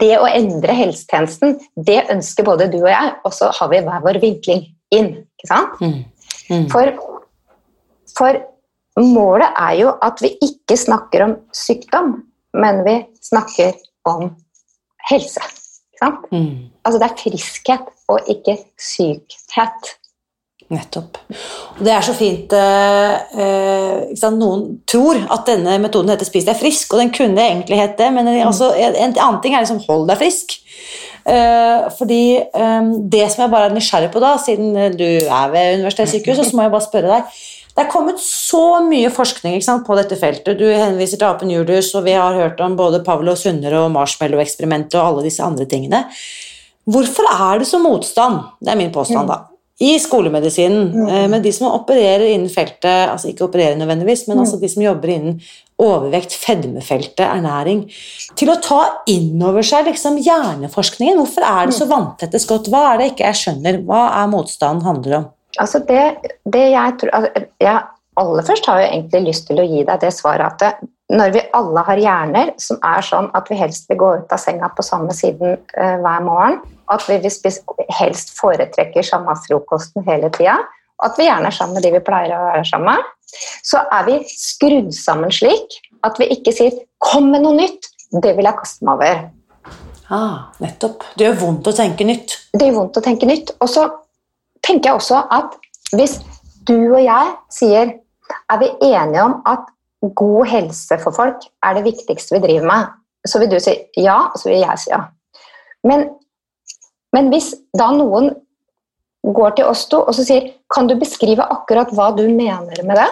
det 0.00 0.14
å 0.18 0.30
endre 0.30 0.74
helsetjenesten, 0.74 1.58
det 1.76 2.00
ønsker 2.10 2.46
både 2.46 2.70
du 2.72 2.80
og 2.80 2.90
jeg, 2.90 3.12
og 3.22 3.36
så 3.36 3.50
har 3.58 3.70
vi 3.70 3.82
hver 3.84 4.06
vår 4.06 4.18
vinkling 4.22 4.64
inn. 4.94 5.12
ikke 5.36 5.50
sant? 5.50 5.82
Mm. 5.82 6.00
Mm. 6.48 6.66
For, 6.72 6.94
for 8.16 8.40
målet 8.98 9.62
er 9.68 9.78
jo 9.82 9.94
at 10.02 10.22
vi 10.24 10.32
ikke 10.42 10.80
snakker 10.80 11.26
om 11.28 11.36
sykdom, 11.56 12.14
men 12.56 12.82
vi 12.88 12.98
snakker 13.22 13.76
om 14.08 14.32
helse. 15.10 15.44
ikke 16.02 16.10
Mm. 16.32 16.72
Altså 16.82 16.98
det 16.98 17.06
er 17.06 17.20
friskhet 17.20 17.90
og 18.10 18.30
ikke 18.30 18.56
sykhet. 18.80 19.92
Nettopp. 20.72 21.18
Og 21.76 21.82
det 21.84 21.92
er 21.92 22.04
så 22.06 22.14
fint 22.16 22.52
eh, 22.56 23.12
eh 23.44 24.30
Noen 24.32 24.64
tror 24.88 25.18
at 25.34 25.46
denne 25.50 25.76
metoden 25.82 26.12
heter 26.12 26.28
'spis 26.28 26.46
deg 26.48 26.56
frisk', 26.56 26.92
og 26.94 27.02
den 27.02 27.12
kunne 27.12 27.42
egentlig 27.44 27.76
hett 27.76 27.98
det, 27.98 28.08
men 28.12 28.24
mm. 28.24 28.46
altså, 28.46 28.72
en 28.74 29.12
annen 29.12 29.40
ting 29.42 29.54
er 29.54 29.64
liksom 29.64 29.82
'hold 29.84 30.08
deg 30.08 30.18
frisk'. 30.22 30.58
Eh, 31.22 31.90
fordi 31.98 32.24
eh, 32.40 32.82
Det 33.12 33.30
som 33.30 33.44
jeg 33.44 33.50
bare 33.52 33.70
er 33.70 33.74
nysgjerrig 33.74 34.12
på, 34.12 34.20
da, 34.20 34.36
siden 34.40 34.96
du 34.96 35.10
er 35.28 35.50
ved 35.52 35.78
universitetssykehuset, 35.80 36.48
så 36.48 36.56
må 36.56 36.62
jeg 36.62 36.74
bare 36.74 36.88
spørre 36.88 37.12
deg 37.16 37.42
det 37.72 37.86
er 37.86 37.88
kommet 37.88 38.18
så 38.20 38.82
mye 38.84 39.08
forskning 39.08 39.62
sant, 39.64 39.86
på 39.86 39.96
dette 39.96 40.16
feltet. 40.20 40.58
Du 40.60 40.66
henviser 40.68 41.16
til 41.16 41.24
apen 41.24 41.48
Julius, 41.48 41.94
og 41.96 42.04
vi 42.04 42.12
har 42.12 42.36
hørt 42.36 42.60
om 42.60 42.76
både 42.76 43.00
Pavlo 43.00 43.32
Sunder 43.32 43.78
og 43.78 43.94
Marshmallow-eksperimentet 43.94 44.98
og 45.00 45.06
alle 45.06 45.24
disse 45.24 45.40
andre 45.40 45.64
tingene. 45.64 46.02
Hvorfor 46.84 47.24
er 47.32 47.62
det 47.62 47.70
så 47.70 47.80
motstand, 47.80 48.42
det 48.60 48.74
er 48.74 48.76
min 48.76 48.92
påstand, 48.92 49.30
da, 49.30 49.38
i 49.80 49.96
skolemedisinen 49.98 50.90
mm. 50.92 51.06
Men 51.06 51.30
med 51.30 51.42
de 51.42 51.52
som 51.54 51.70
opererer 51.72 52.28
innen 52.34 52.50
feltet, 52.52 53.08
altså 53.10 53.30
ikke 53.30 53.46
opererer 53.48 53.78
nødvendigvis, 53.80 54.26
men 54.28 54.42
altså 54.42 54.58
mm. 54.58 54.62
de 54.62 54.68
som 54.68 54.84
jobber 54.84 55.12
innen 55.14 55.38
overvekt, 55.82 56.36
fedmefeltet, 56.38 57.24
ernæring, 57.24 57.86
til 58.38 58.52
å 58.52 58.58
ta 58.62 58.82
inn 59.10 59.40
over 59.42 59.64
seg 59.66 59.88
liksom 59.88 60.20
hjerneforskningen? 60.22 61.18
Hvorfor 61.18 61.46
er 61.48 61.70
det 61.70 61.76
så 61.78 61.88
mm. 61.88 61.92
vanntette 61.94 62.42
skott? 62.42 62.70
Hva 62.70 62.92
er 62.92 63.00
det 63.00 63.08
ikke 63.12 63.26
jeg 63.26 63.40
skjønner? 63.40 63.80
Hva 63.88 64.04
er 64.20 64.30
motstanden 64.30 64.86
handler 64.86 65.18
om? 65.18 65.26
Altså 65.60 65.82
det, 65.88 66.04
det 66.48 66.68
jeg 66.72 67.00
tror 67.00 67.18
altså 67.18 67.44
jeg 67.60 67.80
Aller 68.20 68.44
først 68.44 68.66
har 68.68 68.76
jeg 68.82 68.90
egentlig 68.92 69.22
lyst 69.30 69.46
til 69.48 69.60
å 69.62 69.64
gi 69.64 69.84
deg 69.88 70.02
det 70.02 70.10
svaret 70.12 70.60
at 70.60 70.82
når 71.12 71.30
vi 71.32 71.42
alle 71.56 71.84
har 71.86 72.00
hjerner 72.00 72.50
som 72.60 72.76
er 72.84 73.04
sånn 73.04 73.30
at 73.36 73.48
vi 73.48 73.56
helst 73.56 73.88
vil 73.88 73.98
gå 74.02 74.10
ut 74.20 74.34
av 74.36 74.40
senga 74.40 74.68
på 74.76 74.84
samme 74.84 75.14
siden 75.16 75.56
uh, 75.56 75.96
hver 76.00 76.26
morgen, 76.26 76.58
at 76.92 77.08
vi 77.08 77.18
helst 77.98 78.34
foretrekker 78.38 79.06
samme 79.06 79.34
frokosten 79.46 80.04
hele 80.06 80.30
tida, 80.34 80.58
at 81.02 81.18
vi 81.18 81.26
gjerne 81.26 81.48
er 81.50 81.56
sammen 81.56 81.78
med 81.78 81.86
de 81.86 81.92
vi 81.96 82.04
pleier 82.04 82.34
å 82.36 82.48
være 82.50 82.66
sammen 82.68 82.94
med, 82.94 83.10
så 83.64 83.82
er 83.90 84.06
vi 84.06 84.18
skrudd 84.28 84.92
sammen 84.94 85.32
slik 85.34 85.78
at 86.06 86.18
vi 86.20 86.28
ikke 86.34 86.52
sier 86.54 86.72
'kom 87.00 87.30
med 87.30 87.42
noe 87.42 87.56
nytt', 87.56 87.88
det 88.22 88.36
vil 88.36 88.44
jeg 88.44 88.58
kaste 88.58 88.84
meg 88.84 88.94
over. 88.94 89.30
Ah, 90.10 90.52
nettopp. 90.60 91.04
Det 91.16 91.26
gjør 91.26 91.38
vondt 91.40 91.68
å 91.70 91.72
tenke 91.72 92.04
nytt. 92.04 92.36
Det 92.52 92.66
gjør 92.66 92.78
vondt 92.80 92.98
å 93.00 93.04
tenke 93.04 93.26
nytt. 93.26 93.54
Og 93.60 93.68
så 93.68 93.88
tenker 94.62 94.90
jeg 94.90 94.98
også 95.00 95.22
at 95.30 95.56
hvis 95.96 96.18
du 96.68 96.92
og 96.94 97.00
jeg 97.02 97.36
sier 97.50 97.94
er 98.50 98.58
vi 98.60 98.68
enige 98.82 99.22
om 99.22 99.38
at 99.48 99.64
god 100.18 100.46
helse 100.50 100.98
for 101.02 101.14
folk 101.14 101.46
er 101.62 101.74
det 101.78 101.84
viktigste 101.86 102.36
vi 102.36 102.42
driver 102.44 102.66
med, 102.66 102.86
så 103.28 103.38
vil 103.38 103.50
du 103.52 103.58
si 103.62 103.76
ja, 103.96 104.18
og 104.32 104.38
så 104.40 104.50
vil 104.50 104.60
jeg 104.60 104.82
si 104.82 104.90
ja. 104.90 105.04
Men, 105.86 106.08
men 107.12 107.28
hvis 107.32 107.52
da 107.76 107.90
noen 107.94 108.30
går 109.22 109.58
til 109.58 109.68
oss 109.70 109.84
to 109.90 110.00
og 110.02 110.14
så 110.16 110.24
sier 110.26 110.48
kan 110.72 110.88
du 110.90 110.96
beskrive 110.98 111.44
akkurat 111.54 111.92
hva 111.94 112.10
du 112.16 112.24
mener 112.28 112.82
med 112.82 112.98
det, 112.98 113.10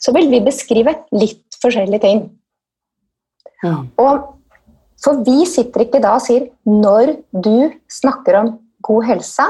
så 0.00 0.12
vil 0.16 0.30
vi 0.32 0.42
beskrive 0.44 0.94
litt 1.16 1.58
forskjellige 1.62 2.02
ting. 2.04 2.24
Ja. 3.64 3.80
Og 4.00 4.30
for 5.04 5.20
vi 5.26 5.44
sitter 5.48 5.84
ikke 5.84 6.00
da 6.00 6.14
og 6.18 6.24
sier 6.24 6.48
når 6.68 7.16
du 7.32 7.72
snakker 7.92 8.38
om 8.40 8.52
god 8.84 9.08
helse, 9.10 9.46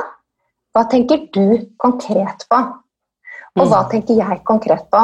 hva 0.74 0.85
tenker 0.90 1.27
du 1.35 1.68
konkret 1.79 2.46
på? 2.50 2.61
Og 3.55 3.68
hva 3.70 3.85
mm. 3.85 3.90
tenker 3.92 4.18
jeg 4.18 4.42
konkret 4.46 4.88
på? 4.90 5.03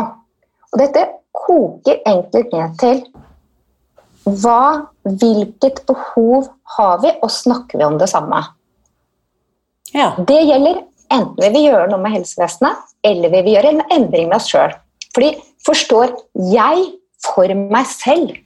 Og 0.71 0.79
dette 0.79 1.05
koker 1.35 2.01
egentlig 2.01 2.49
ned 2.51 2.79
til 2.83 3.03
hva, 4.27 4.91
hvilket 5.09 5.83
behov 5.89 6.51
har 6.77 7.01
vi, 7.03 7.13
og 7.23 7.33
snakker 7.33 7.81
vi 7.81 7.87
om 7.87 7.99
det 8.01 8.11
samme? 8.13 8.43
Ja. 9.95 10.13
Det 10.19 10.43
gjelder 10.47 10.85
enten 11.11 11.41
vi 11.41 11.51
vil 11.57 11.69
gjøre 11.71 11.89
noe 11.91 12.03
med 12.03 12.15
helsevesenet, 12.19 12.85
eller 13.07 13.33
vi 13.33 13.43
vil 13.47 13.57
gjøre 13.57 13.75
en 13.75 13.85
endring 13.97 14.29
med 14.31 14.39
oss 14.39 14.51
sjøl. 14.53 14.75
Fordi 15.15 15.33
forstår 15.67 16.15
jeg 16.53 16.85
for 17.25 17.55
meg 17.59 17.89
selv 17.91 18.37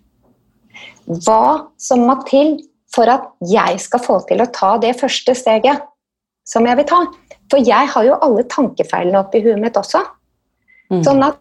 hva 1.04 1.66
som 1.76 2.06
må 2.08 2.16
til 2.28 2.56
for 2.94 3.10
at 3.10 3.26
jeg 3.50 3.80
skal 3.82 4.02
få 4.02 4.20
til 4.28 4.40
å 4.40 4.50
ta 4.54 4.74
det 4.80 4.94
første 4.96 5.34
steget 5.36 5.82
som 6.48 6.66
jeg 6.68 6.78
vil 6.78 6.88
ta. 6.88 7.00
For 7.52 7.60
jeg 7.64 7.90
har 7.92 8.06
jo 8.06 8.18
alle 8.24 8.44
tankefeilene 8.50 9.20
oppi 9.20 9.42
huet 9.44 9.60
mitt 9.60 9.76
også. 9.76 10.00
Mm. 10.92 11.02
Sånn 11.04 11.24
at 11.26 11.40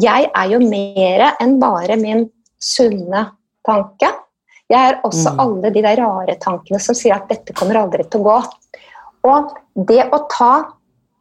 jeg 0.00 0.28
er 0.28 0.50
jo 0.52 0.60
mer 0.64 1.24
enn 1.30 1.58
bare 1.60 1.96
min 2.00 2.26
sunne 2.62 3.28
tanke. 3.66 4.10
Jeg 4.68 4.90
er 4.90 4.98
også 5.06 5.32
mm. 5.32 5.38
alle 5.42 5.70
de 5.72 5.82
der 5.84 6.00
rare 6.00 6.34
tankene 6.40 6.80
som 6.82 6.96
sier 6.96 7.16
at 7.16 7.28
'dette 7.30 7.54
kommer 7.56 7.80
aldri 7.80 8.04
til 8.04 8.20
å 8.20 8.28
gå'. 8.28 8.50
Og 9.28 9.54
det 9.88 10.08
å 10.12 10.24
ta 10.30 10.74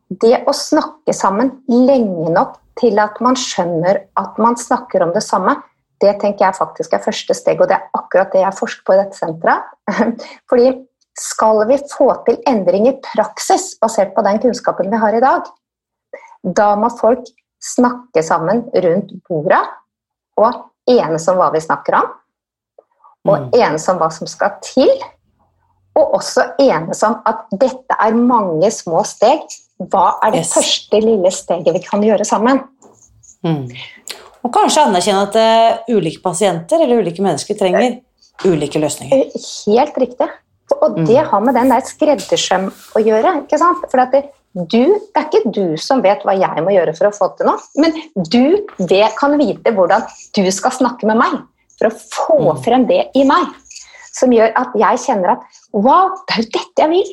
Det 0.07 0.37
å 0.47 0.53
snakke 0.55 1.11
sammen 1.11 1.49
lenge 1.67 2.29
nok 2.31 2.53
til 2.79 2.95
at 3.03 3.17
man 3.19 3.35
skjønner 3.35 3.97
at 4.15 4.37
man 4.39 4.55
snakker 4.55 5.03
om 5.03 5.11
det 5.11 5.19
samme, 5.25 5.57
det 5.99 6.13
tenker 6.21 6.45
jeg 6.45 6.55
faktisk 6.55 6.93
er 6.95 7.03
første 7.03 7.35
steg, 7.35 7.59
og 7.59 7.67
det 7.67 7.75
er 7.75 7.89
akkurat 7.91 8.31
det 8.31 8.39
jeg 8.39 8.55
forsker 8.55 8.85
på 8.87 8.95
i 8.95 9.01
dette 9.01 9.19
senteret. 9.19 9.67
Fordi 10.49 10.69
skal 11.19 11.63
vi 11.67 11.79
få 11.91 12.07
til 12.23 12.39
endring 12.47 12.87
i 12.87 12.95
praksis 13.03 13.73
basert 13.81 14.13
på 14.15 14.23
den 14.23 14.39
kunnskapen 14.39 14.91
vi 14.93 15.01
har 15.01 15.17
i 15.17 15.23
dag, 15.23 15.49
da 16.55 16.69
må 16.79 16.87
folk 17.01 17.27
snakke 17.59 18.23
sammen 18.23 18.63
rundt 18.85 19.11
bordet 19.27 19.63
og 20.39 20.63
enes 20.87 21.27
om 21.27 21.39
hva 21.41 21.49
vi 21.51 21.63
snakker 21.67 21.97
om, 21.99 22.11
og 23.27 23.47
mm. 23.47 23.53
enes 23.59 23.87
om 23.91 23.99
hva 24.01 24.09
som 24.13 24.29
skal 24.29 24.57
til, 24.65 24.91
og 25.97 26.17
også 26.19 26.45
enes 26.61 27.01
om 27.05 27.19
at 27.27 27.45
dette 27.51 27.97
er 27.99 28.17
mange 28.17 28.69
små 28.73 29.03
steg 29.07 29.45
hva 29.77 30.17
er 30.25 30.33
det 30.33 30.41
Yes. 30.41 30.53
første 30.55 30.99
lille 31.01 31.31
steget 31.31 31.73
vi 31.73 31.83
kan 31.85 32.01
gjøre 32.01 32.25
sammen? 32.25 32.63
Mm. 33.45 33.69
Og 34.43 34.53
kanskje 34.53 34.87
anerkjenne 34.87 35.27
at 35.27 35.37
uh, 35.37 35.95
ulike 35.95 36.21
pasienter 36.23 36.81
eller 36.81 37.03
ulike 37.03 37.21
mennesker 37.21 37.57
trenger 37.57 37.99
ulike 38.45 38.79
løsninger. 38.81 39.27
Eh, 39.27 39.47
Helt 39.67 39.97
riktig. 39.97 40.29
Og 40.81 40.97
det 41.07 41.21
har 41.29 41.41
med 41.41 41.55
den 41.55 41.69
der 41.71 41.85
skreddersøm 41.85 42.67
å 42.69 43.01
gjøre. 43.01 43.43
ikke 43.43 43.59
sant? 43.61 43.85
For 43.91 44.03
det, 44.11 44.25
du, 44.53 44.83
det 45.13 45.21
er 45.21 45.27
ikke 45.29 45.53
du 45.53 45.77
som 45.81 46.01
vet 46.03 46.25
hva 46.27 46.35
jeg 46.37 46.63
må 46.65 46.73
gjøre 46.75 46.95
for 46.97 47.09
å 47.09 47.13
få 47.15 47.29
til 47.37 47.49
noe, 47.49 47.61
men 47.79 47.95
du 48.17 48.65
det 48.89 49.05
kan 49.17 49.37
vite 49.39 49.73
hvordan 49.73 50.03
du 50.35 50.43
skal 50.51 50.75
snakke 50.75 51.07
med 51.09 51.21
meg 51.21 51.37
for 51.77 51.89
å 51.89 51.95
få 51.95 52.37
Mm. 52.53 52.63
frem 52.63 52.85
det 52.87 53.01
i 53.15 53.23
meg. 53.23 53.47
Som 54.13 54.31
gjør 54.31 54.51
at 54.55 54.73
jeg 54.75 54.97
kjenner 55.05 55.35
at 55.35 55.39
wow, 55.73 56.09
det 56.27 56.35
er 56.35 56.41
jo 56.41 56.49
dette 56.57 56.81
jeg 56.81 56.89
vil. 56.89 57.11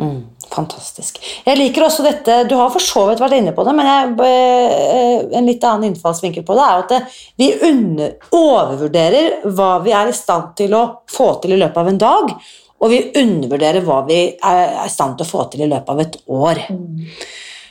Mm, 0.00 0.20
fantastisk. 0.48 1.18
Jeg 1.44 1.58
liker 1.58 1.84
også 1.84 2.02
dette 2.02 2.48
Du 2.48 2.54
har 2.56 2.70
for 2.72 2.80
så 2.80 3.02
vidt 3.08 3.20
vært 3.20 3.36
inne 3.36 3.52
på 3.52 3.64
det, 3.64 3.74
men 3.76 3.86
jeg, 3.86 4.14
eh, 4.24 5.36
en 5.36 5.46
litt 5.46 5.64
annen 5.64 5.90
innfallsvinkel 5.90 6.44
på 6.44 6.56
det 6.56 6.64
er 6.64 6.78
at 6.78 6.88
det, 6.88 7.00
vi 7.36 7.50
under, 7.68 8.14
overvurderer 8.32 9.42
hva 9.44 9.82
vi 9.84 9.92
er 9.92 10.08
i 10.08 10.16
stand 10.16 10.56
til 10.56 10.72
å 10.72 10.84
få 11.08 11.34
til 11.42 11.52
i 11.52 11.60
løpet 11.60 11.76
av 11.76 11.88
en 11.88 11.98
dag, 12.00 12.32
og 12.80 12.88
vi 12.88 13.12
undervurderer 13.20 13.84
hva 13.84 14.06
vi 14.06 14.22
er 14.40 14.86
i 14.86 14.88
stand 14.88 15.18
til 15.18 15.26
å 15.26 15.30
få 15.30 15.50
til 15.52 15.66
i 15.66 15.68
løpet 15.68 15.92
av 15.92 16.00
et 16.00 16.16
år. 16.28 16.62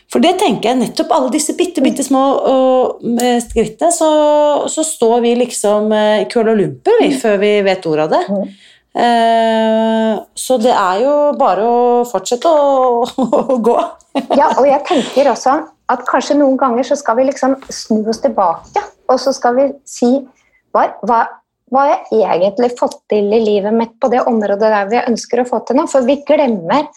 For 0.09 0.23
det 0.23 0.39
tenker 0.41 0.71
jeg 0.71 0.79
nettopp 0.79 1.11
alle 1.13 1.29
disse 1.33 1.53
bitte, 1.57 1.83
bitte 1.85 2.01
små 2.05 2.23
øh, 2.49 3.37
skrittene, 3.45 3.91
så, 3.93 4.09
så 4.71 4.85
står 4.85 5.19
vi 5.25 5.35
liksom 5.37 5.93
øh, 5.93 6.23
i 6.23 6.27
Kuala 6.31 6.55
Lumpur 6.57 6.97
vi, 7.03 7.11
før 7.19 7.37
vi 7.41 7.51
vet 7.65 7.85
ordet 7.85 8.07
av 8.07 8.15
det. 8.15 8.23
Mm. 8.33 8.47
Eh, 8.99 10.13
så 10.33 10.57
det 10.57 10.71
er 10.73 11.03
jo 11.03 11.13
bare 11.37 11.65
å 11.65 11.81
fortsette 12.09 12.49
å, 12.49 13.03
å 13.53 13.59
gå. 13.61 13.75
Ja, 14.33 14.49
og 14.55 14.65
jeg 14.65 14.81
tenker 14.89 15.29
også 15.29 15.59
at 15.89 16.01
kanskje 16.09 16.39
noen 16.39 16.57
ganger 16.57 16.89
så 16.89 16.97
skal 16.97 17.19
vi 17.19 17.27
liksom 17.29 17.59
snu 17.69 18.01
oss 18.09 18.21
tilbake, 18.23 18.81
og 19.09 19.21
så 19.21 19.33
skal 19.35 19.57
vi 19.57 19.67
si 19.89 20.09
hva, 20.73 20.87
hva, 21.05 21.21
hva 21.69 21.85
har 21.85 22.01
jeg 22.09 22.41
egentlig 22.41 22.73
fått 22.81 22.97
til 23.13 23.29
i 23.33 23.43
livet 23.45 23.77
mitt 23.77 23.93
på 24.01 24.09
det 24.09 24.25
området 24.25 24.73
der 24.73 24.89
vi 24.89 25.01
ønsker 25.05 25.43
å 25.43 25.47
få 25.49 25.61
til 25.65 25.77
noe? 25.77 25.89
For 25.89 26.05
vi 26.05 26.17
glemmer 26.25 26.89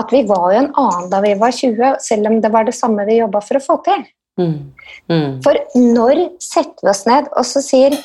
at 0.00 0.12
vi 0.14 0.22
var 0.28 0.46
jo 0.52 0.62
en 0.62 0.70
annen 0.80 1.10
da 1.12 1.20
vi 1.24 1.34
var 1.40 1.54
20, 1.54 1.98
selv 2.04 2.30
om 2.30 2.38
det 2.42 2.50
var 2.52 2.66
det 2.68 2.76
samme 2.76 3.04
vi 3.08 3.20
jobba 3.20 3.42
for 3.44 3.58
å 3.60 3.64
få 3.64 3.76
til. 3.86 4.04
Mm. 4.40 4.54
Mm. 5.10 5.32
For 5.44 5.58
når 5.76 6.22
setter 6.40 6.86
vi 6.86 6.92
oss 6.92 7.04
ned 7.08 7.28
og 7.34 7.44
så 7.48 7.62
sier 7.64 7.96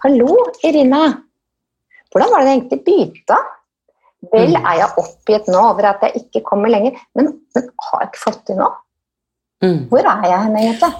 Hallo, 0.00 0.32
Irina. 0.64 1.00
Hvordan 2.08 2.30
var 2.32 2.40
det 2.40 2.46
det 2.46 2.52
egentlig 2.54 2.84
begynte? 2.86 3.36
Vel 4.32 4.54
Mm. 4.56 4.64
er 4.64 4.76
jeg 4.78 4.94
oppgitt 5.00 5.48
nå 5.48 5.60
over 5.60 5.88
at 5.90 6.02
jeg 6.06 6.22
ikke 6.22 6.42
kommer 6.44 6.72
lenger, 6.72 6.96
men, 7.16 7.34
men 7.54 7.68
har 7.84 8.00
jeg 8.02 8.10
ikke 8.10 8.22
fått 8.24 8.40
til 8.48 8.56
noe? 8.56 8.78
Mm. 9.64 9.88
Hvor 9.90 10.08
er 10.08 10.24
jeg 10.28 10.42
hen 10.44 10.56
egentlig? 10.56 10.90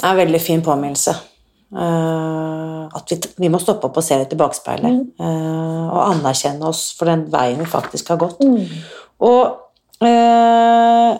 Det 0.00 0.04
er 0.06 0.10
en 0.10 0.20
veldig 0.24 0.40
fin 0.42 0.62
påminnelse. 0.62 1.14
Uh, 1.70 2.88
at 2.90 3.12
vi, 3.12 3.20
vi 3.44 3.50
må 3.52 3.60
stoppe 3.62 3.86
opp 3.86 4.00
og 4.00 4.02
se 4.02 4.16
litt 4.18 4.32
i 4.34 4.38
bakspeilet. 4.38 5.02
eh, 5.22 5.84
og 5.90 6.00
anerkjenne 6.08 6.66
oss 6.66 6.88
for 6.98 7.06
den 7.06 7.28
veien 7.30 7.60
vi 7.62 7.68
faktisk 7.70 8.10
har 8.10 8.18
gått. 8.18 8.42
Og 9.20 10.04
øh, 10.06 11.18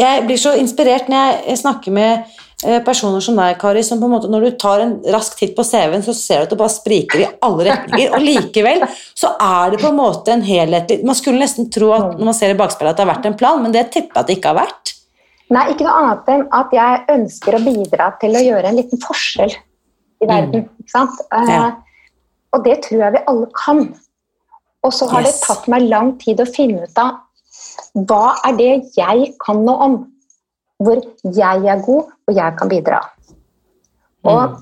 jeg 0.00 0.26
blir 0.26 0.40
så 0.40 0.54
inspirert 0.60 1.08
når 1.12 1.40
jeg, 1.46 1.58
snakker 1.60 1.92
med 1.92 2.36
eh, 2.64 2.78
personer 2.84 3.22
som 3.24 3.36
deg, 3.40 3.58
Kari, 3.60 3.82
som 3.84 4.00
på 4.00 4.08
en 4.08 4.14
måte 4.14 4.30
når 4.32 4.46
du 4.46 4.50
tar 4.60 4.84
en 4.84 4.94
rask 5.12 5.36
titt 5.38 5.52
på 5.56 5.64
CV-en, 5.66 6.04
så 6.04 6.14
ser 6.16 6.40
du 6.40 6.48
at 6.48 6.54
det 6.54 6.60
bare 6.60 6.72
spriker 6.72 7.24
i 7.24 7.28
alle 7.46 7.66
retninger. 7.70 8.14
Og 8.16 8.24
likevel 8.24 8.84
så 9.18 9.34
er 9.36 9.74
det 9.74 9.82
på 9.82 9.90
en 9.90 9.98
måte 10.00 10.32
en 10.34 10.44
helhetlig 10.46 11.00
Man 11.06 11.18
skulle 11.18 11.42
nesten 11.42 11.68
tro 11.72 11.92
at 11.96 12.16
når 12.16 12.30
man 12.30 12.36
ser 12.36 12.54
i 12.54 12.58
bakspeilet 12.60 12.94
at 12.94 13.00
det 13.00 13.06
har 13.06 13.12
vært 13.14 13.28
en 13.32 13.38
plan, 13.40 13.60
men 13.64 13.76
det 13.76 13.88
tipper 13.92 14.14
jeg 14.16 14.24
at 14.24 14.30
det 14.30 14.38
ikke 14.38 14.54
har 14.54 14.60
vært. 14.62 14.94
Nei, 15.50 15.64
ikke 15.72 15.82
noe 15.88 15.98
annet 15.98 16.28
enn 16.30 16.44
at 16.54 16.74
jeg 16.76 17.00
ønsker 17.16 17.56
å 17.56 17.64
bidra 17.64 18.12
til 18.22 18.36
å 18.38 18.44
gjøre 18.44 18.70
en 18.70 18.76
liten 18.78 19.00
forskjell 19.02 19.56
i 20.20 20.28
verden. 20.28 20.68
Ikke 20.84 20.92
sant? 20.92 21.24
Eh, 21.34 21.48
Ja. 21.50 21.64
Og 22.50 22.64
det 22.64 22.80
tror 22.82 23.02
jeg 23.04 23.14
vi 23.14 23.20
alle 23.30 23.46
kan. 23.54 23.80
Og 24.82 24.92
så 24.94 25.06
har 25.10 25.22
Yes. 25.22 25.40
det 25.40 25.46
tatt 25.46 25.68
meg 25.70 25.82
lang 25.90 26.16
tid 26.18 26.40
å 26.42 26.46
finne 26.50 26.82
ut 26.82 26.98
av 26.98 27.18
hva 27.94 28.34
er 28.46 28.56
det 28.58 28.72
jeg 28.96 29.32
kan 29.44 29.62
noe 29.66 29.86
om? 29.86 29.96
Hvor 30.80 31.00
jeg 31.36 31.66
er 31.68 31.82
god, 31.84 32.12
og 32.28 32.36
jeg 32.36 32.56
kan 32.58 32.70
bidra. 32.70 33.00
Og 34.24 34.60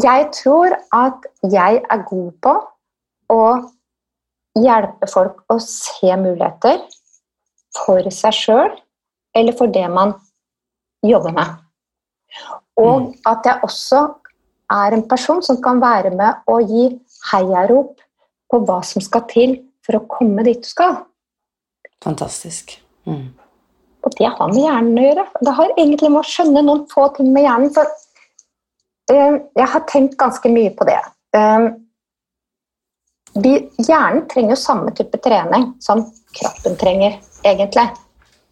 jeg 0.00 0.28
tror 0.32 0.76
at 0.96 1.26
jeg 1.52 1.82
er 1.82 2.04
god 2.08 2.30
på 2.44 2.54
å 3.32 3.44
hjelpe 4.58 5.08
folk 5.08 5.42
å 5.52 5.58
se 5.64 6.16
muligheter 6.20 6.80
for 7.76 8.08
seg 8.12 8.36
sjøl 8.36 8.72
eller 9.36 9.56
for 9.56 9.72
det 9.72 9.84
man 9.92 10.14
jobber 11.04 11.36
med. 11.36 11.54
Og 12.80 13.12
at 13.28 13.48
jeg 13.48 13.64
også 13.64 14.02
er 14.72 14.96
en 14.96 15.04
person 15.08 15.42
som 15.44 15.60
kan 15.64 15.80
være 15.82 16.12
med 16.16 16.44
og 16.48 16.68
gi 16.68 16.88
heiarop 17.30 18.00
på 18.52 18.60
hva 18.66 18.80
som 18.84 19.04
skal 19.04 19.24
til 19.30 19.56
for 19.84 19.98
å 19.98 20.06
komme 20.08 20.44
dit 20.46 20.62
du 20.62 20.68
skal. 20.68 21.02
Fantastisk. 22.02 22.76
Mm. 23.06 23.30
Og 24.02 24.14
det 24.18 24.28
har 24.28 24.50
med 24.50 24.62
hjernen 24.62 24.98
å 24.98 25.06
gjøre. 25.06 25.26
Det 25.46 25.54
har 25.58 25.74
egentlig 25.76 26.10
med 26.10 26.22
å 26.22 26.28
skjønne 26.28 26.64
noen 26.66 26.84
få 26.90 27.06
ting 27.16 27.30
med 27.34 27.46
hjernen. 27.46 27.70
For 27.74 27.86
uh, 29.12 29.38
jeg 29.58 29.68
har 29.74 29.86
tenkt 29.90 30.18
ganske 30.20 30.50
mye 30.52 30.72
på 30.74 30.88
det. 30.88 30.98
Uh, 31.36 31.70
vi, 33.42 33.54
hjernen 33.78 34.26
trenger 34.28 34.56
jo 34.56 34.60
samme 34.60 34.92
type 34.96 35.20
trening 35.24 35.70
som 35.80 36.04
kroppen 36.36 36.76
trenger, 36.80 37.16
egentlig. 37.46 37.86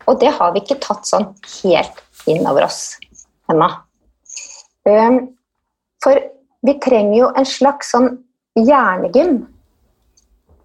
Og 0.09 0.21
det 0.23 0.33
har 0.39 0.55
vi 0.55 0.63
ikke 0.63 0.81
tatt 0.83 1.09
sånn 1.09 1.29
helt 1.61 2.01
inn 2.31 2.47
over 2.49 2.67
oss 2.67 2.97
ennå. 3.51 3.69
Eh, 4.89 5.19
for 6.03 6.23
vi 6.67 6.75
trenger 6.81 7.17
jo 7.19 7.31
en 7.37 7.49
slags 7.49 7.93
sånn 7.93 8.09
hjernegym 8.59 9.43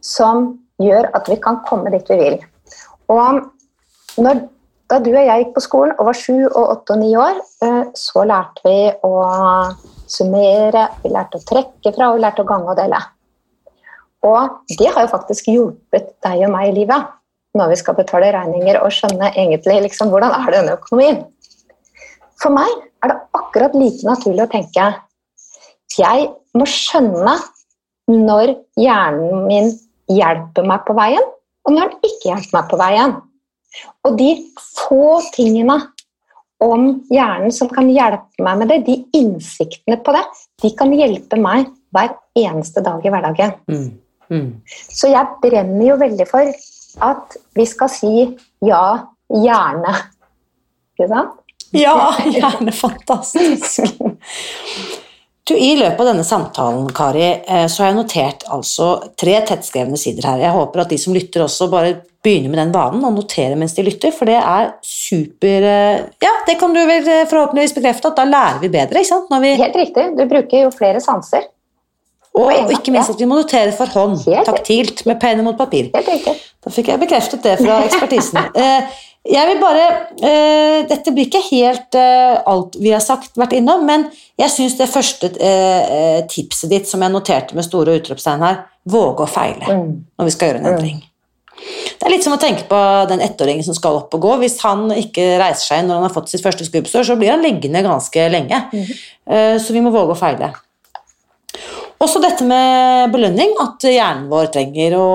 som 0.05 0.47
gjør 0.81 1.09
at 1.17 1.27
vi 1.31 1.37
kan 1.41 1.61
komme 1.67 1.91
dit 1.93 2.09
vi 2.11 2.19
vil. 2.19 2.37
Og 3.11 4.21
når, 4.21 4.45
da 4.89 4.99
du 5.03 5.11
og 5.11 5.25
jeg 5.27 5.43
gikk 5.43 5.51
på 5.55 5.65
skolen 5.65 5.95
og 5.99 6.09
var 6.09 6.17
sju 6.19 6.37
og 6.45 6.63
åtte 6.63 6.95
og 6.95 7.01
ni 7.01 7.11
år, 7.19 7.41
eh, 7.65 7.83
så 7.97 8.23
lærte 8.27 8.63
vi 8.65 8.77
å 9.05 9.13
summere, 10.09 10.87
vi 11.03 11.11
lærte 11.13 11.41
å 11.41 11.45
trekke 11.45 11.93
fra, 11.95 12.09
og 12.09 12.17
vi 12.17 12.25
lærte 12.25 12.45
å 12.45 12.49
gange 12.49 12.71
og 12.71 12.79
dele. 12.79 13.01
Og 14.25 14.75
det 14.79 14.89
har 14.89 15.05
jo 15.05 15.13
faktisk 15.13 15.51
hjulpet 15.53 16.15
deg 16.25 16.47
og 16.47 16.53
meg 16.55 16.71
i 16.71 16.75
livet 16.79 17.13
når 17.55 17.71
vi 17.71 17.77
skal 17.79 17.95
betale 17.95 18.33
regninger 18.35 18.81
og 18.81 18.91
skjønne 18.91 19.29
egentlig 19.31 19.77
liksom, 19.85 20.09
hvordan 20.11 20.33
er 20.35 20.53
denne 20.57 20.75
økonomien. 20.75 21.21
For 22.41 22.51
meg 22.51 22.71
er 23.05 23.13
det 23.13 23.19
akkurat 23.37 23.77
like 23.77 24.03
naturlig 24.03 24.43
å 24.43 24.51
tenke 24.51 24.89
jeg 25.95 26.27
må 26.57 26.65
skjønne 26.67 27.35
når 28.11 28.55
hjernen 28.79 29.45
min 29.47 29.71
hjelper 30.11 30.67
meg 30.67 30.83
på 30.87 30.95
veien, 30.97 31.23
og 31.65 31.73
nå 31.73 31.81
har 31.81 31.91
den 31.91 32.09
ikke 32.09 32.31
hjulpet 32.31 32.55
meg 32.55 32.69
på 32.71 32.79
veien. 32.79 33.15
Og 34.07 34.17
de 34.19 34.29
få 34.61 35.19
tingene 35.35 35.79
om 36.63 36.87
hjernen 37.11 37.51
som 37.53 37.69
kan 37.71 37.89
hjelpe 37.91 38.45
meg 38.45 38.61
med 38.61 38.71
det, 38.71 38.79
de 38.87 39.19
innsiktene 39.19 39.99
på 40.03 40.13
det, 40.15 40.23
de 40.63 40.71
kan 40.77 40.93
hjelpe 40.95 41.39
meg 41.41 41.67
hver 41.95 42.15
eneste 42.39 42.83
dag 42.85 43.03
i 43.03 43.11
hverdagen. 43.11 43.55
Mm. 43.71 43.87
Mm. 44.31 44.49
Så 44.65 45.11
jeg 45.11 45.39
brenner 45.43 45.85
jo 45.89 45.97
veldig 46.01 46.27
for 46.29 46.53
at 47.05 47.35
vi 47.57 47.65
skal 47.69 47.91
si 47.91 48.13
ja, 48.65 48.85
gjerne. 49.29 49.95
Ikke 50.95 51.09
sant? 51.11 51.41
Ja, 51.75 52.13
gjerne 52.23 52.71
fantastisk. 52.75 53.81
Du, 55.45 55.53
I 55.53 55.75
løpet 55.77 55.99
av 56.01 56.07
denne 56.09 56.23
samtalen 56.25 56.87
Kari, 56.95 57.25
eh, 57.45 57.67
så 57.69 57.83
har 57.83 57.91
jeg 57.91 57.97
notert 57.99 58.45
altså 58.49 58.87
tre 59.13 59.35
tettskrevne 59.45 59.97
sider 60.01 60.25
her. 60.25 60.39
Jeg 60.41 60.55
håper 60.55 60.81
at 60.81 60.89
de 60.89 60.97
som 60.97 61.13
lytter 61.13 61.43
også 61.45 61.67
bare 61.69 61.91
begynner 62.25 62.49
med 62.49 62.59
den 62.63 62.71
vanen 62.73 63.03
og 63.05 63.13
noterer 63.13 63.53
mens 63.59 63.75
de 63.77 63.85
lytter, 63.85 64.09
for 64.15 64.25
det 64.25 64.39
er 64.39 64.71
super 64.81 65.67
eh, 65.69 65.99
Ja, 66.25 66.31
det 66.47 66.57
kan 66.57 66.73
du 66.73 66.81
vel 66.81 67.05
eh, 67.05 67.27
forhåpentligvis 67.29 67.75
bekrefte, 67.77 68.09
at 68.09 68.17
da 68.17 68.25
lærer 68.25 68.57
vi 68.63 68.71
bedre, 68.73 69.03
ikke 69.03 69.11
sant? 69.11 69.35
Vi, 69.43 69.53
Helt 69.61 69.77
riktig. 69.83 70.07
Du 70.17 70.25
bruker 70.31 70.65
jo 70.65 70.73
flere 70.73 71.03
sanser. 71.05 71.45
og 72.33 72.49
og, 72.49 72.73
ikke 72.73 72.95
minst 72.95 73.13
at 73.13 73.21
vi 73.21 73.29
må 73.29 73.37
notere 73.37 73.75
for 73.77 73.93
hånd, 73.93 74.17
taktilt, 74.49 75.05
med 75.05 75.21
penn 75.21 75.45
mot 75.45 75.61
papir. 75.61 75.93
Helt 75.93 76.09
riktig. 76.09 76.39
Da 76.65 76.73
fikk 76.73 76.89
jeg 76.89 77.05
bekreftet 77.05 77.45
det 77.45 77.59
fra 77.61 77.83
ekspertisen. 77.85 78.41
Eh, 79.25 79.33
jeg 79.33 79.47
vil 79.49 79.59
bare, 79.61 79.85
eh, 80.21 80.85
Dette 80.89 81.11
blir 81.15 81.25
ikke 81.25 81.41
helt 81.51 81.95
eh, 81.95 82.37
alt 82.45 82.75
vi 82.79 82.91
har 82.93 83.01
sagt, 83.01 83.31
vært 83.35 83.53
innom, 83.57 83.85
men 83.85 84.07
jeg 84.37 84.49
syns 84.53 84.77
det 84.77 84.89
første 84.91 85.31
eh, 85.41 86.21
tipset 86.29 86.69
ditt 86.69 86.87
som 86.87 87.01
jeg 87.01 87.11
noterte 87.13 87.55
med 87.55 87.65
store 87.65 87.97
utropstegn 87.99 88.43
her, 88.45 88.63
våge 88.85 89.25
å 89.25 89.29
feile 89.29 89.65
Mm. 89.65 90.03
når 90.19 90.25
vi 90.25 90.31
skal 90.31 90.49
gjøre 90.49 90.61
en 90.61 90.71
endring. 90.73 91.03
Det 91.55 92.03
er 92.05 92.11
litt 92.11 92.23
som 92.23 92.33
å 92.35 92.39
tenke 92.39 92.67
på 92.67 92.77
den 93.09 93.21
ettåringen 93.23 93.63
som 93.63 93.73
skal 93.73 93.95
opp 93.95 94.13
og 94.13 94.21
gå. 94.21 94.33
Hvis 94.43 94.59
han 94.61 94.89
ikke 94.91 95.39
reiser 95.39 95.65
seg 95.71 95.85
når 95.87 95.95
han 95.95 96.03
har 96.03 96.13
fått 96.13 96.29
sitt 96.29 96.43
første 96.43 96.65
skrubbsår, 96.67 97.05
så 97.07 97.15
blir 97.17 97.31
han 97.31 97.41
liggende 97.41 97.81
ganske 97.81 98.29
lenge. 98.29 98.59
Eh, 99.25 99.57
Så 99.57 99.71
vi 99.73 99.79
må 99.81 99.89
våge 99.89 100.13
å 100.13 100.19
feile. 100.19 100.51
Også 102.03 102.19
dette 102.21 102.43
med 102.43 103.09
belønning, 103.13 103.55
at 103.63 103.79
hjernen 103.87 104.27
vår 104.29 104.51
trenger 104.51 104.97
å, 104.99 105.07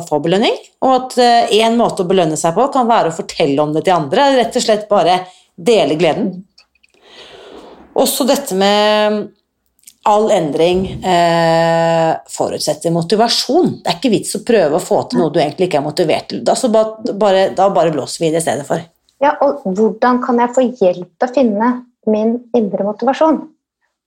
å 0.00 0.08
få 0.08 0.18
belønning. 0.24 0.56
Og 0.82 0.94
at 0.96 1.18
én 1.54 1.76
måte 1.78 2.02
å 2.02 2.08
belønne 2.08 2.36
seg 2.38 2.56
på 2.56 2.64
kan 2.74 2.88
være 2.88 3.12
å 3.12 3.14
fortelle 3.14 3.62
om 3.62 3.70
det 3.74 3.84
til 3.86 3.94
andre. 3.94 4.32
Rett 4.40 4.56
og 4.58 4.64
slett 4.64 4.88
bare 4.90 5.20
dele 5.54 5.94
gleden. 6.00 6.32
Også 7.98 8.26
dette 8.26 8.56
med 8.58 9.20
all 10.08 10.30
endring 10.34 10.86
eh, 11.04 12.14
forutsetter 12.30 12.90
motivasjon. 12.94 13.76
Det 13.82 13.92
er 13.92 13.98
ikke 14.00 14.12
vits 14.16 14.34
å 14.38 14.42
prøve 14.46 14.78
å 14.78 14.82
få 14.82 15.02
til 15.10 15.22
noe 15.22 15.32
du 15.32 15.38
egentlig 15.42 15.68
ikke 15.68 15.78
er 15.78 15.86
motivert 15.86 16.28
til. 16.32 16.42
Da, 16.46 16.56
bare, 16.72 17.14
bare, 17.20 17.44
da 17.56 17.68
bare 17.74 17.94
blåser 17.94 18.24
vi 18.24 18.30
i 18.30 18.34
det 18.34 18.42
stedet 18.44 18.66
for. 18.68 18.82
Ja, 19.22 19.36
og 19.44 19.62
hvordan 19.76 20.18
kan 20.24 20.40
jeg 20.42 20.54
få 20.56 20.66
hjelp 20.66 21.06
til 21.06 21.28
å 21.28 21.34
finne 21.36 21.72
min 22.10 22.34
indre 22.58 22.86
motivasjon? 22.88 23.44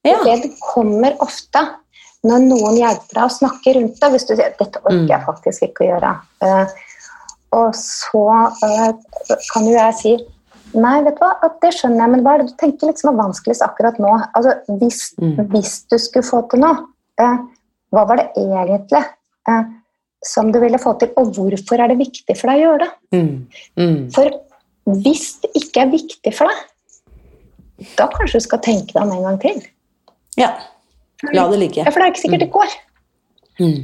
Ja. 0.05 0.19
Det 0.25 0.51
kommer 0.59 1.15
ofte 1.23 1.63
når 2.25 2.45
noen 2.47 2.77
hjelper 2.79 3.19
deg 3.19 3.23
å 3.25 3.33
snakke 3.33 3.73
rundt 3.77 3.99
det, 4.01 4.11
hvis 4.13 4.27
du 4.27 4.33
sier 4.35 4.53
'dette 4.53 4.81
orker 4.83 5.11
jeg 5.13 5.21
mm. 5.21 5.25
faktisk 5.27 5.67
ikke 5.67 5.85
å 5.85 5.89
gjøre'. 5.89 6.13
Uh, 6.45 6.85
og 7.55 7.75
så 7.79 8.23
uh, 8.61 9.35
kan 9.53 9.67
jo 9.67 9.75
jeg 9.75 9.99
si 10.01 10.15
Nei, 10.75 10.97
vet 11.05 11.15
du 11.15 11.21
hva, 11.23 11.47
det 11.63 11.69
skjønner 11.71 12.01
jeg, 12.01 12.11
men 12.11 12.23
hva 12.25 12.33
er 12.33 12.41
det 12.41 12.49
du 12.49 12.55
tenker 12.59 12.89
liksom 12.89 13.13
er 13.13 13.19
vanskeligst 13.21 13.63
akkurat 13.63 13.95
nå? 14.01 14.09
Altså, 14.35 14.57
hvis, 14.81 15.13
mm. 15.21 15.37
hvis 15.53 15.75
du 15.87 15.95
skulle 16.01 16.27
få 16.27 16.41
til 16.51 16.65
noe, 16.65 16.81
uh, 17.21 17.37
hva 17.95 18.03
var 18.09 18.19
det 18.19 18.25
egentlig 18.41 19.05
som 20.25 20.51
du 20.51 20.59
ville 20.59 20.79
få 20.81 20.95
til, 20.99 21.13
og 21.21 21.31
hvorfor 21.37 21.79
er 21.79 21.93
det 21.93 21.99
viktig 22.01 22.35
for 22.35 22.51
deg 22.51 22.59
å 22.59 22.65
gjøre 22.65 22.81
det? 22.83 22.91
Mm. 23.15 23.35
Mm. 23.79 23.99
For 24.15 24.99
hvis 25.05 25.27
det 25.43 25.51
ikke 25.61 25.85
er 25.85 25.93
viktig 25.93 26.33
for 26.35 26.51
deg, 26.51 26.63
da 27.99 28.07
kanskje 28.11 28.41
du 28.41 28.45
skal 28.47 28.63
tenke 28.65 28.95
deg 28.95 29.03
om 29.03 29.13
en 29.15 29.25
gang 29.29 29.39
til. 29.43 29.61
Ja. 30.39 30.51
La 31.33 31.47
det 31.49 31.61
ligge. 31.61 31.81
Ja, 31.81 31.91
For 31.91 32.01
det 32.01 32.07
er 32.07 32.13
ikke 32.13 32.25
sikkert 32.25 32.45
det 32.45 32.51
går. 32.53 32.77
Mm. 33.59 33.77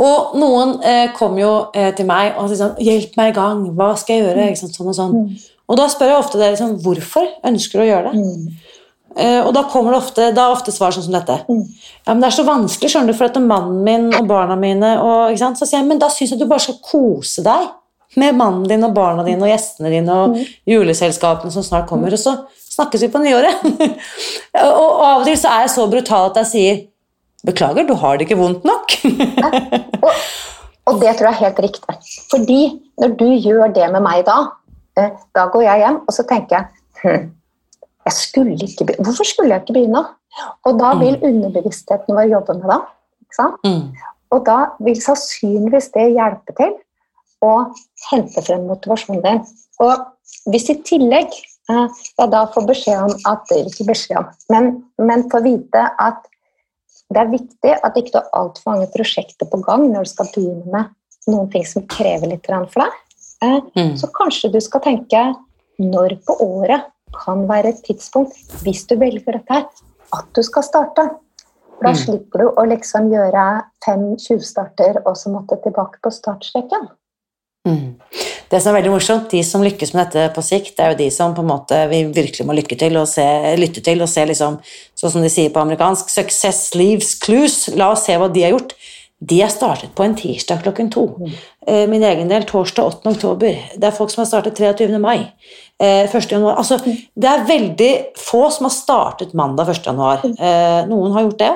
Og 0.00 0.36
noen 0.40 0.78
eh, 0.82 1.10
kom 1.16 1.36
jo 1.38 1.50
eh, 1.76 1.90
til 1.96 2.08
meg 2.08 2.38
og 2.40 2.48
sier 2.48 2.62
sånn 2.62 2.78
'Hjelp 2.80 3.18
meg 3.20 3.34
i 3.34 3.36
gang. 3.36 3.66
Hva 3.76 3.90
skal 4.00 4.16
jeg 4.16 4.24
gjøre?' 4.24 4.46
Mm. 4.50 4.56
Sånn 4.60 4.88
og 4.88 4.96
sånn. 4.96 5.18
Mm. 5.18 5.50
Og 5.68 5.80
da 5.80 5.88
spør 5.88 6.12
jeg 6.12 6.20
ofte 6.20 6.40
dere 6.40 6.56
liksom, 6.56 6.78
hvorfor 6.84 7.28
ønsker 7.44 7.80
du 7.80 7.84
å 7.84 7.90
gjøre 7.90 8.10
det. 8.10 8.24
Mm. 8.24 8.72
Eh, 9.14 9.40
og 9.46 9.52
da 9.54 9.62
kommer 9.70 9.94
det 9.94 10.00
ofte, 10.00 10.26
da 10.34 10.48
er 10.48 10.56
ofte 10.56 10.72
svar 10.74 10.90
sånn 10.94 11.06
som 11.06 11.14
dette. 11.14 11.36
Mm. 11.46 11.62
Ja, 12.02 12.10
men 12.10 12.24
det 12.24 12.28
er 12.28 12.36
så 12.36 12.46
vanskelig, 12.48 12.90
skjønner 12.90 13.14
du, 13.14 13.18
for 13.18 13.30
at 13.30 13.38
mannen 13.38 13.84
min 13.86 14.08
og 14.10 14.26
barna 14.28 14.56
mine 14.58 14.96
og, 14.98 15.38
Så 15.38 15.68
sier 15.68 15.78
jeg 15.78 15.88
men 15.88 16.02
da 16.02 16.10
syns 16.10 16.34
jeg 16.34 16.40
du 16.40 16.48
bare 16.50 16.64
skal 16.64 16.80
kose 16.82 17.44
deg 17.46 17.70
med 18.20 18.36
mannen 18.38 18.66
din 18.68 18.84
og 18.86 18.94
barna 18.94 19.24
dine 19.26 19.42
og 19.42 19.50
gjestene 19.50 19.90
dine 19.90 20.18
og 20.18 20.34
mm. 20.34 20.42
juleselskapene 20.70 21.54
som 21.54 21.64
snart 21.66 21.88
kommer. 21.90 22.12
Og 22.12 22.18
så 22.20 22.36
snakkes 22.74 23.04
vi 23.06 23.10
på 23.12 23.22
nyåret. 23.22 23.62
og, 24.62 24.90
av 25.04 25.22
og 25.22 25.28
til 25.28 25.38
så 25.40 25.52
er 25.52 25.64
jeg 25.64 25.74
så 25.76 25.86
brutal 25.90 26.32
at 26.32 26.42
jeg 26.42 26.52
sier 26.54 26.82
Beklager, 27.44 27.84
du 27.84 27.92
har 28.00 28.16
det 28.16 28.24
ikke 28.24 28.38
vondt 28.40 28.62
nok. 28.64 28.94
og, 30.06 30.06
og, 30.88 31.00
det 31.02 31.10
tror 31.18 31.26
jeg 31.28 31.34
er 31.34 31.40
helt 31.42 31.58
riktig. 31.60 31.96
Fordi 32.30 32.60
når 33.02 33.16
du 33.20 33.26
gjør 33.34 33.74
det 33.76 33.90
med 33.92 34.00
meg 34.06 34.22
da, 34.24 34.38
eh, 34.96 35.10
da 35.36 35.44
går 35.52 35.66
jeg 35.66 35.82
hjem 35.82 35.98
og 36.06 36.16
så 36.16 36.24
tenker 36.30 36.56
jeg 36.56 37.02
hm, 37.02 37.26
jeg 38.04 38.16
skulle 38.16 38.56
ikke 38.56 38.86
begynne. 38.86 39.04
Hvorfor 39.04 39.28
skulle 39.28 39.52
jeg 39.52 39.60
ikke 39.60 39.76
begynne? 39.76 40.04
Og 40.64 40.80
da 40.80 40.94
vil 41.00 41.18
mm. 41.20 41.26
underbevisstheten 41.28 42.16
vår 42.16 42.32
jobbe 42.32 42.56
med 42.62 42.72
det. 42.72 42.80
Mm. 43.66 43.84
Og 44.34 44.46
da 44.46 44.58
vil 44.86 45.00
sannsynligvis 45.02 45.90
det 45.94 46.10
hjelpe 46.16 46.56
til 46.58 46.74
å 47.44 47.54
hente 48.10 48.42
frem 48.44 48.66
motivasjonen 48.68 49.22
din. 49.24 49.42
Og 49.84 50.50
hvis 50.52 50.70
i 50.72 50.78
tillegg 50.86 51.34
jeg 51.68 51.88
eh, 51.88 52.28
da 52.30 52.44
får 52.52 52.66
beskjed 52.68 53.06
om 53.06 53.14
at 53.30 53.52
Ikke 53.56 53.86
beskjed 53.88 54.20
om, 54.20 54.26
men, 54.52 54.70
men 55.00 55.26
får 55.32 55.44
vite 55.46 55.84
at 56.02 56.26
det 57.12 57.20
er 57.20 57.32
viktig 57.32 57.72
at 57.84 57.96
ikke 58.00 58.14
du 58.14 58.18
har 58.18 58.36
altfor 58.40 58.72
mange 58.72 58.88
prosjekter 58.92 59.48
på 59.48 59.60
gang 59.64 59.86
når 59.92 60.06
du 60.06 60.10
skal 60.10 60.30
begynne 60.34 60.72
med 60.72 61.30
noen 61.30 61.50
ting 61.52 61.64
som 61.68 61.84
krever 61.88 62.30
litt 62.32 62.48
for 62.48 62.80
deg. 62.80 62.96
Eh, 63.44 63.60
mm. 63.76 63.94
Så 64.00 64.08
kanskje 64.16 64.52
du 64.52 64.60
skal 64.64 64.82
tenke 64.84 65.22
når 65.80 66.18
på 66.26 66.36
året 66.44 66.88
kan 67.14 67.44
være 67.48 67.74
et 67.74 67.84
tidspunkt, 67.86 68.34
hvis 68.64 68.84
du 68.90 68.96
velger 68.98 69.36
dette 69.36 69.52
her, 69.52 69.68
at 70.16 70.26
du 70.34 70.42
skal 70.42 70.66
starte. 70.66 71.06
For 71.76 71.86
da 71.86 71.92
mm. 71.94 72.00
slipper 72.00 72.42
du 72.42 72.48
å 72.50 72.66
liksom 72.70 73.10
gjøre 73.12 73.44
fem 73.84 74.04
20-starter 74.18 75.00
og 75.04 75.16
så 75.18 75.32
måtte 75.34 75.60
tilbake 75.62 76.02
på 76.02 76.12
startstreken. 76.14 76.88
Mm. 77.68 77.94
Det 78.50 78.60
som 78.60 78.70
er 78.70 78.80
veldig 78.80 78.92
morsomt, 78.92 79.30
De 79.30 79.42
som 79.46 79.62
lykkes 79.64 79.94
med 79.94 80.10
dette 80.12 80.34
på 80.34 80.42
sikt, 80.44 80.74
det 80.76 80.84
er 80.84 80.92
jo 80.92 81.00
de 81.02 81.10
som 81.10 81.34
på 81.34 81.42
en 81.44 81.50
måte 81.50 81.78
vi 81.90 82.04
virkelig 82.04 82.46
må 82.46 82.56
lykke 82.56 82.76
til 82.78 82.96
og 83.00 83.08
se, 83.08 83.24
lytte 83.58 83.82
til 83.84 84.02
og 84.04 84.10
se 84.10 84.26
liksom, 84.28 84.58
sånn 84.98 85.14
som 85.16 85.24
de 85.24 85.30
sier 85.32 85.50
på 85.54 85.62
amerikansk 85.62 86.10
'success 86.10 86.74
leaves 86.74 87.14
clues'. 87.18 87.74
La 87.76 87.92
oss 87.92 88.04
se 88.04 88.16
hva 88.18 88.28
de 88.32 88.42
har 88.42 88.54
gjort. 88.56 88.74
De 89.24 89.40
har 89.40 89.48
startet 89.48 89.94
på 89.94 90.04
en 90.04 90.14
tirsdag 90.14 90.62
klokken 90.62 90.90
to. 90.90 91.06
Mm. 91.18 91.90
Min 91.90 92.02
egen 92.02 92.28
del 92.28 92.44
torsdag 92.44 92.84
8. 92.84 93.10
oktober. 93.14 93.56
Det 93.76 93.86
er 93.88 93.96
folk 93.96 94.10
som 94.10 94.20
har 94.20 94.28
startet 94.28 94.58
23. 94.58 94.98
mai. 95.00 95.32
1. 95.78 96.14
Eh, 96.14 96.26
januar. 96.30 96.56
Altså, 96.56 96.78
mm. 96.84 96.96
det 97.14 97.30
er 97.30 97.46
veldig 97.48 97.92
få 98.20 98.50
som 98.50 98.68
har 98.68 98.74
startet 98.74 99.34
mandag 99.34 99.70
1. 99.70 99.86
januar. 99.86 100.20
Mm. 100.24 100.36
Eh, 100.38 100.86
noen 100.90 101.12
har 101.12 101.22
gjort 101.22 101.38
det, 101.38 101.52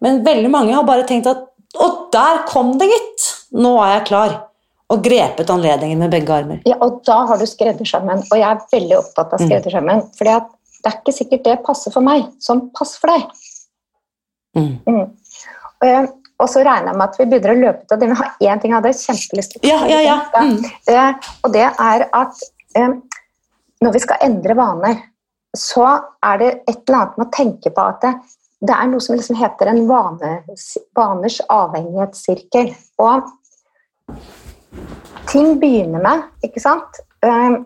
men 0.00 0.22
veldig 0.24 0.50
mange 0.50 0.74
har 0.74 0.84
bare 0.84 1.06
tenkt 1.08 1.26
at 1.26 1.44
Å, 1.78 2.08
der 2.10 2.38
kom 2.48 2.78
det, 2.80 2.86
gitt! 2.88 3.24
Nå 3.52 3.74
er 3.84 3.98
jeg 3.98 4.06
klar 4.08 4.30
og 4.88 5.02
grepet 5.04 5.50
anledningen 5.52 6.00
med 6.00 6.12
begge 6.12 6.32
armer. 6.32 6.60
Ja, 6.68 6.78
og 6.84 7.02
da 7.06 7.18
har 7.28 7.40
du 7.40 7.44
skreddersømmen. 7.48 8.22
Og 8.30 8.38
jeg 8.40 8.48
er 8.48 8.62
veldig 8.72 8.96
opptatt 9.02 9.34
av 9.34 9.42
mm. 9.42 9.44
skreddersømmen. 9.44 10.00
Mm. 10.00 10.14
For 10.16 10.28
det 10.28 10.36
er 10.88 10.96
ikke 10.96 11.14
sikkert 11.16 11.44
det 11.44 11.58
passer 11.66 11.92
for 11.94 12.04
meg 12.06 12.24
som 12.44 12.68
passer 12.76 13.02
for 13.02 13.12
deg. 13.12 13.26
Mm. 14.56 14.70
Mm. 14.88 15.02
Og, 15.84 16.14
og, 16.40 16.46
så 16.48 16.64
regner 16.64 16.92
jeg 16.92 17.00
med 17.00 17.04
at 17.04 17.20
vi 17.20 17.28
begynner 17.28 17.52
å 17.52 17.60
løpe 17.66 17.84
ut 17.84 17.94
av 17.94 18.06
har 18.22 18.32
én 18.48 18.62
ting 18.62 18.72
jeg 18.72 18.78
hadde 18.78 18.94
kjempelyst 19.02 19.54
til. 19.54 19.68
Ja, 19.68 19.82
ja, 19.90 20.00
ja. 20.06 20.16
Mm. 20.40 21.28
Og 21.44 21.54
det 21.54 21.68
er 21.68 22.08
at 22.08 22.42
um, 22.80 22.96
når 23.84 23.94
vi 23.94 24.04
skal 24.06 24.24
endre 24.24 24.56
vaner, 24.58 25.04
så 25.56 25.84
er 26.24 26.40
det 26.40 26.50
et 26.68 26.80
eller 26.88 26.98
annet 27.02 27.20
med 27.20 27.28
å 27.28 27.34
tenke 27.36 27.72
på 27.74 27.84
at 27.92 28.00
det, 28.04 28.16
det 28.64 28.74
er 28.74 28.88
noe 28.88 29.04
som 29.04 29.16
liksom 29.16 29.36
heter 29.38 29.70
en 29.70 29.84
vane, 29.90 30.32
vaners 30.96 31.42
avhengighetssirkel. 31.52 32.72
Og 33.04 33.28
ting 35.28 35.58
begynner 35.60 36.02
med, 36.02 36.26
ikke 36.44 36.62
sant 36.62 37.00
ehm, 37.26 37.62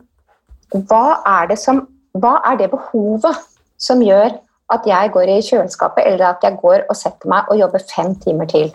hva 0.72 1.20
er, 1.28 1.50
det 1.52 1.58
som, 1.60 1.84
hva 2.16 2.38
er 2.48 2.58
det 2.60 2.70
behovet 2.72 3.42
som 3.80 4.02
gjør 4.02 4.32
at 4.72 4.86
jeg 4.88 5.10
går 5.12 5.28
i 5.28 5.40
kjøleskapet, 5.44 6.06
eller 6.08 6.32
at 6.32 6.44
jeg 6.46 6.56
går 6.62 6.86
og 6.88 6.96
setter 6.96 7.28
meg 7.28 7.50
og 7.52 7.60
jobber 7.60 7.84
fem 7.90 8.14
timer 8.22 8.48
til? 8.48 8.72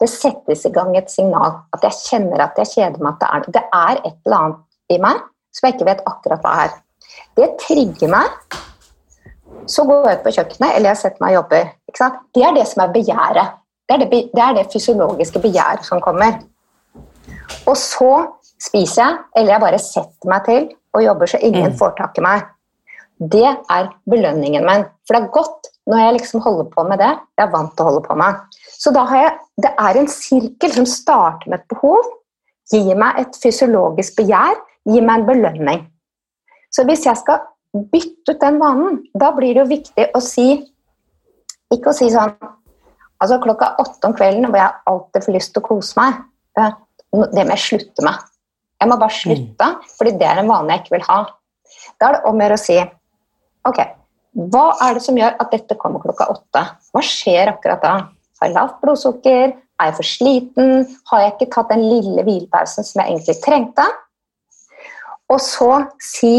Det 0.00 0.08
settes 0.10 0.64
i 0.66 0.72
gang 0.74 0.96
et 0.98 1.10
signal. 1.10 1.60
At 1.74 1.84
jeg 1.86 1.98
kjenner 2.08 2.42
at 2.42 2.56
jeg 2.58 2.72
kjeder 2.72 3.04
meg. 3.04 3.20
At 3.20 3.20
det 3.22 3.28
er, 3.28 3.52
det 3.54 3.62
er 3.68 4.00
et 4.08 4.16
eller 4.26 4.38
annet 4.38 4.96
i 4.96 4.98
meg 5.02 5.20
som 5.52 5.68
jeg 5.68 5.76
ikke 5.76 5.88
vet 5.90 6.06
akkurat 6.08 6.42
hva 6.42 6.52
er. 6.64 6.76
Det 7.36 7.48
trigger 7.60 8.10
meg. 8.10 8.56
Så 9.68 9.84
går 9.86 10.08
jeg 10.08 10.18
ut 10.18 10.24
på 10.24 10.32
kjøkkenet, 10.34 10.70
eller 10.74 10.90
jeg 10.90 11.00
setter 11.02 11.22
meg 11.22 11.34
og 11.34 11.42
jobber. 11.42 11.68
Det 12.34 12.46
er 12.48 12.56
det 12.56 12.64
som 12.70 12.82
er 12.82 12.94
begjæret. 12.96 13.58
Det 13.86 13.94
er 13.94 14.02
det, 14.02 14.22
det 14.32 14.42
er 14.42 14.56
det 14.56 14.70
fysiologiske 14.72 15.42
begjæret 15.44 15.84
som 15.86 16.00
kommer. 16.02 16.40
Og 17.68 17.76
så 17.78 18.12
spiser 18.62 19.02
jeg, 19.02 19.18
eller 19.36 19.54
jeg 19.54 19.64
bare 19.64 19.82
setter 19.82 20.30
meg 20.30 20.48
til 20.48 20.70
og 20.92 21.04
jobber 21.06 21.30
så 21.30 21.40
ingen 21.40 21.72
mm. 21.72 21.78
får 21.80 21.94
tak 21.98 22.18
i 22.20 22.24
meg. 22.24 22.48
Det 23.32 23.46
er 23.46 23.92
belønningen 24.10 24.64
min. 24.66 24.84
For 25.06 25.16
det 25.16 25.22
er 25.22 25.34
godt 25.34 25.70
når 25.90 26.02
jeg 26.02 26.16
liksom 26.16 26.42
holder 26.44 26.68
på 26.72 26.84
med 26.86 27.00
det 27.02 27.10
jeg 27.10 27.44
er 27.44 27.52
vant 27.52 27.72
til 27.74 27.84
å 27.84 27.88
holde 27.90 28.02
på 28.06 28.16
med. 28.18 28.58
Så 28.82 28.92
da 28.94 29.04
har 29.08 29.24
jeg, 29.24 29.32
det 29.64 29.72
er 29.86 29.98
en 29.98 30.10
sirkel 30.10 30.74
som 30.74 30.88
starter 30.88 31.50
med 31.50 31.62
et 31.62 31.72
behov, 31.72 32.10
gir 32.72 32.98
meg 32.98 33.18
et 33.20 33.38
fysiologisk 33.42 34.16
begjær, 34.20 34.60
gir 34.88 35.04
meg 35.06 35.20
en 35.20 35.28
belønning. 35.28 35.82
Så 36.72 36.86
hvis 36.88 37.04
jeg 37.06 37.18
skal 37.20 37.42
bytte 37.92 38.34
ut 38.34 38.40
den 38.40 38.58
vanen, 38.60 39.02
da 39.18 39.32
blir 39.36 39.54
det 39.54 39.64
jo 39.64 39.70
viktig 39.70 40.10
å 40.16 40.20
si 40.24 40.48
Ikke 41.72 41.88
å 41.88 41.96
si 41.96 42.10
sånn 42.12 42.34
Altså 43.22 43.38
klokka 43.40 43.70
åtte 43.80 44.08
om 44.08 44.14
kvelden 44.16 44.48
hvor 44.48 44.58
jeg 44.58 44.80
alltid 44.90 45.24
får 45.24 45.34
lyst 45.36 45.52
til 45.54 45.62
å 45.62 45.66
kose 45.68 45.94
meg. 45.94 46.16
Det 47.12 47.44
må 47.44 47.54
jeg 47.54 47.64
slutte 47.66 48.04
med. 48.06 48.28
Jeg 48.82 48.90
må 48.90 48.98
bare 48.98 49.14
slutte, 49.14 49.66
mm. 49.68 49.90
fordi 49.98 50.12
det 50.18 50.26
er 50.26 50.40
en 50.40 50.50
vane 50.50 50.74
jeg 50.74 50.82
ikke 50.82 50.96
vil 50.96 51.08
ha. 51.08 51.18
Da 52.00 52.08
er 52.08 52.16
det 52.16 52.22
om 52.28 52.38
å 52.40 52.46
gjøre 52.46 52.58
å 52.58 52.62
si 52.62 52.78
Ok, 53.62 53.78
hva 54.52 54.64
er 54.82 54.96
det 54.96 55.04
som 55.04 55.18
gjør 55.20 55.36
at 55.38 55.52
dette 55.52 55.76
kommer 55.78 56.02
klokka 56.02 56.26
åtte? 56.32 56.62
Hva 56.90 57.02
skjer 57.06 57.52
akkurat 57.52 57.84
da? 57.84 57.92
Har 58.40 58.48
jeg 58.48 58.56
lavt 58.56 58.80
blodsukker? 58.82 59.52
Er 59.52 59.90
jeg 59.90 59.98
for 59.98 60.08
sliten? 60.08 60.72
Har 61.12 61.22
jeg 61.22 61.34
ikke 61.36 61.50
tatt 61.54 61.70
den 61.70 61.84
lille 61.84 62.24
hvilepausen 62.26 62.86
som 62.88 63.02
jeg 63.02 63.12
egentlig 63.12 63.36
trengte? 63.44 63.86
Og 65.30 65.38
så 65.42 65.70
si 66.02 66.34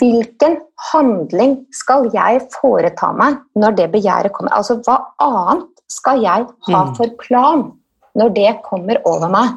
Hvilken 0.00 0.56
handling 0.88 1.58
skal 1.76 2.08
jeg 2.10 2.40
foreta 2.54 3.10
meg 3.14 3.36
når 3.60 3.74
det 3.76 3.84
begjæret 3.92 4.32
kommer? 4.34 4.54
Altså, 4.56 4.78
hva 4.82 5.12
annet 5.22 5.68
skal 5.92 6.22
jeg 6.24 6.46
ha 6.70 6.80
mm. 6.88 6.94
for 6.96 7.12
plan 7.20 7.66
når 8.16 8.34
det 8.36 8.52
kommer 8.64 9.00
over 9.08 9.30
meg. 9.32 9.56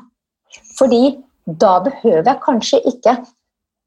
Fordi 0.78 1.18
da 1.46 1.78
behøver 1.86 2.28
jeg 2.28 2.42
kanskje 2.44 2.82
ikke 2.92 3.16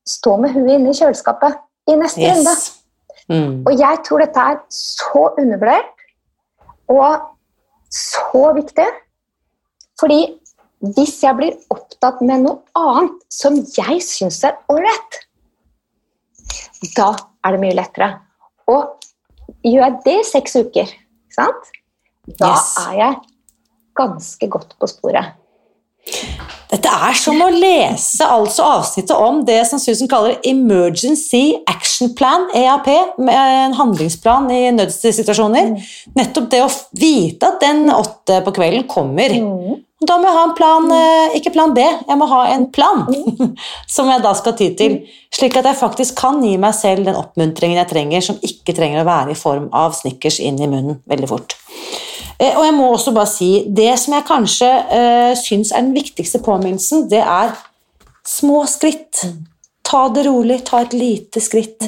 stå 0.08 0.36
med 0.42 0.54
huet 0.56 0.76
inne 0.76 0.92
i 0.92 0.98
kjøleskapet 0.98 1.58
i 1.90 1.96
neste 1.98 2.22
yes. 2.24 2.38
runde. 2.38 2.54
Mm. 3.32 3.58
Og 3.68 3.78
jeg 3.78 4.00
tror 4.06 4.22
dette 4.24 4.46
er 4.52 4.60
så 4.74 5.26
undervurdert. 5.38 6.06
Og 6.92 7.28
så 7.92 8.46
viktig, 8.56 8.88
fordi 10.00 10.20
hvis 10.96 11.20
jeg 11.22 11.38
blir 11.38 11.58
opptatt 11.70 12.22
med 12.24 12.42
noe 12.42 12.58
annet 12.78 13.20
som 13.32 13.60
jeg 13.76 14.00
syns 14.04 14.40
er 14.48 14.56
ålreit, 14.72 15.20
da 16.96 17.12
er 17.46 17.54
det 17.54 17.62
mye 17.62 17.76
lettere. 17.78 18.08
Og 18.72 18.96
gjør 19.62 19.84
jeg 19.84 20.00
det 20.06 20.16
i 20.18 20.26
seks 20.32 20.58
uker, 20.58 20.90
sant? 21.34 21.70
da 22.38 22.52
Yes. 22.52 22.74
er 22.78 22.92
jeg 22.98 23.14
ganske 23.99 24.49
godt 24.51 24.76
på 24.78 24.90
sporet. 24.90 25.38
Dette 26.72 26.88
er 26.88 27.14
som 27.14 27.36
å 27.45 27.51
lese 27.53 28.26
altså 28.26 28.64
avsnittet 28.78 29.12
om 29.14 29.43
det 29.47 29.61
som 29.68 29.78
Susan 29.78 30.09
kaller 30.11 30.38
Emergency 30.49 31.59
Action 31.68 32.14
Plan, 32.16 32.49
EAP, 32.57 32.88
med 33.20 33.36
en 33.36 33.76
handlingsplan 33.76 34.49
i 34.51 34.64
nødssituasjoner. 34.74 35.74
Nettopp 36.16 36.49
det 36.51 36.62
å 36.64 36.70
vite 36.97 37.53
at 37.53 37.61
den 37.62 37.84
åtte 37.93 38.40
på 38.47 38.55
kvelden 38.57 38.88
kommer. 38.90 39.36
Da 40.03 40.16
må 40.18 40.26
jeg 40.26 40.34
ha 40.34 40.45
en 40.49 40.55
plan, 40.59 40.86
eh, 40.97 41.36
ikke 41.38 41.53
plan 41.55 41.74
B, 41.76 41.82
jeg 41.84 42.18
må 42.18 42.26
ha 42.26 42.40
en 42.51 42.64
plan 42.74 43.05
som 43.95 44.09
jeg 44.11 44.24
da 44.24 44.32
skal 44.34 44.57
ty 44.59 44.72
til. 44.78 44.97
Slik 45.30 45.55
at 45.61 45.68
jeg 45.68 45.78
faktisk 45.78 46.16
kan 46.18 46.40
gi 46.43 46.57
meg 46.59 46.74
selv 46.74 47.07
den 47.07 47.20
oppmuntringen 47.20 47.78
jeg 47.78 47.93
trenger, 47.93 48.24
som 48.24 48.40
ikke 48.43 48.74
trenger 48.74 49.05
å 49.05 49.11
være 49.12 49.36
i 49.36 49.38
form 49.38 49.68
av 49.70 49.95
snickers 49.95 50.40
inn 50.43 50.59
i 50.59 50.70
munnen 50.72 50.99
veldig 51.07 51.30
fort. 51.30 51.55
Eh, 52.43 52.59
Og 52.59 52.64
jeg 52.66 52.74
må 52.74 52.90
også 52.90 53.14
bare 53.14 53.30
si, 53.30 53.51
det 53.70 53.93
som 54.03 54.16
jeg 54.16 54.26
kanskje 54.26 54.70
uh, 54.90 55.32
syns 55.38 55.70
er 55.70 55.84
den 55.84 55.95
viktigste 55.95 56.43
påminnelsen, 56.43 57.07
det 57.11 57.22
er 57.22 57.55
små 58.26 58.64
skritt. 58.66 59.22
Ta 59.86 60.09
det 60.14 60.26
rolig, 60.26 60.62
ta 60.66 60.82
et 60.82 60.95
lite 60.97 61.43
skritt. 61.43 61.84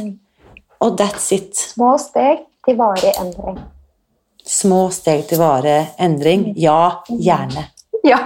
Og 0.85 1.01
that's 1.01 1.31
it. 1.35 1.57
Små 1.75 1.95
steg 1.99 2.45
til 2.67 2.79
varig 2.79 3.15
endring. 3.19 3.59
Små 4.45 4.91
steg 4.93 5.25
til 5.31 5.41
varig 5.41 5.79
endring. 5.99 6.51
Ja, 6.61 7.01
gjerne. 7.09 7.71
Ja. 8.05 8.19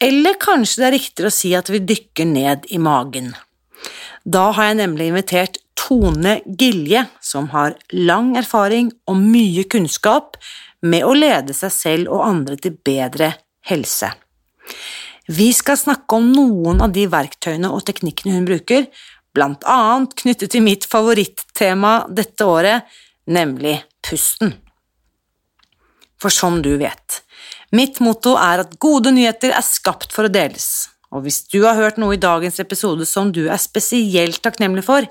eller 0.02 0.34
kanskje 0.40 0.80
det 0.80 0.86
er 0.88 0.96
riktigere 0.96 1.28
å 1.28 1.34
si 1.34 1.54
at 1.58 1.68
vi 1.68 1.78
dykker 1.84 2.24
ned 2.32 2.64
i 2.72 2.78
magen. 2.80 3.34
Da 4.24 4.50
har 4.54 4.70
jeg 4.70 4.78
nemlig 4.78 5.10
invitert 5.10 5.58
Tone 5.78 6.38
Gilje, 6.46 7.06
som 7.20 7.48
har 7.50 7.74
lang 7.92 8.36
erfaring 8.38 8.92
og 9.10 9.18
mye 9.18 9.64
kunnskap 9.66 10.36
med 10.82 11.06
å 11.06 11.14
lede 11.16 11.54
seg 11.56 11.72
selv 11.74 12.12
og 12.14 12.26
andre 12.26 12.58
til 12.60 12.76
bedre 12.86 13.32
helse. 13.66 14.12
Vi 15.26 15.48
skal 15.54 15.78
snakke 15.78 16.18
om 16.18 16.30
noen 16.34 16.82
av 16.82 16.94
de 16.94 17.06
verktøyene 17.10 17.70
og 17.70 17.84
teknikkene 17.86 18.36
hun 18.38 18.46
bruker, 18.46 18.86
blant 19.34 19.64
annet 19.66 20.14
knyttet 20.18 20.52
til 20.54 20.64
mitt 20.64 20.86
favorittema 20.86 22.02
dette 22.10 22.46
året, 22.46 22.86
nemlig 23.26 23.78
pusten. 24.04 24.54
For 26.20 26.30
som 26.30 26.60
du 26.62 26.74
vet, 26.78 27.22
mitt 27.74 27.98
motto 28.02 28.36
er 28.38 28.62
at 28.62 28.76
gode 28.82 29.10
nyheter 29.14 29.54
er 29.54 29.66
skapt 29.66 30.12
for 30.14 30.28
å 30.28 30.32
deles, 30.32 30.91
og 31.12 31.26
hvis 31.26 31.42
du 31.52 31.60
har 31.66 31.76
hørt 31.76 32.00
noe 32.00 32.16
i 32.16 32.20
dagens 32.20 32.58
episode 32.62 33.06
som 33.08 33.30
du 33.34 33.44
er 33.44 33.60
spesielt 33.60 34.40
takknemlig 34.44 34.84
for, 34.86 35.06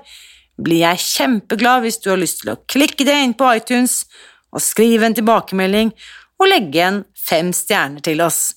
blir 0.62 0.82
jeg 0.82 1.04
kjempeglad 1.06 1.84
hvis 1.84 2.00
du 2.02 2.10
har 2.12 2.20
lyst 2.20 2.42
til 2.42 2.52
å 2.52 2.60
klikke 2.70 3.06
det 3.08 3.14
inn 3.24 3.36
på 3.38 3.48
iTunes 3.56 4.02
og 4.52 4.64
skrive 4.64 5.06
en 5.08 5.16
tilbakemelding 5.16 5.92
og 6.42 6.50
legge 6.50 6.80
igjen 6.80 7.00
fem 7.16 7.52
stjerner 7.54 8.02
til 8.04 8.20
oss. 8.24 8.52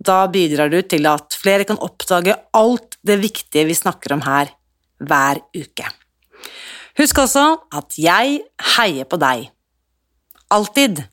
Da 0.00 0.24
bidrar 0.32 0.72
du 0.72 0.80
til 0.82 1.06
at 1.08 1.36
flere 1.38 1.66
kan 1.68 1.80
oppdage 1.80 2.34
alt 2.56 2.98
det 3.06 3.20
viktige 3.22 3.68
vi 3.68 3.78
snakker 3.78 4.16
om 4.16 4.24
her, 4.26 4.50
hver 4.98 5.40
uke. 5.54 5.86
Husk 6.98 7.22
også 7.22 7.46
at 7.76 7.96
jeg 8.00 8.40
heier 8.74 9.08
på 9.08 9.20
deg. 9.20 9.46
Alltid. 10.50 11.04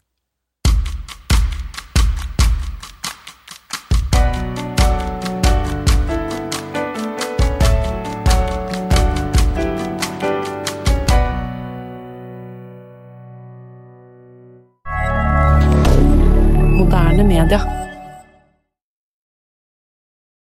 القادة 17.53 17.86